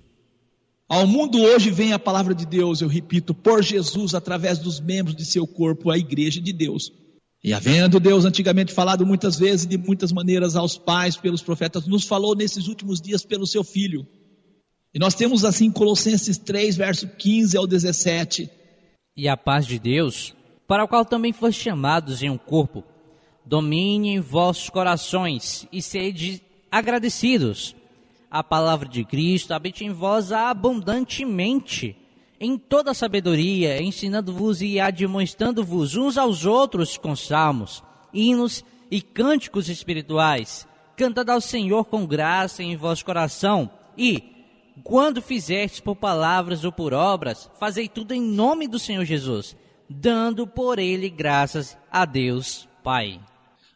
Ao 0.89 1.05
mundo 1.05 1.39
hoje 1.39 1.69
vem 1.69 1.93
a 1.93 1.99
palavra 1.99 2.33
de 2.33 2.47
Deus, 2.47 2.81
eu 2.81 2.87
repito, 2.87 3.31
por 3.31 3.63
Jesus, 3.63 4.15
através 4.15 4.57
dos 4.57 4.79
membros 4.79 5.15
de 5.15 5.23
seu 5.23 5.45
corpo, 5.45 5.91
a 5.91 5.97
igreja 5.99 6.41
de 6.41 6.51
Deus. 6.51 6.91
E 7.43 7.53
havendo 7.53 7.99
Deus 7.99 8.25
antigamente 8.25 8.73
falado 8.73 9.05
muitas 9.05 9.37
vezes, 9.37 9.67
de 9.67 9.77
muitas 9.77 10.11
maneiras, 10.11 10.55
aos 10.55 10.79
pais, 10.79 11.15
pelos 11.15 11.43
profetas, 11.43 11.85
nos 11.85 12.05
falou 12.05 12.35
nesses 12.35 12.67
últimos 12.67 12.99
dias 12.99 13.23
pelo 13.23 13.45
seu 13.45 13.63
Filho. 13.63 14.07
E 14.91 14.97
nós 14.97 15.13
temos 15.13 15.45
assim 15.45 15.71
Colossenses 15.71 16.39
3, 16.39 16.75
verso 16.75 17.07
15 17.07 17.55
ao 17.55 17.67
17. 17.67 18.49
E 19.15 19.27
a 19.29 19.37
paz 19.37 19.67
de 19.67 19.77
Deus, 19.77 20.33
para 20.67 20.83
o 20.83 20.87
qual 20.87 21.05
também 21.05 21.31
foste 21.31 21.61
chamados 21.61 22.23
em 22.23 22.31
um 22.31 22.37
corpo, 22.37 22.83
domine 23.45 24.15
em 24.15 24.19
vossos 24.19 24.71
corações 24.71 25.67
e 25.71 25.83
sede 25.83 26.41
agradecidos. 26.71 27.75
A 28.31 28.43
palavra 28.43 28.87
de 28.87 29.03
Cristo 29.03 29.53
habite 29.53 29.83
em 29.83 29.91
vós 29.91 30.31
abundantemente, 30.31 31.95
em 32.39 32.57
toda 32.57 32.93
sabedoria, 32.93 33.81
ensinando-vos 33.81 34.61
e 34.61 34.79
admoestando-vos 34.79 35.95
uns 35.95 36.17
aos 36.17 36.45
outros 36.45 36.95
com 36.95 37.15
salmos, 37.15 37.83
hinos 38.13 38.63
e 38.91 39.01
cânticos 39.01 39.67
espirituais, 39.67 40.67
cantando 40.95 41.31
ao 41.31 41.41
Senhor 41.41 41.85
com 41.85 42.05
graça 42.05 42.61
em 42.61 42.77
vosso 42.77 43.03
coração 43.03 43.69
e, 43.97 44.23
quando 44.83 45.21
fizestes 45.21 45.79
por 45.79 45.95
palavras 45.95 46.63
ou 46.63 46.71
por 46.71 46.93
obras, 46.93 47.49
fazei 47.59 47.89
tudo 47.89 48.13
em 48.13 48.21
nome 48.21 48.67
do 48.67 48.77
Senhor 48.77 49.05
Jesus, 49.05 49.57
dando 49.89 50.45
por 50.45 50.77
ele 50.77 51.09
graças 51.09 51.77
a 51.91 52.05
Deus 52.05 52.69
Pai. 52.83 53.19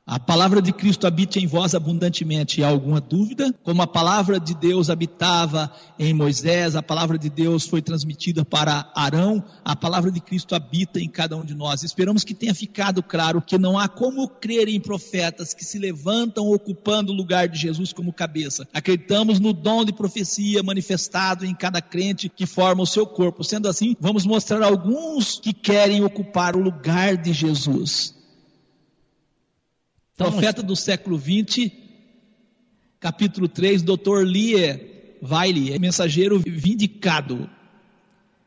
A 0.05 0.19
palavra 0.19 0.61
de 0.61 0.73
Cristo 0.73 1.07
habite 1.07 1.39
em 1.39 1.47
vós 1.47 1.73
abundantemente. 1.73 2.61
Há 2.61 2.67
alguma 2.67 2.99
dúvida? 2.99 3.55
Como 3.63 3.81
a 3.81 3.87
palavra 3.87 4.37
de 4.37 4.53
Deus 4.53 4.89
habitava 4.89 5.71
em 5.97 6.13
Moisés, 6.13 6.75
a 6.75 6.83
palavra 6.83 7.17
de 7.17 7.29
Deus 7.29 7.65
foi 7.65 7.81
transmitida 7.81 8.43
para 8.43 8.91
Arão, 8.93 9.41
a 9.63 9.77
palavra 9.77 10.11
de 10.11 10.19
Cristo 10.19 10.55
habita 10.55 10.99
em 10.99 11.07
cada 11.07 11.37
um 11.37 11.45
de 11.45 11.55
nós. 11.55 11.83
Esperamos 11.83 12.25
que 12.25 12.33
tenha 12.33 12.53
ficado 12.53 13.01
claro 13.01 13.41
que 13.41 13.57
não 13.57 13.79
há 13.79 13.87
como 13.87 14.27
crer 14.27 14.67
em 14.67 14.77
profetas 14.77 15.53
que 15.53 15.63
se 15.63 15.79
levantam 15.79 16.51
ocupando 16.51 17.13
o 17.13 17.15
lugar 17.15 17.47
de 17.47 17.57
Jesus 17.57 17.93
como 17.93 18.11
cabeça. 18.11 18.67
Acreditamos 18.73 19.39
no 19.39 19.53
dom 19.53 19.85
de 19.85 19.93
profecia 19.93 20.61
manifestado 20.61 21.45
em 21.45 21.55
cada 21.55 21.81
crente 21.81 22.27
que 22.27 22.45
forma 22.45 22.83
o 22.83 22.87
seu 22.87 23.07
corpo. 23.07 23.41
Sendo 23.41 23.69
assim, 23.69 23.95
vamos 24.01 24.25
mostrar 24.25 24.63
alguns 24.63 25.39
que 25.39 25.53
querem 25.53 26.03
ocupar 26.03 26.57
o 26.57 26.61
lugar 26.61 27.15
de 27.15 27.31
Jesus. 27.31 28.21
Então, 30.16 30.32
Profeta 30.32 30.61
do 30.61 30.76
século 30.76 31.18
20, 31.18 31.74
capítulo 32.99 33.47
3, 33.47 33.82
Dr. 33.82 34.22
Lie 34.24 35.18
Wiley, 35.24 35.80
mensageiro 35.80 36.39
vindicado, 36.45 37.49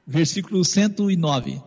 versículo 0.06 0.64
109. 0.64 1.60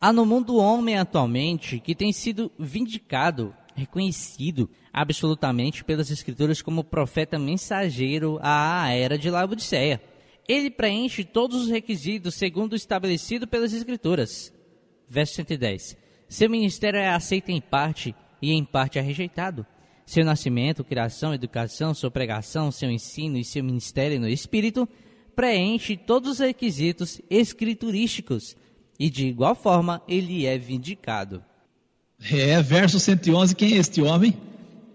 Há 0.00 0.10
no 0.10 0.24
mundo 0.24 0.56
homem 0.56 0.96
atualmente 0.96 1.78
que 1.80 1.94
tem 1.94 2.14
sido 2.14 2.50
vindicado, 2.58 3.54
reconhecido 3.74 4.70
absolutamente 4.90 5.84
pelas 5.84 6.10
escrituras 6.10 6.62
como 6.62 6.82
profeta 6.82 7.38
mensageiro 7.38 8.38
à 8.40 8.90
era 8.90 9.18
de 9.18 9.28
Laodiceia. 9.28 10.00
Ele 10.48 10.70
preenche 10.70 11.24
todos 11.24 11.64
os 11.64 11.68
requisitos 11.68 12.36
segundo 12.36 12.72
o 12.72 12.76
estabelecido 12.76 13.46
pelas 13.46 13.74
escrituras. 13.74 14.50
Verso 15.06 15.34
110. 15.34 15.94
Seu 16.26 16.48
ministério 16.48 16.98
é 16.98 17.10
aceito 17.10 17.50
em 17.50 17.60
parte 17.60 18.14
e 18.40 18.52
em 18.52 18.64
parte 18.64 18.98
é 18.98 19.02
rejeitado. 19.02 19.66
Seu 20.06 20.24
nascimento, 20.24 20.82
criação, 20.82 21.32
educação, 21.32 21.94
sua 21.94 22.10
pregação, 22.10 22.72
seu 22.72 22.90
ensino 22.90 23.38
e 23.38 23.44
seu 23.44 23.62
ministério 23.62 24.18
no 24.18 24.28
Espírito 24.28 24.88
preenche 25.36 25.96
todos 25.96 26.32
os 26.32 26.38
requisitos 26.40 27.20
escriturísticos 27.30 28.56
e 28.98 29.08
de 29.08 29.26
igual 29.26 29.54
forma 29.54 30.02
ele 30.06 30.46
é 30.46 30.58
vindicado. 30.58 31.42
É, 32.30 32.60
verso 32.60 33.00
111, 33.00 33.54
quem 33.54 33.74
é 33.74 33.76
este 33.76 34.02
homem? 34.02 34.36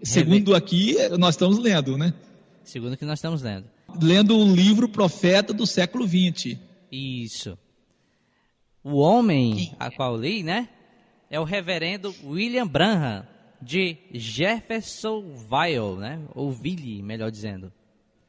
Segundo 0.02 0.54
aqui, 0.54 0.96
nós 1.18 1.34
estamos 1.34 1.58
lendo, 1.58 1.98
né? 1.98 2.14
Segundo 2.62 2.92
o 2.92 2.96
que 2.96 3.04
nós 3.04 3.18
estamos 3.18 3.42
lendo. 3.42 3.64
Lendo 4.00 4.36
o 4.36 4.54
livro 4.54 4.88
Profeta 4.88 5.52
do 5.52 5.66
século 5.66 6.06
20. 6.06 6.58
Isso. 6.92 7.58
O 8.84 8.98
homem 8.98 9.74
a 9.80 9.90
qual 9.90 10.16
li, 10.16 10.44
né? 10.44 10.68
É 11.28 11.40
o 11.40 11.44
reverendo 11.44 12.14
William 12.24 12.66
Branham, 12.66 13.26
de 13.60 13.96
Jeffersonville, 14.12 15.96
né? 15.98 16.20
Ou 16.34 16.52
Ville, 16.52 17.02
melhor 17.02 17.30
dizendo. 17.30 17.72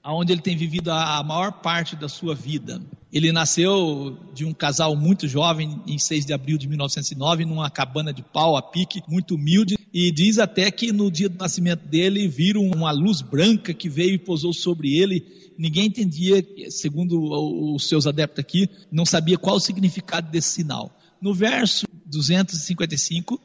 Onde 0.03 0.31
ele 0.31 0.41
tem 0.41 0.55
vivido 0.55 0.89
a 0.89 1.21
maior 1.21 1.51
parte 1.61 1.95
da 1.95 2.07
sua 2.07 2.33
vida. 2.33 2.81
Ele 3.11 3.31
nasceu 3.33 4.17
de 4.33 4.45
um 4.45 4.53
casal 4.53 4.95
muito 4.95 5.27
jovem, 5.27 5.81
em 5.85 5.99
6 5.99 6.25
de 6.25 6.33
abril 6.33 6.57
de 6.57 6.67
1909, 6.67 7.43
numa 7.43 7.69
cabana 7.69 8.13
de 8.13 8.21
pau 8.23 8.55
a 8.55 8.61
pique, 8.61 9.01
muito 9.07 9.35
humilde, 9.35 9.77
e 9.93 10.09
diz 10.11 10.39
até 10.39 10.71
que 10.71 10.93
no 10.93 11.11
dia 11.11 11.27
do 11.27 11.37
nascimento 11.37 11.85
dele 11.85 12.27
viram 12.27 12.61
uma 12.61 12.91
luz 12.91 13.21
branca 13.21 13.73
que 13.73 13.89
veio 13.89 14.13
e 14.13 14.17
pousou 14.17 14.53
sobre 14.53 14.97
ele. 14.97 15.25
Ninguém 15.57 15.87
entendia, 15.87 16.45
segundo 16.69 17.73
os 17.73 17.89
seus 17.89 18.07
adeptos 18.07 18.39
aqui, 18.39 18.69
não 18.89 19.05
sabia 19.05 19.37
qual 19.37 19.57
o 19.57 19.61
significado 19.61 20.31
desse 20.31 20.49
sinal. 20.49 20.97
No 21.21 21.33
verso 21.33 21.85
255, 22.05 23.41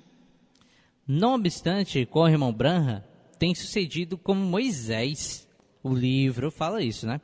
Não 1.15 1.35
obstante, 1.35 2.07
com 2.07 2.21
o 2.21 2.29
irmão 2.29 2.51
Branham 2.51 3.05
tem 3.39 3.55
sucedido 3.55 4.17
como 4.17 4.41
Moisés. 4.41 5.47
O 5.83 5.93
livro 5.95 6.51
fala 6.51 6.83
isso, 6.83 7.07
né? 7.07 7.21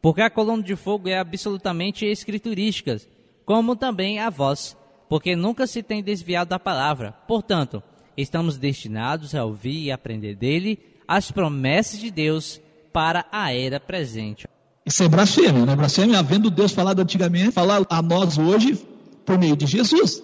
Porque 0.00 0.22
a 0.22 0.30
coluna 0.30 0.62
de 0.62 0.74
fogo 0.74 1.06
é 1.06 1.18
absolutamente 1.18 2.06
escriturística, 2.06 2.98
como 3.44 3.76
também 3.76 4.18
a 4.18 4.30
voz, 4.30 4.74
porque 5.06 5.36
nunca 5.36 5.66
se 5.66 5.82
tem 5.82 6.02
desviado 6.02 6.48
da 6.48 6.58
palavra. 6.58 7.12
Portanto, 7.28 7.82
estamos 8.16 8.56
destinados 8.56 9.34
a 9.34 9.44
ouvir 9.44 9.82
e 9.82 9.92
aprender 9.92 10.34
dele 10.34 10.78
as 11.06 11.30
promessas 11.30 12.00
de 12.00 12.10
Deus 12.10 12.58
para 12.90 13.26
a 13.30 13.52
era 13.52 13.78
presente. 13.78 14.48
Isso 14.86 15.02
é 15.02 15.08
blasfêmia, 15.08 15.66
né? 15.66 15.76
Blasfêmia, 15.76 16.20
havendo 16.20 16.50
Deus 16.50 16.72
falado 16.72 17.00
antigamente, 17.00 17.50
falar 17.50 17.84
a 17.90 18.00
nós 18.00 18.38
hoje 18.38 18.82
por 19.26 19.38
meio 19.38 19.58
de 19.58 19.66
Jesus. 19.66 20.22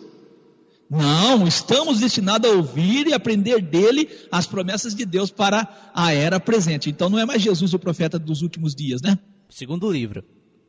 Não, 0.95 1.47
estamos 1.47 2.01
destinados 2.01 2.51
a 2.51 2.53
ouvir 2.53 3.07
e 3.07 3.15
aprender 3.15 3.63
dele 3.63 4.11
as 4.31 4.47
promessas 4.47 4.95
de 4.95 5.07
Deus 5.07 5.31
para 5.31 5.67
a 5.95 6.13
era 6.13 6.39
presente. 6.39 6.91
Então 6.91 7.09
não 7.09 7.19
é 7.19 7.25
mais 7.25 7.41
Jesus 7.41 7.73
o 7.73 7.79
profeta 7.79 8.19
dos 8.19 8.43
últimos 8.43 8.75
dias, 8.75 9.01
né? 9.01 9.19
Segundo 9.49 9.91
livro. 9.91 10.23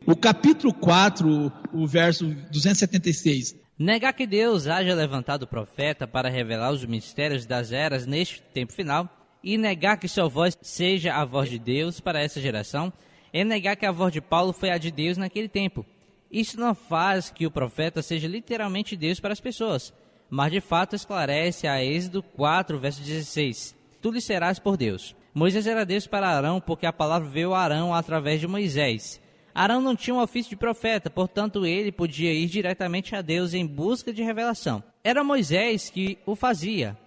O 0.08 0.16
capítulo 0.16 0.74
4, 0.74 1.52
o 1.74 1.86
verso 1.86 2.26
276. 2.50 3.54
Negar 3.78 4.14
que 4.14 4.26
Deus 4.26 4.66
haja 4.66 4.96
levantado 4.96 5.44
o 5.44 5.48
profeta 5.48 6.08
para 6.08 6.30
revelar 6.30 6.72
os 6.72 6.86
mistérios 6.86 7.46
das 7.46 7.74
eras 7.74 8.06
neste 8.06 8.42
tempo 8.42 8.72
final, 8.72 9.10
e 9.44 9.58
negar 9.58 9.98
que 9.98 10.08
sua 10.08 10.30
voz 10.30 10.58
seja 10.62 11.16
a 11.16 11.26
voz 11.26 11.50
de 11.50 11.60
Deus 11.60 12.00
para 12.00 12.22
essa 12.22 12.40
geração, 12.40 12.94
é 13.34 13.44
negar 13.44 13.76
que 13.76 13.86
a 13.86 13.92
voz 13.92 14.14
de 14.14 14.22
Paulo 14.22 14.54
foi 14.54 14.70
a 14.70 14.78
de 14.78 14.90
Deus 14.90 15.18
naquele 15.18 15.50
tempo. 15.50 15.86
Isso 16.32 16.58
não 16.58 16.74
faz 16.74 17.30
que 17.30 17.46
o 17.46 17.52
profeta 17.52 18.02
seja 18.02 18.26
literalmente 18.26 18.96
Deus 18.96 19.20
para 19.20 19.34
as 19.34 19.42
pessoas, 19.42 19.94
mas 20.34 20.52
de 20.52 20.60
fato 20.60 20.96
esclarece 20.96 21.68
a 21.68 21.86
Êxodo 21.86 22.24
4, 22.24 22.80
verso 22.80 23.04
16: 23.04 23.76
Tu 24.02 24.10
lhe 24.10 24.20
serás 24.20 24.58
por 24.58 24.76
Deus. 24.76 25.16
Moisés 25.32 25.68
era 25.68 25.86
Deus 25.86 26.08
para 26.08 26.28
Arão, 26.28 26.60
porque 26.60 26.88
a 26.88 26.92
palavra 26.92 27.30
veio 27.30 27.54
a 27.54 27.60
Arão 27.60 27.94
através 27.94 28.40
de 28.40 28.48
Moisés. 28.48 29.22
Arão 29.54 29.80
não 29.80 29.96
tinha 29.96 30.16
um 30.16 30.20
ofício 30.20 30.50
de 30.50 30.56
profeta, 30.56 31.08
portanto 31.08 31.68
ele 31.68 31.92
podia 31.92 32.34
ir 32.34 32.48
diretamente 32.48 33.16
a 33.16 33.22
Deus 33.22 33.54
em 33.54 33.64
busca 33.64 34.12
de 34.12 34.24
revelação. 34.24 34.84
Era 35.04 35.24
Moisés 35.24 35.92
que 35.92 36.18
o 36.26 36.36
fazia, 36.36 36.98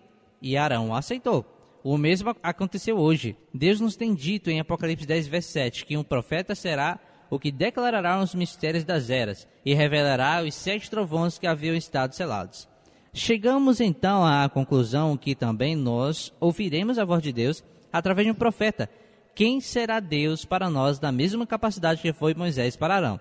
e 0.41 0.57
Arão 0.57 0.95
aceitou. 0.95 1.45
O 1.83 1.99
mesmo 1.99 2.33
aconteceu 2.41 2.97
hoje. 2.97 3.37
Deus 3.53 3.81
nos 3.81 3.97
tem 3.97 4.15
dito 4.15 4.51
em 4.51 4.61
Apocalipse 4.61 5.05
10, 5.05 5.27
verso 5.27 5.51
7, 5.51 5.85
que 5.85 5.97
um 5.97 6.05
profeta 6.05 6.55
será 6.55 7.01
o 7.29 7.41
que 7.41 7.51
declarará 7.51 8.21
os 8.21 8.37
mistérios 8.37 8.85
das 8.85 9.11
eras 9.11 9.49
e 9.65 9.75
revelará 9.75 10.45
os 10.45 10.55
sete 10.55 10.89
trovões 10.89 11.41
que 11.41 11.47
haviam 11.49 11.75
estado 11.75 12.15
selados. 12.15 12.69
Chegamos 13.17 13.81
então 13.81 14.27
à 14.27 14.47
conclusão 14.47 15.17
que 15.17 15.35
também 15.35 15.75
nós 15.75 16.35
ouviremos 16.39 16.99
a 16.99 17.05
voz 17.05 17.23
de 17.23 17.33
Deus 17.33 17.65
através 17.91 18.27
de 18.27 18.31
um 18.31 18.35
profeta. 18.35 18.91
Quem 19.35 19.59
será 19.59 20.01
Deus 20.01 20.45
para 20.45 20.69
nós 20.69 20.99
da 20.99 21.11
mesma 21.11 21.47
capacidade 21.47 22.03
que 22.03 22.13
foi 22.13 22.35
Moisés 22.35 22.77
para 22.77 22.95
Arão? 22.95 23.19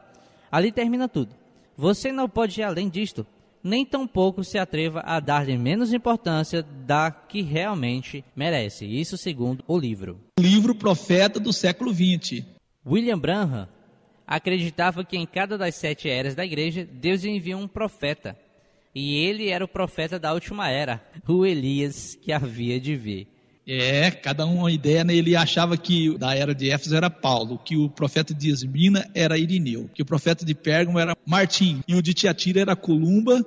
Ali 0.51 0.69
termina 0.69 1.07
tudo. 1.07 1.33
Você 1.77 2.11
não 2.11 2.27
pode 2.27 2.59
ir 2.59 2.63
além 2.65 2.89
disto, 2.89 3.25
nem 3.63 3.85
tampouco 3.85 4.43
se 4.43 4.57
atreva 4.57 5.01
a 5.05 5.21
dar-lhe 5.21 5.57
menos 5.57 5.93
importância 5.93 6.61
da 6.61 7.09
que 7.09 7.41
realmente 7.41 8.21
merece. 8.35 8.85
Isso 8.85 9.17
segundo 9.17 9.63
o 9.65 9.79
livro. 9.79 10.19
Livro 10.37 10.75
Profeta 10.75 11.39
do 11.39 11.53
século 11.53 11.93
20. 11.93 12.45
William 12.85 13.17
Branham 13.17 13.65
acreditava 14.27 15.05
que 15.05 15.15
em 15.15 15.25
cada 15.25 15.57
das 15.57 15.75
sete 15.75 16.09
eras 16.09 16.35
da 16.35 16.43
igreja, 16.43 16.85
Deus 16.85 17.23
enviou 17.23 17.61
um 17.61 17.67
profeta. 17.67 18.37
E 18.95 19.17
ele 19.17 19.49
era 19.49 19.65
o 19.65 19.67
profeta 19.67 20.17
da 20.17 20.33
última 20.33 20.69
era, 20.69 21.05
o 21.27 21.45
Elias 21.45 22.17
que 22.21 22.31
havia 22.31 22.79
de 22.79 22.95
vir. 22.95 23.27
É, 23.67 24.09
cada 24.09 24.45
um 24.45 24.59
uma 24.59 24.71
ideia, 24.71 25.03
né? 25.03 25.13
Ele 25.13 25.35
achava 25.35 25.75
que 25.75 26.17
da 26.17 26.33
era 26.33 26.55
de 26.55 26.69
Éfeso 26.69 26.95
era 26.95 27.09
Paulo, 27.09 27.57
que 27.57 27.75
o 27.75 27.89
profeta 27.89 28.33
de 28.33 28.49
Esmina 28.49 29.09
era 29.13 29.37
Irineu, 29.37 29.89
que 29.93 30.01
o 30.01 30.05
profeta 30.05 30.45
de 30.45 30.55
Pérgamo 30.55 30.97
era 30.97 31.17
Martim, 31.25 31.83
e 31.87 31.95
o 31.95 32.01
de 32.01 32.13
Tiatira 32.13 32.61
era 32.61 32.75
Columba, 32.75 33.43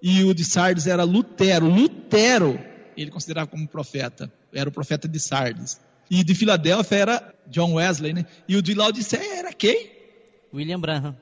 e 0.00 0.22
o 0.22 0.32
de 0.32 0.44
Sardes 0.44 0.86
era 0.86 1.02
Lutero. 1.02 1.66
Lutero, 1.66 2.60
ele 2.96 3.10
considerava 3.10 3.48
como 3.48 3.66
profeta, 3.66 4.30
era 4.52 4.68
o 4.68 4.72
profeta 4.72 5.08
de 5.08 5.18
Sardes. 5.18 5.80
E 6.10 6.22
de 6.22 6.34
Filadélfia 6.34 6.96
era 6.96 7.34
John 7.48 7.74
Wesley, 7.74 8.12
né? 8.12 8.26
E 8.46 8.54
o 8.54 8.62
de 8.62 8.74
Laodiceia 8.74 9.38
era 9.38 9.52
quem? 9.52 9.90
William 10.52 10.78
Branham. 10.78 11.16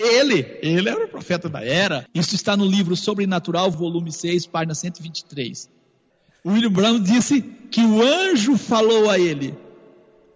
Ele, 0.00 0.58
ele 0.62 0.88
era 0.88 1.04
o 1.04 1.08
profeta 1.08 1.46
da 1.46 1.62
era. 1.62 2.06
Isso 2.14 2.34
está 2.34 2.56
no 2.56 2.64
livro 2.64 2.96
Sobrenatural, 2.96 3.70
volume 3.70 4.10
6, 4.10 4.46
página 4.46 4.74
123. 4.74 5.68
O 6.42 6.52
William 6.52 6.72
Branham 6.72 7.00
disse 7.00 7.42
que 7.42 7.82
o 7.82 8.02
anjo 8.02 8.56
falou 8.56 9.10
a 9.10 9.18
ele, 9.18 9.54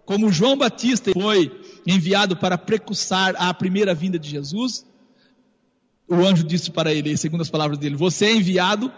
como 0.05 0.31
João 0.31 0.55
Batista 0.55 1.11
foi 1.11 1.51
enviado 1.85 2.37
para 2.37 2.59
precursar 2.59 3.33
a 3.39 3.51
primeira 3.55 3.95
vinda 3.95 4.19
de 4.19 4.29
Jesus, 4.29 4.85
o 6.07 6.13
anjo 6.13 6.43
disse 6.43 6.69
para 6.69 6.93
ele, 6.93 7.17
segundo 7.17 7.41
as 7.41 7.49
palavras 7.49 7.79
dele, 7.79 7.95
você 7.95 8.25
é 8.25 8.35
enviado 8.35 8.93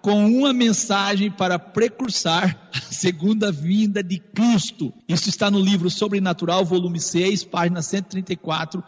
com 0.00 0.24
uma 0.26 0.52
mensagem 0.52 1.28
para 1.28 1.58
precursar 1.58 2.68
a 2.72 2.80
segunda 2.92 3.50
vinda 3.50 4.00
de 4.00 4.20
Cristo. 4.20 4.94
Isso 5.08 5.28
está 5.28 5.50
no 5.50 5.58
livro 5.58 5.90
Sobrenatural, 5.90 6.64
volume 6.64 7.00
6, 7.00 7.42
página 7.44 7.82
134. 7.82 8.84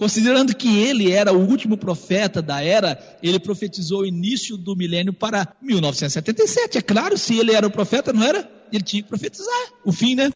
Considerando 0.00 0.56
que 0.56 0.78
ele 0.78 1.12
era 1.12 1.30
o 1.30 1.46
último 1.46 1.76
profeta 1.76 2.40
da 2.40 2.64
era, 2.64 2.98
ele 3.22 3.38
profetizou 3.38 4.00
o 4.00 4.06
início 4.06 4.56
do 4.56 4.74
milênio 4.74 5.12
para 5.12 5.54
1977. 5.60 6.78
É 6.78 6.80
claro, 6.80 7.18
se 7.18 7.38
ele 7.38 7.52
era 7.52 7.66
o 7.66 7.70
profeta, 7.70 8.10
não 8.10 8.24
era? 8.24 8.50
Ele 8.72 8.82
tinha 8.82 9.02
que 9.02 9.08
profetizar 9.10 9.74
o 9.84 9.92
fim, 9.92 10.14
né? 10.14 10.30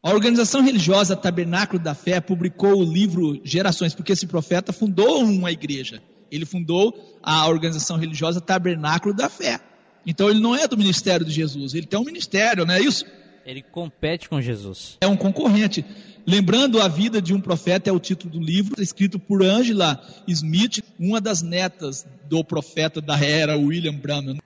A 0.00 0.10
organização 0.10 0.62
religiosa 0.62 1.16
Tabernáculo 1.16 1.82
da 1.82 1.96
Fé 1.96 2.20
publicou 2.20 2.76
o 2.76 2.84
livro 2.84 3.40
Gerações, 3.42 3.92
porque 3.92 4.12
esse 4.12 4.28
profeta 4.28 4.72
fundou 4.72 5.20
uma 5.24 5.50
igreja. 5.50 6.00
Ele 6.30 6.46
fundou 6.46 7.18
a 7.20 7.48
organização 7.48 7.96
religiosa 7.96 8.40
Tabernáculo 8.40 9.12
da 9.12 9.28
Fé. 9.28 9.58
Então 10.06 10.30
ele 10.30 10.38
não 10.38 10.54
é 10.54 10.68
do 10.68 10.78
ministério 10.78 11.26
de 11.26 11.32
Jesus, 11.32 11.74
ele 11.74 11.86
tem 11.86 11.98
um 11.98 12.04
ministério, 12.04 12.64
não 12.64 12.74
é 12.74 12.80
isso? 12.80 13.04
Ele 13.44 13.62
compete 13.62 14.28
com 14.28 14.40
Jesus. 14.40 14.96
É 15.00 15.08
um 15.08 15.16
concorrente. 15.16 15.84
Lembrando 16.26 16.80
a 16.80 16.88
vida 16.88 17.20
de 17.20 17.34
um 17.34 17.40
profeta 17.40 17.90
é 17.90 17.92
o 17.92 17.98
título 17.98 18.32
do 18.34 18.40
livro, 18.40 18.80
escrito 18.82 19.18
por 19.18 19.42
Angela 19.42 20.00
Smith, 20.26 20.82
uma 20.98 21.20
das 21.20 21.42
netas 21.42 22.06
do 22.28 22.44
profeta 22.44 23.00
da 23.00 23.18
era, 23.18 23.56
William 23.56 23.94
Branham. 23.94 24.38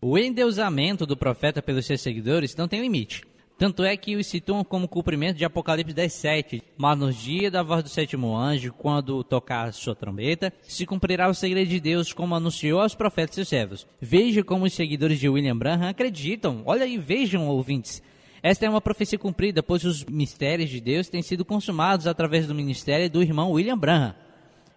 O 0.00 0.18
endeusamento 0.18 1.06
do 1.06 1.16
profeta 1.16 1.60
pelos 1.62 1.86
seus 1.86 2.00
seguidores 2.00 2.56
não 2.56 2.66
tem 2.66 2.80
limite. 2.80 3.22
Tanto 3.60 3.84
é 3.84 3.94
que 3.94 4.16
os 4.16 4.26
situam 4.26 4.64
como 4.64 4.88
cumprimento 4.88 5.36
de 5.36 5.44
Apocalipse 5.44 5.94
10.7. 5.94 6.62
Mas 6.78 6.98
nos 6.98 7.14
dias 7.14 7.52
da 7.52 7.62
voz 7.62 7.82
do 7.82 7.90
sétimo 7.90 8.34
anjo, 8.34 8.72
quando 8.72 9.22
tocar 9.22 9.70
sua 9.74 9.94
trombeta, 9.94 10.50
se 10.62 10.86
cumprirá 10.86 11.28
o 11.28 11.34
segredo 11.34 11.68
de 11.68 11.78
Deus, 11.78 12.14
como 12.14 12.34
anunciou 12.34 12.80
aos 12.80 12.94
profetas 12.94 13.36
e 13.36 13.44
servos. 13.44 13.86
Veja 14.00 14.42
como 14.42 14.64
os 14.64 14.72
seguidores 14.72 15.20
de 15.20 15.28
William 15.28 15.58
Branham 15.58 15.90
acreditam. 15.90 16.62
Olha 16.64 16.84
aí, 16.84 16.96
vejam, 16.96 17.48
ouvintes. 17.48 18.02
Esta 18.42 18.64
é 18.64 18.70
uma 18.70 18.80
profecia 18.80 19.18
cumprida, 19.18 19.62
pois 19.62 19.84
os 19.84 20.04
mistérios 20.04 20.70
de 20.70 20.80
Deus 20.80 21.08
têm 21.08 21.22
sido 21.22 21.44
consumados 21.44 22.06
através 22.06 22.46
do 22.46 22.54
ministério 22.54 23.10
do 23.10 23.22
irmão 23.22 23.52
William 23.52 23.76
Branham. 23.76 24.14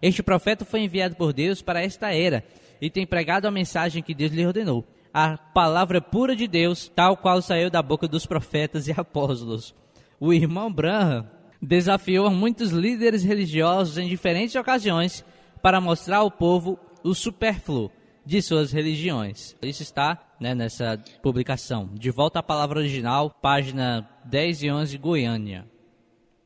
Este 0.02 0.22
profeta 0.22 0.64
foi 0.64 0.80
enviado 0.80 1.16
por 1.16 1.32
Deus 1.32 1.62
para 1.62 1.82
esta 1.82 2.14
era 2.14 2.44
e 2.80 2.90
tem 2.90 3.06
pregado 3.06 3.46
a 3.46 3.50
mensagem 3.50 4.02
que 4.02 4.14
Deus 4.14 4.32
lhe 4.32 4.44
ordenou. 4.44 4.84
A 5.12 5.38
palavra 5.38 6.00
pura 6.00 6.36
de 6.36 6.46
Deus, 6.46 6.90
tal 6.94 7.16
qual 7.16 7.40
saiu 7.40 7.70
da 7.70 7.80
boca 7.80 8.06
dos 8.06 8.26
profetas 8.26 8.86
e 8.86 8.92
apóstolos. 8.92 9.74
O 10.20 10.32
irmão 10.32 10.70
Branham 10.70 11.26
desafiou 11.62 12.30
muitos 12.30 12.70
líderes 12.70 13.24
religiosos 13.24 13.96
em 13.96 14.08
diferentes 14.08 14.54
ocasiões 14.54 15.24
para 15.62 15.80
mostrar 15.80 16.18
ao 16.18 16.30
povo 16.30 16.78
o 17.02 17.14
supérfluo 17.14 17.90
de 18.26 18.42
suas 18.42 18.72
religiões. 18.72 19.56
Isso 19.62 19.82
está 19.82 20.20
né, 20.44 20.54
nessa 20.54 21.02
publicação. 21.22 21.88
De 21.94 22.10
volta 22.10 22.40
à 22.40 22.42
palavra 22.42 22.78
original, 22.78 23.30
página 23.40 24.06
10 24.26 24.62
e 24.64 24.70
11, 24.70 24.98
Goiânia. 24.98 25.64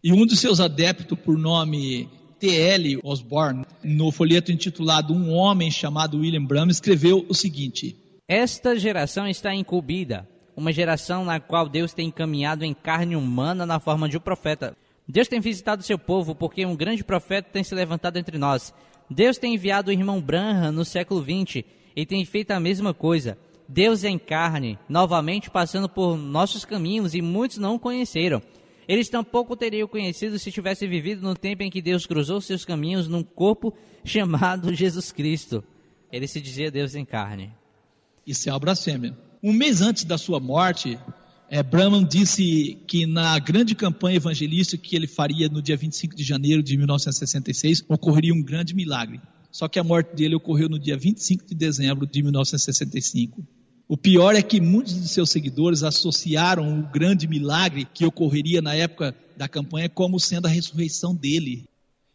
E 0.04 0.12
um 0.12 0.24
dos 0.24 0.38
seus 0.38 0.60
adeptos, 0.60 1.18
por 1.18 1.36
nome 1.36 2.08
T.L. 2.38 3.00
Osborne, 3.02 3.66
no 3.82 4.12
folheto 4.12 4.52
intitulado 4.52 5.12
Um 5.12 5.32
Homem 5.32 5.68
Chamado 5.68 6.18
William 6.18 6.44
Branham, 6.44 6.70
escreveu 6.70 7.26
o 7.28 7.34
seguinte: 7.34 7.96
Esta 8.28 8.78
geração 8.78 9.26
está 9.26 9.52
incumbida, 9.52 10.28
uma 10.56 10.72
geração 10.72 11.24
na 11.24 11.40
qual 11.40 11.68
Deus 11.68 11.92
tem 11.92 12.06
encaminhado 12.06 12.64
em 12.64 12.72
carne 12.72 13.16
humana 13.16 13.66
na 13.66 13.80
forma 13.80 14.08
de 14.08 14.16
um 14.16 14.20
profeta. 14.20 14.76
Deus 15.08 15.26
tem 15.26 15.40
visitado 15.40 15.82
seu 15.82 15.98
povo 15.98 16.36
porque 16.36 16.64
um 16.64 16.76
grande 16.76 17.02
profeta 17.02 17.48
tem 17.52 17.64
se 17.64 17.74
levantado 17.74 18.16
entre 18.16 18.38
nós. 18.38 18.72
Deus 19.10 19.38
tem 19.38 19.54
enviado 19.54 19.90
o 19.90 19.92
irmão 19.92 20.20
Branham 20.20 20.70
no 20.70 20.84
século 20.84 21.20
XX 21.20 21.64
e 21.96 22.06
tem 22.06 22.24
feito 22.24 22.52
a 22.52 22.60
mesma 22.60 22.94
coisa. 22.94 23.36
Deus 23.68 24.02
em 24.02 24.18
carne, 24.18 24.78
novamente 24.88 25.50
passando 25.50 25.88
por 25.88 26.16
nossos 26.16 26.64
caminhos 26.64 27.14
e 27.14 27.20
muitos 27.20 27.58
não 27.58 27.74
o 27.74 27.78
conheceram. 27.78 28.42
Eles 28.88 29.10
tampouco 29.10 29.54
teriam 29.54 29.86
conhecido 29.86 30.38
se 30.38 30.50
tivessem 30.50 30.88
vivido 30.88 31.20
no 31.20 31.34
tempo 31.34 31.62
em 31.62 31.70
que 31.70 31.82
Deus 31.82 32.06
cruzou 32.06 32.40
seus 32.40 32.64
caminhos 32.64 33.06
num 33.06 33.22
corpo 33.22 33.74
chamado 34.02 34.74
Jesus 34.74 35.12
Cristo. 35.12 35.62
Ele 36.10 36.26
se 36.26 36.40
dizia 36.40 36.70
Deus 36.70 36.94
em 36.94 37.04
carne. 37.04 37.52
Isso 38.26 38.48
é 38.48 38.52
uma 38.52 38.58
blasfêmia. 38.58 39.14
Um 39.42 39.52
mês 39.52 39.82
antes 39.82 40.04
da 40.04 40.16
sua 40.16 40.40
morte, 40.40 40.98
é, 41.50 41.62
Brahman 41.62 42.04
disse 42.04 42.78
que 42.86 43.06
na 43.06 43.38
grande 43.38 43.74
campanha 43.74 44.16
evangelística 44.16 44.82
que 44.82 44.96
ele 44.96 45.06
faria 45.06 45.48
no 45.50 45.60
dia 45.60 45.76
25 45.76 46.16
de 46.16 46.24
janeiro 46.24 46.62
de 46.62 46.76
1966, 46.78 47.84
ocorreria 47.86 48.32
um 48.32 48.42
grande 48.42 48.74
milagre. 48.74 49.20
Só 49.50 49.68
que 49.68 49.78
a 49.78 49.84
morte 49.84 50.14
dele 50.14 50.34
ocorreu 50.34 50.68
no 50.68 50.78
dia 50.78 50.96
25 50.96 51.46
de 51.46 51.54
dezembro 51.54 52.06
de 52.06 52.22
1965. 52.22 53.46
O 53.88 53.96
pior 53.96 54.34
é 54.34 54.42
que 54.42 54.60
muitos 54.60 55.00
de 55.00 55.08
seus 55.08 55.30
seguidores 55.30 55.82
associaram 55.82 56.78
o 56.78 56.82
grande 56.82 57.26
milagre 57.26 57.86
que 57.86 58.04
ocorreria 58.04 58.60
na 58.60 58.74
época 58.74 59.16
da 59.34 59.48
campanha 59.48 59.88
como 59.88 60.20
sendo 60.20 60.44
a 60.44 60.50
ressurreição 60.50 61.14
dele. 61.14 61.64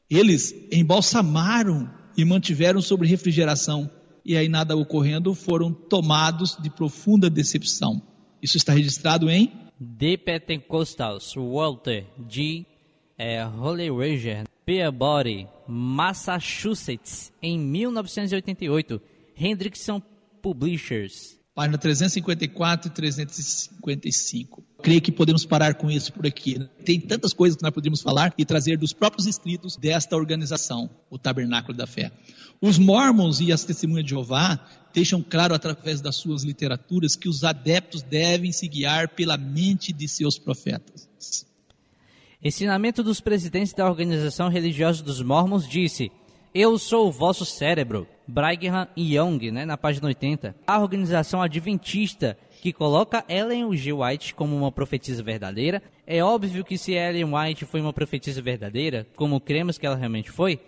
Eles 0.08 0.54
embalsamaram 0.72 1.90
e 2.16 2.24
mantiveram 2.24 2.80
sobre 2.80 3.08
refrigeração, 3.08 3.90
e 4.24 4.38
aí 4.38 4.48
nada 4.48 4.78
ocorrendo, 4.78 5.34
foram 5.34 5.74
tomados 5.74 6.56
de 6.62 6.70
profunda 6.70 7.28
decepção. 7.28 8.00
Isso 8.40 8.56
está 8.56 8.72
registrado 8.72 9.28
em 9.28 9.52
The 9.98 10.18
Pentecostals, 10.18 11.34
Walter 11.36 12.06
G. 12.30 12.68
É, 13.18 13.46
Holy 13.46 13.90
Ranger, 13.90 14.44
Peabody, 14.66 15.48
Massachusetts, 15.68 17.32
em 17.42 17.58
1988. 17.58 19.02
Hendrickson 19.36 20.02
Publishers. 20.42 21.43
Página 21.56 21.78
354 21.78 22.88
e 22.88 22.92
355. 22.92 24.64
Creio 24.82 25.02
que 25.02 25.12
podemos 25.12 25.46
parar 25.46 25.76
com 25.76 25.90
isso 25.90 26.12
por 26.12 26.26
aqui. 26.26 26.58
né? 26.58 26.68
Tem 26.84 27.00
tantas 27.00 27.32
coisas 27.32 27.56
que 27.56 27.64
nós 27.64 27.74
podemos 27.74 28.02
falar 28.02 28.34
e 28.38 28.44
trazer 28.44 28.78
dos 28.78 28.92
próprios 28.92 29.28
escritos 29.28 29.78
desta 29.78 30.16
organização, 30.16 30.90
o 31.10 31.18
Tabernáculo 31.18 31.78
da 31.78 31.86
Fé. 31.86 32.12
Os 32.60 32.80
Mormons 32.80 33.40
e 33.40 33.52
as 33.52 33.64
Testemunhas 33.64 34.06
de 34.06 34.12
Jeová 34.12 34.60
deixam 34.94 35.22
claro 35.22 35.54
através 35.54 36.02
das 36.02 36.16
suas 36.16 36.44
literaturas 36.44 37.16
que 37.16 37.30
os 37.30 37.44
adeptos 37.44 38.02
devem 38.02 38.52
se 38.52 38.68
guiar 38.68 39.10
pela 39.10 39.38
mente 39.38 39.94
de 39.94 40.08
seus 40.08 40.40
profetas. 40.40 41.08
Ensinamento 42.44 43.04
dos 43.04 43.22
presidentes 43.22 43.74
da 43.74 43.90
organização 43.90 44.50
religiosa 44.50 45.02
dos 45.04 45.22
Mormons 45.22 45.68
disse: 45.68 46.12
Eu 46.54 46.78
sou 46.78 47.08
o 47.08 47.12
vosso 47.12 47.46
cérebro. 47.46 48.08
Brigham 48.28 48.88
Young, 48.96 49.50
né, 49.50 49.66
na 49.66 49.76
página 49.76 50.06
80. 50.08 50.56
A 50.68 50.80
organização 50.80 51.42
adventista 51.42 52.38
que 52.62 52.72
coloca 52.72 53.26
Ellen 53.28 53.76
G. 53.76 53.92
White 53.92 54.36
como 54.36 54.56
uma 54.56 54.72
profetisa 54.72 55.24
verdadeira. 55.24 55.82
É 56.06 56.24
óbvio 56.24 56.64
que 56.64 56.78
se 56.78 56.94
Ellen 56.94 57.34
White 57.34 57.66
foi 57.66 57.82
uma 57.82 57.92
profetisa 57.92 58.40
verdadeira, 58.40 59.08
como 59.16 59.42
cremos 59.42 59.80
que 59.80 59.86
ela 59.88 59.96
realmente 59.96 60.30
foi, 60.30 60.60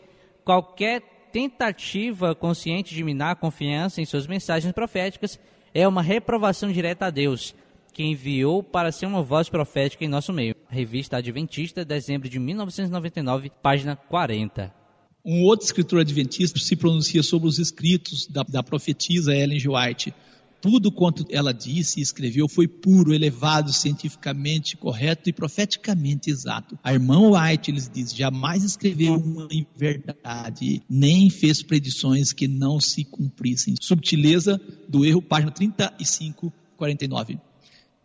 qualquer 0.44 1.04
tentativa 1.32 2.34
consciente 2.34 2.96
de 2.96 3.04
minar 3.04 3.34
a 3.34 3.36
confiança 3.36 4.02
em 4.02 4.06
suas 4.06 4.26
mensagens 4.26 4.74
proféticas 4.74 5.40
é 5.72 5.88
uma 5.88 6.02
reprovação 6.02 6.72
direta 6.72 7.06
a 7.06 7.10
Deus, 7.12 7.54
que 7.94 8.04
enviou 8.04 8.64
para 8.64 8.92
ser 8.92 9.06
uma 9.06 9.22
voz 9.22 9.50
profética 9.50 10.04
em 10.04 10.08
nosso 10.08 10.34
meio. 10.34 10.56
Revista 10.68 11.18
Adventista, 11.18 11.86
dezembro 11.86 12.28
de 12.28 12.40
1999, 12.40 13.52
página 13.62 13.96
40. 13.96 14.85
Um 15.26 15.42
outro 15.42 15.66
escritor 15.66 16.02
adventista 16.02 16.60
se 16.60 16.76
pronuncia 16.76 17.24
sobre 17.24 17.48
os 17.48 17.58
escritos 17.58 18.28
da, 18.28 18.44
da 18.44 18.62
profetisa 18.62 19.36
Ellen 19.36 19.60
G. 19.60 19.68
White. 19.68 20.14
Tudo 20.62 20.92
quanto 20.92 21.26
ela 21.32 21.52
disse 21.52 22.00
e 22.00 22.04
escreveu 22.04 22.48
foi 22.48 22.68
puro, 22.68 23.14
elevado, 23.14 23.74
cientificamente 23.74 24.78
correto 24.78 25.28
e 25.28 25.34
profeticamente 25.34 26.30
exato. 26.30 26.78
A 26.84 26.94
irmã 26.94 27.32
White 27.32 27.72
lhes 27.72 27.90
diz: 27.92 28.14
jamais 28.16 28.64
escreveu 28.64 29.16
uma 29.16 29.48
verdade, 29.76 30.84
nem 30.88 31.30
fez 31.30 31.64
predições 31.64 32.32
que 32.32 32.48
não 32.48 32.80
se 32.80 33.04
cumprissem. 33.04 33.76
Subtileza 33.82 34.62
do 34.88 35.04
erro, 35.04 35.22
página 35.24 35.52
35, 35.52 36.54
49. 36.78 37.40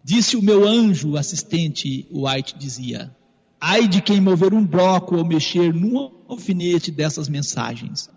Disse 0.03 0.37
o 0.37 0.43
meu 0.43 0.67
anjo 0.67 1.17
assistente, 1.17 2.07
White 2.11 2.59
dizia: 2.59 3.15
Ai 3.61 3.87
de 3.87 4.01
quem 4.01 4.21
mover 4.21 4.55
um 4.55 4.67
bloco 4.67 5.17
ou 5.17 5.25
mexer 5.25 5.75
num 5.75 6.11
alfinete 6.27 6.91
dessas 6.91 7.29
mensagens. 7.29 8.09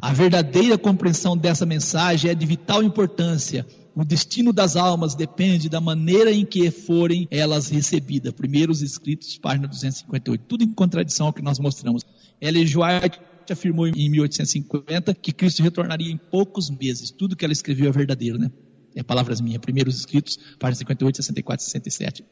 A 0.00 0.12
verdadeira 0.12 0.76
compreensão 0.76 1.36
dessa 1.36 1.64
mensagem 1.64 2.30
é 2.30 2.34
de 2.34 2.46
vital 2.46 2.82
importância. 2.82 3.66
O 3.94 4.04
destino 4.04 4.52
das 4.52 4.76
almas 4.76 5.14
depende 5.14 5.68
da 5.68 5.80
maneira 5.80 6.32
em 6.32 6.44
que 6.44 6.70
forem 6.70 7.26
elas 7.30 7.68
recebidas. 7.68 8.32
Primeiros 8.32 8.80
escritos, 8.80 9.38
página 9.38 9.66
258. 9.66 10.44
Tudo 10.46 10.64
em 10.64 10.72
contradição 10.72 11.26
ao 11.26 11.32
que 11.32 11.42
nós 11.42 11.58
mostramos. 11.58 12.04
Ellen. 12.40 12.64
White 12.64 13.20
afirmou 13.52 13.88
em 13.88 14.10
1850 14.10 15.14
que 15.14 15.32
Cristo 15.32 15.62
retornaria 15.62 16.12
em 16.12 16.16
poucos 16.16 16.70
meses. 16.70 17.10
Tudo 17.10 17.34
que 17.34 17.44
ela 17.44 17.52
escreveu 17.52 17.88
é 17.88 17.92
verdadeiro, 17.92 18.38
né? 18.38 18.50
É 18.94 19.02
palavras 19.02 19.40
minhas. 19.40 19.60
Primeiros 19.60 19.96
escritos, 19.96 20.38
página 20.58 20.76
58, 20.76 21.16
64 21.16 21.64
e 21.64 21.70
67. 21.70 22.24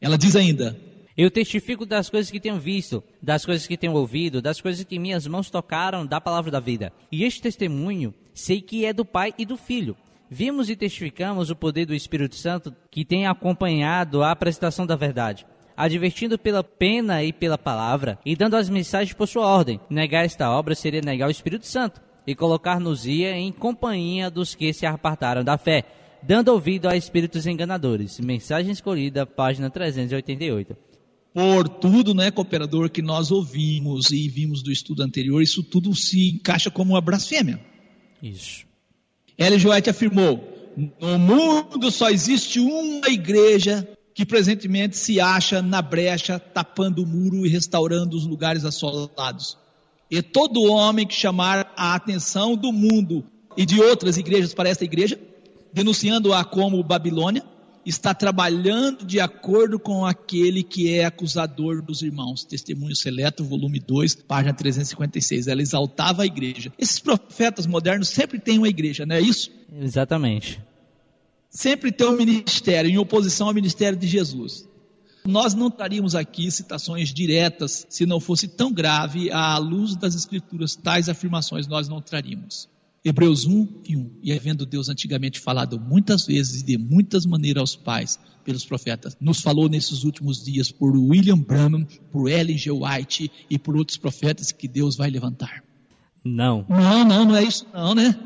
Ela 0.00 0.16
diz 0.16 0.36
ainda: 0.36 0.76
Eu 1.16 1.30
testifico 1.30 1.86
das 1.86 2.10
coisas 2.10 2.28
que 2.28 2.40
tenho 2.40 2.58
visto, 2.58 3.02
das 3.22 3.46
coisas 3.46 3.68
que 3.68 3.76
tenho 3.76 3.92
ouvido, 3.92 4.42
das 4.42 4.60
coisas 4.60 4.84
que 4.84 4.98
minhas 4.98 5.28
mãos 5.28 5.48
tocaram 5.48 6.04
da 6.04 6.20
palavra 6.20 6.50
da 6.50 6.58
vida. 6.58 6.92
E 7.10 7.22
este 7.22 7.40
testemunho 7.40 8.12
sei 8.34 8.60
que 8.60 8.84
é 8.84 8.92
do 8.92 9.04
Pai 9.04 9.32
e 9.38 9.46
do 9.46 9.56
Filho. 9.56 9.96
Vimos 10.28 10.68
e 10.68 10.74
testificamos 10.74 11.50
o 11.50 11.56
poder 11.56 11.86
do 11.86 11.94
Espírito 11.94 12.34
Santo 12.34 12.74
que 12.90 13.04
tem 13.04 13.28
acompanhado 13.28 14.24
a 14.24 14.32
apresentação 14.32 14.84
da 14.84 14.96
verdade, 14.96 15.46
advertindo 15.76 16.36
pela 16.36 16.64
pena 16.64 17.22
e 17.22 17.32
pela 17.32 17.56
palavra, 17.56 18.18
e 18.26 18.34
dando 18.34 18.56
as 18.56 18.68
mensagens 18.68 19.14
por 19.14 19.28
sua 19.28 19.46
ordem. 19.46 19.78
Negar 19.88 20.24
esta 20.24 20.50
obra 20.50 20.74
seria 20.74 21.00
negar 21.00 21.28
o 21.28 21.30
Espírito 21.30 21.66
Santo 21.66 22.02
e 22.26 22.34
colocar-nos-ia 22.34 23.36
em 23.36 23.52
companhia 23.52 24.28
dos 24.28 24.56
que 24.56 24.72
se 24.72 24.84
apartaram 24.84 25.44
da 25.44 25.56
fé, 25.56 25.84
dando 26.20 26.48
ouvido 26.48 26.88
a 26.88 26.96
espíritos 26.96 27.46
enganadores. 27.46 28.18
Mensagem 28.18 28.72
escolhida, 28.72 29.24
página 29.24 29.70
388. 29.70 30.93
Por 31.34 31.68
tudo, 31.68 32.14
né, 32.14 32.30
cooperador, 32.30 32.88
que 32.88 33.02
nós 33.02 33.32
ouvimos 33.32 34.12
e 34.12 34.28
vimos 34.28 34.62
do 34.62 34.70
estudo 34.70 35.02
anterior, 35.02 35.42
isso 35.42 35.64
tudo 35.64 35.92
se 35.92 36.30
encaixa 36.30 36.70
como 36.70 36.92
uma 36.92 37.00
blasfêmia. 37.00 37.60
Isso. 38.22 38.64
Ellen. 39.36 39.58
White 39.66 39.90
afirmou: 39.90 40.72
no 41.00 41.18
mundo 41.18 41.90
só 41.90 42.08
existe 42.08 42.60
uma 42.60 43.08
igreja 43.08 43.86
que 44.14 44.24
presentemente 44.24 44.96
se 44.96 45.20
acha 45.20 45.60
na 45.60 45.82
brecha, 45.82 46.38
tapando 46.38 47.02
o 47.02 47.06
muro 47.06 47.44
e 47.44 47.48
restaurando 47.48 48.16
os 48.16 48.24
lugares 48.24 48.64
assolados. 48.64 49.58
E 50.08 50.22
todo 50.22 50.62
homem 50.62 51.04
que 51.04 51.14
chamar 51.14 51.72
a 51.76 51.96
atenção 51.96 52.56
do 52.56 52.72
mundo 52.72 53.24
e 53.56 53.66
de 53.66 53.80
outras 53.80 54.16
igrejas 54.16 54.54
para 54.54 54.68
esta 54.68 54.84
igreja, 54.84 55.18
denunciando-a 55.72 56.44
como 56.44 56.80
Babilônia, 56.84 57.42
está 57.84 58.14
trabalhando 58.14 59.04
de 59.04 59.20
acordo 59.20 59.78
com 59.78 60.04
aquele 60.04 60.62
que 60.62 60.92
é 60.94 61.04
acusador 61.04 61.82
dos 61.82 62.02
irmãos. 62.02 62.44
Testemunho 62.44 62.96
Seleto, 62.96 63.44
volume 63.44 63.78
2, 63.78 64.14
página 64.14 64.54
356. 64.54 65.46
Ela 65.46 65.62
exaltava 65.62 66.22
a 66.22 66.26
igreja. 66.26 66.72
Esses 66.78 66.98
profetas 66.98 67.66
modernos 67.66 68.08
sempre 68.08 68.38
têm 68.38 68.58
uma 68.58 68.68
igreja, 68.68 69.04
não 69.04 69.16
é 69.16 69.20
isso? 69.20 69.50
Exatamente. 69.80 70.60
Sempre 71.50 71.92
tem 71.92 72.06
um 72.06 72.16
ministério 72.16 72.90
em 72.90 72.98
oposição 72.98 73.48
ao 73.48 73.54
ministério 73.54 73.98
de 73.98 74.06
Jesus. 74.06 74.68
Nós 75.24 75.54
não 75.54 75.70
traríamos 75.70 76.14
aqui 76.14 76.50
citações 76.50 77.12
diretas 77.14 77.86
se 77.88 78.04
não 78.04 78.20
fosse 78.20 78.46
tão 78.46 78.72
grave 78.72 79.30
à 79.30 79.56
luz 79.56 79.96
das 79.96 80.14
Escrituras, 80.14 80.76
tais 80.76 81.08
afirmações 81.08 81.66
nós 81.66 81.88
não 81.88 82.00
traríamos. 82.00 82.68
Hebreus 83.04 83.44
1 83.44 83.82
e 83.86 83.96
1. 83.96 84.10
E 84.22 84.32
havendo 84.32 84.64
Deus 84.64 84.88
antigamente 84.88 85.38
falado 85.38 85.78
muitas 85.78 86.26
vezes 86.26 86.62
e 86.62 86.64
de 86.64 86.78
muitas 86.78 87.26
maneiras 87.26 87.60
aos 87.60 87.76
pais, 87.76 88.18
pelos 88.44 88.64
profetas, 88.64 89.16
nos 89.20 89.40
falou 89.40 89.68
nesses 89.68 90.04
últimos 90.04 90.42
dias 90.44 90.70
por 90.70 90.96
William 90.96 91.38
Branham, 91.38 91.86
por 92.12 92.30
Ellen 92.30 92.58
G. 92.58 92.70
White 92.70 93.30
e 93.48 93.58
por 93.58 93.76
outros 93.76 93.96
profetas 93.96 94.52
que 94.52 94.68
Deus 94.68 94.96
vai 94.96 95.10
levantar. 95.10 95.64
Não. 96.24 96.64
Não, 96.68 97.04
não, 97.04 97.24
não 97.26 97.36
é 97.36 97.42
isso 97.42 97.66
não, 97.72 97.94
né? 97.94 98.18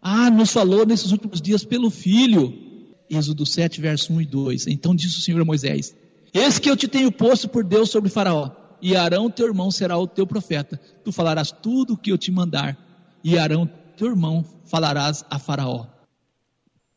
Ah, 0.00 0.30
nos 0.30 0.52
falou 0.52 0.84
nesses 0.84 1.12
últimos 1.12 1.40
dias 1.40 1.64
pelo 1.64 1.90
Filho. 1.90 2.52
Êxodo 3.08 3.46
7, 3.46 3.80
verso 3.80 4.12
1 4.12 4.22
e 4.22 4.26
2. 4.26 4.66
Então 4.66 4.94
disse 4.94 5.18
o 5.18 5.20
Senhor 5.20 5.40
a 5.40 5.44
Moisés: 5.44 5.94
Eis 6.34 6.58
que 6.58 6.68
eu 6.68 6.76
te 6.76 6.88
tenho 6.88 7.12
posto 7.12 7.48
por 7.48 7.62
Deus 7.62 7.90
sobre 7.90 8.10
Faraó, 8.10 8.50
e 8.80 8.96
Arão, 8.96 9.30
teu 9.30 9.46
irmão, 9.46 9.70
será 9.70 9.96
o 9.96 10.08
teu 10.08 10.26
profeta. 10.26 10.80
Tu 11.04 11.12
falarás 11.12 11.52
tudo 11.52 11.94
o 11.94 11.96
que 11.96 12.10
eu 12.10 12.18
te 12.18 12.32
mandar, 12.32 12.76
e 13.24 13.38
Arão, 13.38 13.68
teu 13.96 14.08
irmão, 14.08 14.44
falarás 14.64 15.24
a 15.30 15.38
Faraó. 15.38 15.86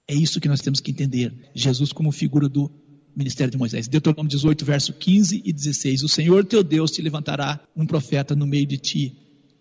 É 0.08 0.14
isso 0.14 0.40
que 0.40 0.48
nós 0.48 0.62
temos 0.62 0.80
que 0.80 0.92
entender. 0.92 1.34
Jesus 1.54 1.92
como 1.92 2.12
figura 2.12 2.48
do 2.48 2.72
ministério 3.16 3.52
de 3.52 3.58
Moisés. 3.58 3.88
Deuteronômio 3.88 4.30
18, 4.30 4.66
verso 4.66 4.94
15 4.94 5.42
e 5.44 5.54
16. 5.54 6.04
O 6.04 6.10
Senhor 6.10 6.46
teu 6.46 6.64
Deus 6.64 6.92
te 6.92 7.02
levantará 7.02 7.60
um 7.76 7.86
profeta 7.86 8.36
no 8.36 8.46
meio 8.46 8.66
de 8.66 8.78
ti, 8.78 9.18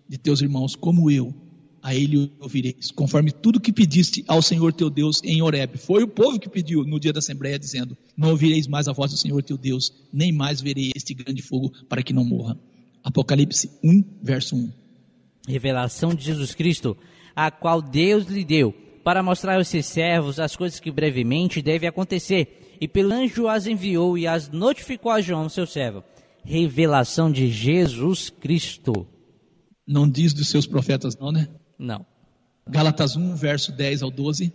de 0.08 0.18
teus 0.18 0.42
irmãos, 0.42 0.74
como 0.74 1.10
eu. 1.10 1.34
A 1.82 1.94
ele 1.94 2.32
ouvireis, 2.40 2.90
conforme 2.90 3.30
tudo 3.30 3.60
que 3.60 3.70
pediste 3.70 4.24
ao 4.26 4.40
Senhor 4.40 4.72
teu 4.72 4.88
Deus 4.88 5.20
em 5.22 5.42
Horeb. 5.42 5.76
Foi 5.76 6.02
o 6.02 6.08
povo 6.08 6.40
que 6.40 6.48
pediu 6.48 6.82
no 6.82 6.98
dia 6.98 7.12
da 7.12 7.18
Assembleia, 7.18 7.58
dizendo: 7.58 7.94
Não 8.16 8.30
ouvireis 8.30 8.66
mais 8.66 8.88
a 8.88 8.92
voz 8.92 9.10
do 9.10 9.18
Senhor 9.18 9.42
teu 9.42 9.58
Deus, 9.58 9.92
nem 10.10 10.32
mais 10.32 10.62
verei 10.62 10.92
este 10.96 11.12
grande 11.12 11.42
fogo 11.42 11.70
para 11.86 12.02
que 12.02 12.14
não 12.14 12.24
morra. 12.24 12.58
Apocalipse 13.02 13.70
1, 13.84 14.02
verso 14.22 14.56
1. 14.56 14.83
Revelação 15.48 16.14
de 16.14 16.24
Jesus 16.24 16.54
Cristo, 16.54 16.96
a 17.34 17.50
qual 17.50 17.82
Deus 17.82 18.26
lhe 18.26 18.44
deu, 18.44 18.74
para 19.02 19.22
mostrar 19.22 19.56
aos 19.56 19.68
seus 19.68 19.86
servos 19.86 20.40
as 20.40 20.56
coisas 20.56 20.80
que 20.80 20.90
brevemente 20.90 21.60
devem 21.60 21.88
acontecer, 21.88 22.76
e 22.80 22.88
pelo 22.88 23.12
anjo 23.12 23.48
as 23.48 23.66
enviou 23.66 24.16
e 24.16 24.26
as 24.26 24.48
notificou 24.48 25.12
a 25.12 25.20
João, 25.20 25.48
seu 25.48 25.66
servo. 25.66 26.02
Revelação 26.44 27.30
de 27.30 27.50
Jesus 27.50 28.30
Cristo. 28.30 29.06
Não 29.86 30.08
diz 30.08 30.32
dos 30.32 30.48
seus 30.48 30.66
profetas, 30.66 31.16
não, 31.16 31.30
né? 31.30 31.48
Não. 31.78 32.06
Gálatas 32.66 33.16
1, 33.16 33.36
verso 33.36 33.72
10 33.72 34.02
ao 34.02 34.10
12. 34.10 34.52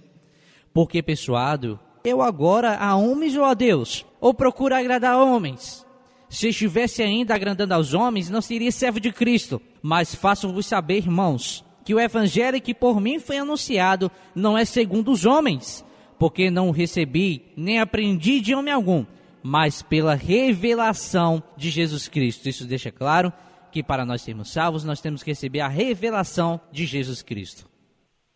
Porque 0.74 1.02
persuado, 1.04 1.80
eu 2.04 2.22
agora 2.22 2.76
a 2.78 2.96
homens 2.96 3.36
ou 3.36 3.44
a 3.44 3.54
Deus? 3.54 4.06
Ou 4.20 4.34
procuro 4.34 4.76
agradar 4.76 5.14
a 5.14 5.24
homens? 5.24 5.86
Se 6.30 6.50
estivesse 6.50 7.02
ainda 7.02 7.34
agradando 7.34 7.74
aos 7.74 7.94
homens, 7.94 8.30
não 8.30 8.42
seria 8.42 8.72
servo 8.72 9.00
de 9.00 9.12
Cristo. 9.12 9.62
Mas 9.82 10.14
faço-vos 10.14 10.66
saber, 10.66 10.98
irmãos, 10.98 11.66
que 11.84 11.94
o 11.94 12.00
evangelho 12.00 12.62
que 12.62 12.74
por 12.74 13.02
mim 13.02 13.20
foi 13.20 13.40
anunciado 13.40 14.12
não 14.36 14.58
é 14.58 14.64
segundo 14.64 15.12
os 15.12 15.26
homens, 15.26 15.84
porque 16.20 16.52
não 16.52 16.70
o 16.70 16.72
recebi 16.72 17.52
nem 17.58 17.80
aprendi 17.80 18.40
de 18.42 18.54
homem 18.54 18.74
algum, 18.74 19.06
mas 19.42 19.82
pela 19.82 20.14
revelação 20.14 21.42
de 21.58 21.72
Jesus 21.72 22.08
Cristo. 22.08 22.48
Isso 22.48 22.66
deixa 22.66 22.92
claro 22.92 23.34
que 23.72 23.82
para 23.82 24.06
nós 24.06 24.22
sermos 24.22 24.52
salvos, 24.52 24.84
nós 24.84 25.02
temos 25.02 25.24
que 25.24 25.32
receber 25.32 25.62
a 25.62 25.68
revelação 25.68 26.60
de 26.72 26.86
Jesus 26.86 27.22
Cristo. 27.22 27.68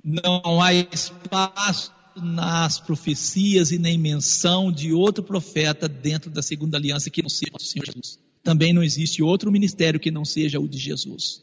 Não 0.04 0.62
há 0.62 0.74
espaço 0.74 1.94
nas 2.16 2.80
profecias 2.80 3.72
e 3.72 3.78
nem 3.78 3.98
menção 3.98 4.72
de 4.72 4.94
outro 4.94 5.24
profeta 5.24 5.88
dentro 5.88 6.30
da 6.30 6.42
segunda 6.42 6.78
aliança 6.78 7.10
que 7.10 7.22
não 7.22 7.30
seja 7.30 7.52
o 7.56 7.62
Senhor 7.62 7.86
Jesus. 7.86 8.20
Também 8.44 8.74
não 8.74 8.84
existe 8.84 9.24
outro 9.24 9.52
ministério 9.52 10.00
que 10.00 10.12
não 10.12 10.26
seja 10.26 10.60
o 10.60 10.68
de 10.68 10.78
Jesus. 10.78 11.42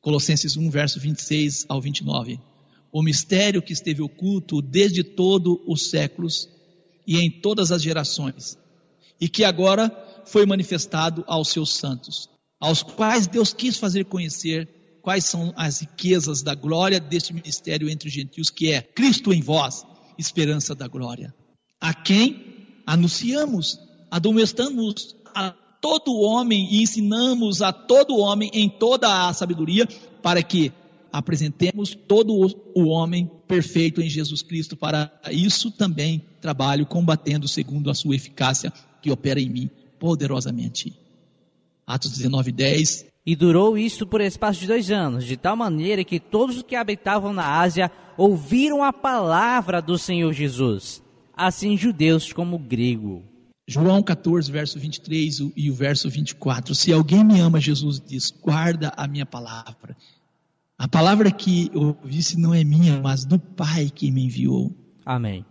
Colossenses 0.00 0.56
1, 0.56 0.70
verso 0.70 1.00
26 1.00 1.66
ao 1.68 1.80
29. 1.80 2.40
O 2.90 3.02
mistério 3.02 3.62
que 3.62 3.72
esteve 3.72 4.02
oculto 4.02 4.62
desde 4.62 5.04
todos 5.04 5.58
os 5.66 5.90
séculos 5.90 6.48
e 7.06 7.18
em 7.18 7.30
todas 7.30 7.72
as 7.72 7.82
gerações, 7.82 8.58
e 9.20 9.28
que 9.28 9.44
agora 9.44 9.90
foi 10.26 10.44
manifestado 10.44 11.24
aos 11.26 11.48
seus 11.48 11.70
santos, 11.74 12.28
aos 12.60 12.82
quais 12.82 13.26
Deus 13.26 13.52
quis 13.52 13.76
fazer 13.76 14.04
conhecer 14.04 14.68
quais 15.08 15.24
são 15.24 15.54
as 15.56 15.80
riquezas 15.80 16.42
da 16.42 16.54
glória 16.54 17.00
deste 17.00 17.32
ministério 17.32 17.88
entre 17.88 18.10
os 18.10 18.14
gentios, 18.14 18.50
que 18.50 18.72
é 18.72 18.82
Cristo 18.82 19.32
em 19.32 19.40
vós, 19.40 19.82
esperança 20.18 20.74
da 20.74 20.86
glória. 20.86 21.34
A 21.80 21.94
quem 21.94 22.66
anunciamos, 22.84 23.80
admoestamos 24.10 25.16
a 25.34 25.50
todo 25.80 26.20
homem 26.20 26.68
e 26.70 26.82
ensinamos 26.82 27.62
a 27.62 27.72
todo 27.72 28.18
homem 28.18 28.50
em 28.52 28.68
toda 28.68 29.26
a 29.26 29.32
sabedoria, 29.32 29.88
para 30.22 30.42
que 30.42 30.74
apresentemos 31.10 31.96
todo 32.06 32.34
o 32.74 32.88
homem 32.88 33.30
perfeito 33.46 34.02
em 34.02 34.10
Jesus 34.10 34.42
Cristo. 34.42 34.76
Para 34.76 35.10
isso 35.30 35.70
também 35.70 36.22
trabalho 36.38 36.84
combatendo 36.84 37.48
segundo 37.48 37.88
a 37.88 37.94
sua 37.94 38.14
eficácia 38.14 38.70
que 39.00 39.10
opera 39.10 39.40
em 39.40 39.48
mim 39.48 39.70
poderosamente. 39.98 40.94
Atos 41.86 42.10
19, 42.10 42.52
10. 42.52 43.06
E 43.28 43.36
durou 43.36 43.76
isto 43.76 44.06
por 44.06 44.22
espaço 44.22 44.60
de 44.60 44.66
dois 44.66 44.90
anos, 44.90 45.22
de 45.22 45.36
tal 45.36 45.54
maneira 45.54 46.02
que 46.02 46.18
todos 46.18 46.56
os 46.56 46.62
que 46.62 46.74
habitavam 46.74 47.34
na 47.34 47.60
Ásia 47.60 47.92
ouviram 48.16 48.82
a 48.82 48.90
palavra 48.90 49.82
do 49.82 49.98
Senhor 49.98 50.32
Jesus, 50.32 51.02
assim 51.36 51.76
judeus 51.76 52.32
como 52.32 52.58
grego. 52.58 53.22
João 53.68 54.02
14, 54.02 54.50
verso 54.50 54.78
23 54.78 55.40
e 55.54 55.70
o 55.70 55.74
verso 55.74 56.08
24. 56.08 56.74
Se 56.74 56.90
alguém 56.90 57.22
me 57.22 57.38
ama, 57.38 57.60
Jesus 57.60 58.00
diz: 58.00 58.30
guarda 58.30 58.94
a 58.96 59.06
minha 59.06 59.26
palavra. 59.26 59.94
A 60.78 60.88
palavra 60.88 61.30
que 61.30 61.70
eu 61.74 61.98
disse 62.06 62.40
não 62.40 62.54
é 62.54 62.64
minha, 62.64 62.98
mas 62.98 63.26
do 63.26 63.38
Pai 63.38 63.90
que 63.94 64.10
me 64.10 64.24
enviou. 64.24 64.74
Amém. 65.04 65.44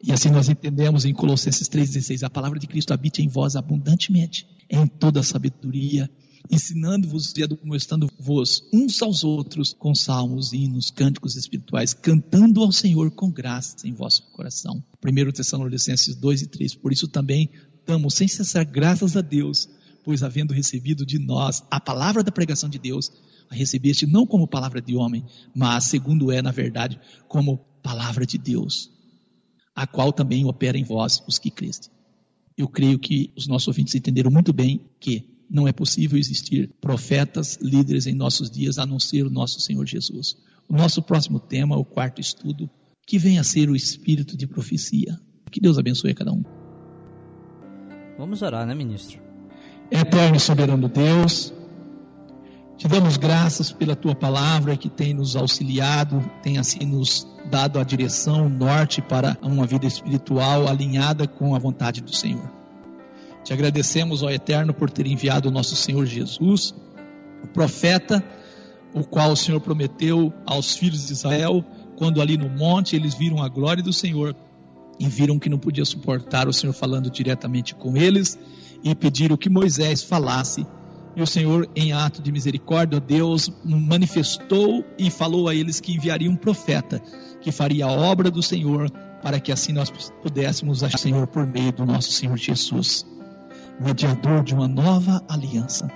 E 0.00 0.12
assim 0.12 0.30
nós 0.30 0.48
entendemos 0.48 1.04
em 1.04 1.12
Colossenses 1.12 1.68
3,16: 1.68 2.22
a 2.22 2.30
palavra 2.30 2.56
de 2.56 2.68
Cristo 2.68 2.94
habite 2.94 3.20
em 3.20 3.26
vós 3.26 3.56
abundantemente, 3.56 4.46
em 4.70 4.86
toda 4.86 5.24
sabedoria, 5.24 6.08
ensinando-vos 6.50 7.32
e 7.36 7.42
admoestando-vos 7.42 8.68
uns 8.72 9.00
aos 9.02 9.24
outros 9.24 9.72
com 9.72 9.94
salmos, 9.94 10.52
hinos, 10.52 10.90
cânticos 10.90 11.36
espirituais, 11.36 11.94
cantando 11.94 12.62
ao 12.62 12.72
Senhor 12.72 13.10
com 13.10 13.30
graça 13.30 13.86
em 13.86 13.92
vosso 13.92 14.22
coração. 14.32 14.82
1 15.04 15.32
Tessalonicenses 15.32 16.14
2 16.16 16.42
e 16.42 16.46
3. 16.46 16.74
Por 16.74 16.92
isso 16.92 17.08
também 17.08 17.50
damos 17.86 18.14
sem 18.14 18.28
cessar 18.28 18.64
graças 18.64 19.16
a 19.16 19.20
Deus, 19.20 19.68
pois 20.04 20.22
havendo 20.22 20.52
recebido 20.52 21.06
de 21.06 21.18
nós 21.18 21.62
a 21.70 21.80
palavra 21.80 22.22
da 22.22 22.32
pregação 22.32 22.68
de 22.68 22.78
Deus, 22.78 23.10
a 23.50 23.54
recebeste 23.54 24.06
não 24.06 24.26
como 24.26 24.48
palavra 24.48 24.80
de 24.80 24.96
homem, 24.96 25.24
mas 25.54 25.84
segundo 25.84 26.32
é, 26.32 26.42
na 26.42 26.50
verdade, 26.50 27.00
como 27.28 27.58
palavra 27.82 28.26
de 28.26 28.38
Deus, 28.38 28.90
a 29.74 29.86
qual 29.86 30.12
também 30.12 30.44
opera 30.44 30.76
em 30.76 30.84
vós 30.84 31.22
os 31.26 31.38
que 31.38 31.50
creste. 31.50 31.90
Eu 32.56 32.68
creio 32.68 32.98
que 32.98 33.32
os 33.36 33.46
nossos 33.46 33.68
ouvintes 33.68 33.94
entenderam 33.94 34.30
muito 34.30 34.52
bem 34.52 34.80
que 34.98 35.35
não 35.50 35.66
é 35.66 35.72
possível 35.72 36.18
existir 36.18 36.70
profetas, 36.80 37.58
líderes 37.60 38.06
em 38.06 38.14
nossos 38.14 38.50
dias, 38.50 38.78
a 38.78 38.86
não 38.86 38.98
ser 38.98 39.24
o 39.24 39.30
nosso 39.30 39.60
Senhor 39.60 39.86
Jesus. 39.86 40.36
O 40.68 40.76
nosso 40.76 41.00
próximo 41.02 41.38
tema, 41.38 41.76
o 41.76 41.84
quarto 41.84 42.20
estudo, 42.20 42.68
que 43.06 43.18
vem 43.18 43.38
a 43.38 43.44
ser 43.44 43.70
o 43.70 43.76
espírito 43.76 44.36
de 44.36 44.46
profecia. 44.46 45.18
Que 45.50 45.60
Deus 45.60 45.78
abençoe 45.78 46.10
a 46.10 46.14
cada 46.14 46.32
um. 46.32 46.42
Vamos 48.18 48.42
orar, 48.42 48.66
né, 48.66 48.74
ministro? 48.74 49.20
Eterno 49.90 50.36
e 50.36 50.40
soberano 50.40 50.88
Deus, 50.88 51.54
te 52.76 52.88
damos 52.88 53.16
graças 53.16 53.72
pela 53.72 53.96
tua 53.96 54.14
palavra 54.14 54.76
que 54.76 54.90
tem 54.90 55.14
nos 55.14 55.36
auxiliado, 55.36 56.20
tem 56.42 56.58
assim 56.58 56.84
nos 56.84 57.26
dado 57.50 57.78
a 57.78 57.84
direção, 57.84 58.46
o 58.46 58.50
norte 58.50 59.00
para 59.00 59.38
uma 59.40 59.66
vida 59.66 59.86
espiritual 59.86 60.68
alinhada 60.68 61.26
com 61.26 61.54
a 61.54 61.58
vontade 61.58 62.02
do 62.02 62.14
Senhor. 62.14 62.50
Te 63.46 63.52
agradecemos, 63.52 64.24
ó 64.24 64.28
Eterno, 64.28 64.74
por 64.74 64.90
ter 64.90 65.06
enviado 65.06 65.48
o 65.48 65.52
nosso 65.52 65.76
Senhor 65.76 66.04
Jesus, 66.04 66.74
o 67.44 67.46
profeta, 67.46 68.20
o 68.92 69.04
qual 69.04 69.30
o 69.30 69.36
Senhor 69.36 69.60
prometeu 69.60 70.34
aos 70.44 70.76
filhos 70.76 71.06
de 71.06 71.12
Israel, 71.12 71.64
quando 71.94 72.20
ali 72.20 72.36
no 72.36 72.48
monte 72.48 72.96
eles 72.96 73.14
viram 73.14 73.40
a 73.40 73.48
glória 73.48 73.84
do 73.84 73.92
Senhor 73.92 74.34
e 74.98 75.06
viram 75.06 75.38
que 75.38 75.48
não 75.48 75.60
podia 75.60 75.84
suportar 75.84 76.48
o 76.48 76.52
Senhor 76.52 76.72
falando 76.72 77.08
diretamente 77.08 77.72
com 77.72 77.96
eles 77.96 78.36
e 78.82 78.92
pediram 78.96 79.36
que 79.36 79.48
Moisés 79.48 80.02
falasse. 80.02 80.66
E 81.14 81.22
o 81.22 81.26
Senhor, 81.26 81.70
em 81.76 81.92
ato 81.92 82.20
de 82.20 82.32
misericórdia, 82.32 82.98
Deus 82.98 83.48
manifestou 83.64 84.84
e 84.98 85.08
falou 85.08 85.48
a 85.48 85.54
eles 85.54 85.78
que 85.78 85.94
enviaria 85.94 86.28
um 86.28 86.36
profeta 86.36 87.00
que 87.40 87.52
faria 87.52 87.86
a 87.86 87.92
obra 87.92 88.28
do 88.28 88.42
Senhor 88.42 88.90
para 89.22 89.38
que 89.38 89.52
assim 89.52 89.72
nós 89.72 89.88
pudéssemos 90.20 90.82
achar 90.82 90.98
o 90.98 91.00
Senhor 91.00 91.26
por 91.28 91.46
meio 91.46 91.70
do 91.70 91.86
nosso 91.86 92.10
Senhor 92.10 92.36
Jesus 92.36 93.06
mediador 93.80 94.42
de 94.42 94.54
uma 94.54 94.68
nova 94.68 95.22
aliança. 95.28 95.90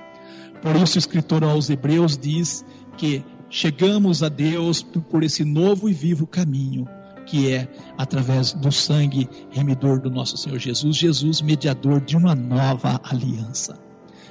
Por 0.62 0.76
isso, 0.76 0.96
o 0.96 0.98
escritor 0.98 1.42
aos 1.42 1.70
Hebreus 1.70 2.18
diz 2.18 2.64
que 2.96 3.24
chegamos 3.48 4.22
a 4.22 4.28
Deus 4.28 4.82
por 4.82 5.22
esse 5.22 5.44
novo 5.44 5.88
e 5.88 5.92
vivo 5.92 6.26
caminho, 6.26 6.86
que 7.26 7.52
é 7.52 7.68
através 7.96 8.52
do 8.52 8.70
sangue 8.70 9.28
remidor 9.50 10.00
do 10.00 10.10
nosso 10.10 10.36
Senhor 10.36 10.58
Jesus, 10.58 10.96
Jesus, 10.96 11.40
mediador 11.40 12.00
de 12.00 12.16
uma 12.16 12.34
nova 12.34 13.00
aliança. 13.04 13.78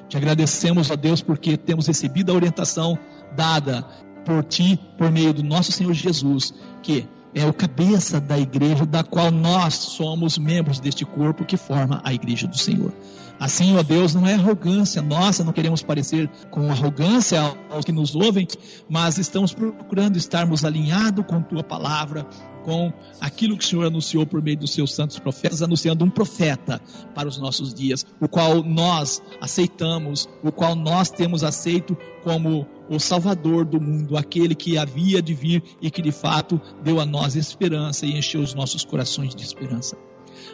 Te 0.07 0.17
agradecemos 0.17 0.91
a 0.91 0.95
Deus 0.95 1.21
porque 1.21 1.55
temos 1.55 1.87
recebido 1.87 2.31
a 2.31 2.35
orientação 2.35 2.97
dada 3.35 3.83
por 4.25 4.43
ti, 4.43 4.79
por 4.97 5.11
meio 5.11 5.33
do 5.33 5.43
nosso 5.43 5.71
Senhor 5.71 5.93
Jesus, 5.93 6.53
que 6.81 7.07
é 7.33 7.45
o 7.45 7.53
cabeça 7.53 8.19
da 8.19 8.37
igreja, 8.37 8.85
da 8.85 9.03
qual 9.03 9.31
nós 9.31 9.75
somos 9.75 10.37
membros 10.37 10.79
deste 10.79 11.05
corpo 11.05 11.45
que 11.45 11.57
forma 11.57 12.01
a 12.03 12.13
igreja 12.13 12.47
do 12.47 12.57
Senhor. 12.57 12.91
Assim, 13.39 13.77
ó 13.77 13.83
Deus, 13.83 14.13
não 14.13 14.27
é 14.27 14.33
arrogância 14.33 15.01
nossa, 15.01 15.45
não 15.45 15.53
queremos 15.53 15.81
parecer 15.81 16.29
com 16.51 16.69
arrogância 16.69 17.39
aos 17.69 17.85
que 17.85 17.91
nos 17.91 18.13
ouvem, 18.13 18.45
mas 18.89 19.17
estamos 19.17 19.53
procurando 19.53 20.17
estarmos 20.17 20.65
alinhados 20.65 21.25
com 21.25 21.41
tua 21.41 21.63
palavra, 21.63 22.27
com 22.59 22.91
aquilo 23.19 23.57
que 23.57 23.63
o 23.63 23.67
Senhor 23.67 23.85
anunciou 23.85 24.25
por 24.25 24.41
meio 24.41 24.57
dos 24.57 24.71
seus 24.71 24.93
santos 24.93 25.19
profetas, 25.19 25.61
anunciando 25.61 26.05
um 26.05 26.09
profeta 26.09 26.81
para 27.13 27.27
os 27.27 27.37
nossos 27.37 27.73
dias, 27.73 28.05
o 28.19 28.27
qual 28.27 28.63
nós 28.63 29.21
aceitamos, 29.41 30.27
o 30.43 30.51
qual 30.51 30.75
nós 30.75 31.09
temos 31.09 31.43
aceito 31.43 31.97
como 32.23 32.67
o 32.89 32.99
Salvador 32.99 33.65
do 33.65 33.79
mundo, 33.79 34.17
aquele 34.17 34.55
que 34.55 34.77
havia 34.77 35.21
de 35.21 35.33
vir 35.33 35.63
e 35.81 35.91
que 35.91 36.01
de 36.01 36.11
fato 36.11 36.59
deu 36.83 36.99
a 36.99 37.05
nós 37.05 37.35
esperança 37.35 38.05
e 38.05 38.17
encheu 38.17 38.41
os 38.41 38.53
nossos 38.53 38.83
corações 38.83 39.35
de 39.35 39.43
esperança. 39.43 39.97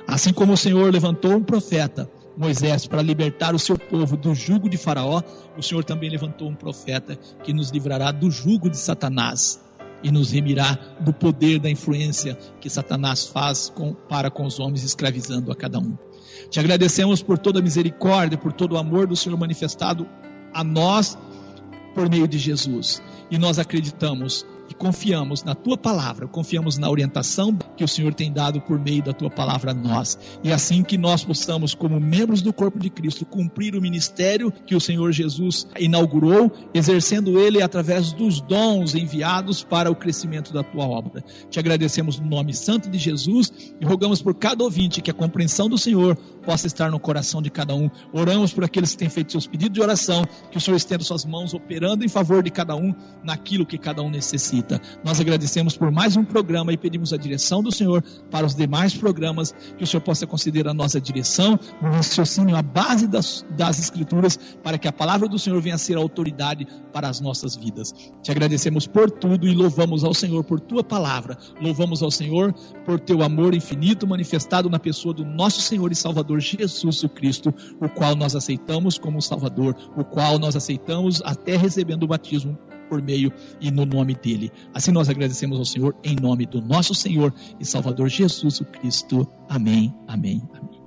Assim 0.08 0.34
como 0.34 0.54
o 0.54 0.58
Senhor 0.58 0.92
levantou 0.92 1.32
um 1.36 1.44
profeta, 1.44 2.10
Moisés 2.38 2.86
para 2.86 3.02
libertar 3.02 3.56
o 3.56 3.60
seu 3.60 3.78
povo 3.78 4.18
do 4.18 4.36
jugo 4.36 4.70
de 4.70 4.78
Faraó, 4.78 5.22
o 5.58 5.64
Senhor 5.64 5.84
também 5.84 6.10
levantou 6.10 6.50
um 6.50 6.56
profeta 6.56 7.16
que 7.44 7.54
nos 7.54 7.70
livrará 7.70 8.12
do 8.12 8.30
jugo 8.30 8.70
de 8.70 8.78
Satanás 8.78 9.65
e 10.04 10.12
nos 10.12 10.32
remirá 10.32 10.78
do 11.00 11.14
poder 11.14 11.60
da 11.60 11.70
influência 11.70 12.38
que 12.60 12.70
Satanás 12.70 13.28
faz 13.28 13.70
com, 13.70 13.94
para 13.94 14.30
com 14.30 14.46
os 14.46 14.60
homens, 14.60 14.84
escravizando 14.84 15.52
a 15.52 15.56
cada 15.56 15.80
um. 15.80 15.98
Te 16.50 16.60
agradecemos 16.60 17.22
por 17.22 17.38
toda 17.38 17.60
a 17.60 17.62
misericórdia, 17.62 18.38
por 18.38 18.54
todo 18.54 18.74
o 18.74 18.78
amor 18.78 19.08
do 19.08 19.16
Senhor 19.16 19.38
manifestado 19.38 20.08
a 20.54 20.64
nós 20.64 21.18
por 21.94 22.10
meio 22.10 22.28
de 22.28 22.38
Jesus. 22.38 23.02
E 23.32 23.38
nós 23.38 23.58
acreditamos 23.58 24.46
e 24.70 24.74
confiamos 24.74 25.44
na 25.44 25.56
tua 25.56 25.78
palavra, 25.78 26.28
confiamos 26.28 26.78
na 26.78 26.90
orientação 26.90 27.58
que 27.76 27.84
o 27.84 27.88
Senhor 27.88 28.14
tem 28.14 28.32
dado 28.32 28.62
por 28.62 28.80
meio 28.80 29.04
da 29.04 29.14
tua 29.14 29.30
palavra 29.30 29.72
a 29.72 29.74
nós. 29.74 30.18
E 30.44 30.52
assim 30.52 30.84
que 30.84 30.98
nós 30.98 31.24
possamos, 31.24 31.74
como 31.74 32.00
membros 32.00 32.42
do 32.42 32.54
corpo 32.54 32.80
de 32.80 32.90
Cristo, 32.90 33.26
cumprir 33.26 33.76
o 33.76 33.82
ministério 33.82 34.52
que 34.66 34.76
o 34.76 34.82
Senhor 34.82 35.12
Jesus 35.12 35.68
inaugurou, 35.80 36.52
exercendo 36.74 37.40
ele 37.40 37.62
através 37.62 38.14
dos 38.14 38.42
dons 38.42 38.96
enviados 38.96 39.64
para 39.64 39.92
o 39.92 39.96
crescimento 39.96 40.54
da 40.54 40.64
tua 40.64 40.86
obra. 40.86 41.24
Te 41.50 41.60
agradecemos 41.60 42.20
no 42.20 42.28
nome 42.28 42.54
santo 42.54 42.90
de 42.90 42.98
Jesus 42.98 43.52
e 43.80 43.86
rogamos 43.86 44.22
por 44.22 44.36
cada 44.36 44.64
ouvinte 44.64 45.02
que 45.02 45.12
a 45.12 45.14
compreensão 45.14 45.70
do 45.70 45.78
Senhor 45.78 46.16
possa 46.46 46.68
estar 46.68 46.92
no 46.92 47.00
coração 47.00 47.42
de 47.42 47.50
cada 47.50 47.76
um. 47.76 47.90
Oramos 48.14 48.54
por 48.54 48.64
aqueles 48.64 48.92
que 48.92 48.98
têm 48.98 49.10
feito 49.10 49.32
seus 49.32 49.48
pedidos 49.48 49.74
de 49.74 49.82
oração, 49.82 50.24
que 50.52 50.58
o 50.58 50.62
Senhor 50.62 50.78
estenda 50.78 51.04
suas 51.04 51.26
mãos 51.26 51.54
operando 51.54 52.06
em 52.06 52.08
favor 52.08 52.44
de 52.44 52.52
cada 52.52 52.76
um 52.76 52.94
naquilo 53.24 53.66
que 53.66 53.78
cada 53.78 54.02
um 54.02 54.10
necessita. 54.10 54.82
Nós 55.04 55.20
agradecemos 55.20 55.76
por 55.76 55.92
mais 55.92 56.16
um 56.16 56.24
programa 56.24 56.72
e 56.72 56.78
pedimos 56.78 57.14
a 57.14 57.18
direção 57.18 57.62
do 57.66 57.72
Senhor 57.72 58.04
para 58.32 58.46
os 58.46 58.56
demais 58.56 58.96
programas, 58.96 59.54
que 59.78 59.84
o 59.84 59.88
Senhor 59.88 60.02
possa 60.02 60.26
considerar 60.26 60.72
a 60.72 60.74
nossa 60.74 61.02
direção, 61.02 61.60
o 61.82 61.86
raciocínio, 61.86 62.56
a 62.56 62.62
base 62.62 63.08
das, 63.08 63.46
das 63.58 63.80
Escrituras, 63.80 64.38
para 64.64 64.78
que 64.78 64.88
a 64.88 64.92
palavra 64.92 65.28
do 65.28 65.38
Senhor 65.38 65.62
venha 65.62 65.76
a 65.76 65.78
ser 65.78 65.98
autoridade 65.98 66.68
para 66.94 67.10
as 67.10 67.20
nossas 67.20 67.56
vidas. 67.56 67.92
Te 68.22 68.32
agradecemos 68.32 68.88
por 68.88 69.12
tudo 69.12 69.48
e 69.48 69.54
louvamos 69.54 70.04
ao 70.04 70.14
Senhor 70.14 70.44
por 70.44 70.60
tua 70.60 70.84
palavra. 70.84 71.38
Louvamos 71.62 72.02
ao 72.02 72.12
Senhor 72.12 72.54
por 72.86 73.00
teu 73.00 73.22
amor 73.22 73.54
infinito 73.54 74.08
manifestado 74.08 74.70
na 74.70 74.80
pessoa 74.80 75.14
do 75.14 75.26
nosso 75.26 75.62
Senhor 75.62 75.92
e 75.92 75.96
Salvador 75.96 76.40
Jesus 76.40 77.04
Cristo, 77.14 77.54
o 77.82 77.90
qual 77.90 78.16
nós 78.16 78.36
aceitamos 78.36 78.98
como 78.98 79.22
Salvador, 79.22 79.76
o 79.98 80.04
qual 80.04 80.38
nós 80.40 80.56
aceitamos 80.56 81.22
até 81.24 81.58
recebendo 81.58 82.04
o 82.04 82.08
batismo 82.08 82.58
por 82.90 83.02
meio 83.02 83.32
e 83.60 83.72
no 83.72 83.86
nome 83.86 84.16
dele. 84.16 84.52
Assim 84.74 84.92
nós 84.92 85.10
agradecemos 85.10 85.58
ao 85.58 85.66
Senhor 85.66 85.96
em 86.04 86.16
nome 86.16 86.46
do 86.46 86.62
nosso 86.62 86.94
Senhor 86.94 87.34
e 87.60 87.66
Salvador 87.66 88.10
Jesus 88.10 88.60
o 88.60 88.66
Cristo. 88.66 89.28
Amém, 89.50 89.94
amém, 90.08 90.42
amém. 90.54 90.82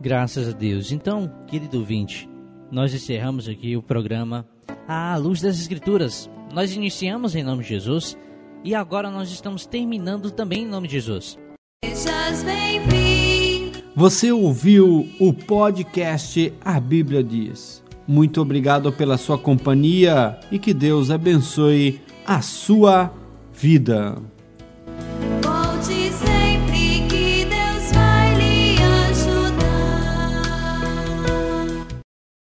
Graças 0.00 0.48
a 0.48 0.52
Deus. 0.52 0.92
Então, 0.92 1.32
querido 1.46 1.78
ouvinte, 1.78 2.28
nós 2.70 2.92
encerramos 2.92 3.48
aqui 3.48 3.76
o 3.76 3.82
programa 3.82 4.46
à 4.86 5.16
luz 5.16 5.40
das 5.40 5.58
Escrituras. 5.58 6.30
Nós 6.52 6.74
iniciamos 6.74 7.34
em 7.34 7.42
nome 7.42 7.62
de 7.62 7.70
Jesus 7.70 8.16
e 8.64 8.74
agora 8.74 9.10
nós 9.10 9.30
estamos 9.30 9.66
terminando 9.66 10.30
também 10.30 10.62
em 10.62 10.68
nome 10.68 10.88
de 10.88 10.94
Jesus. 10.94 11.38
Você 13.94 14.30
ouviu 14.30 15.08
o 15.18 15.32
podcast 15.32 16.52
A 16.60 16.78
Bíblia 16.78 17.22
Diz. 17.24 17.85
Muito 18.06 18.40
obrigado 18.40 18.92
pela 18.92 19.18
sua 19.18 19.36
companhia 19.36 20.38
e 20.50 20.58
que 20.58 20.72
Deus 20.72 21.10
abençoe 21.10 22.00
a 22.24 22.40
sua 22.40 23.12
vida. 23.52 24.16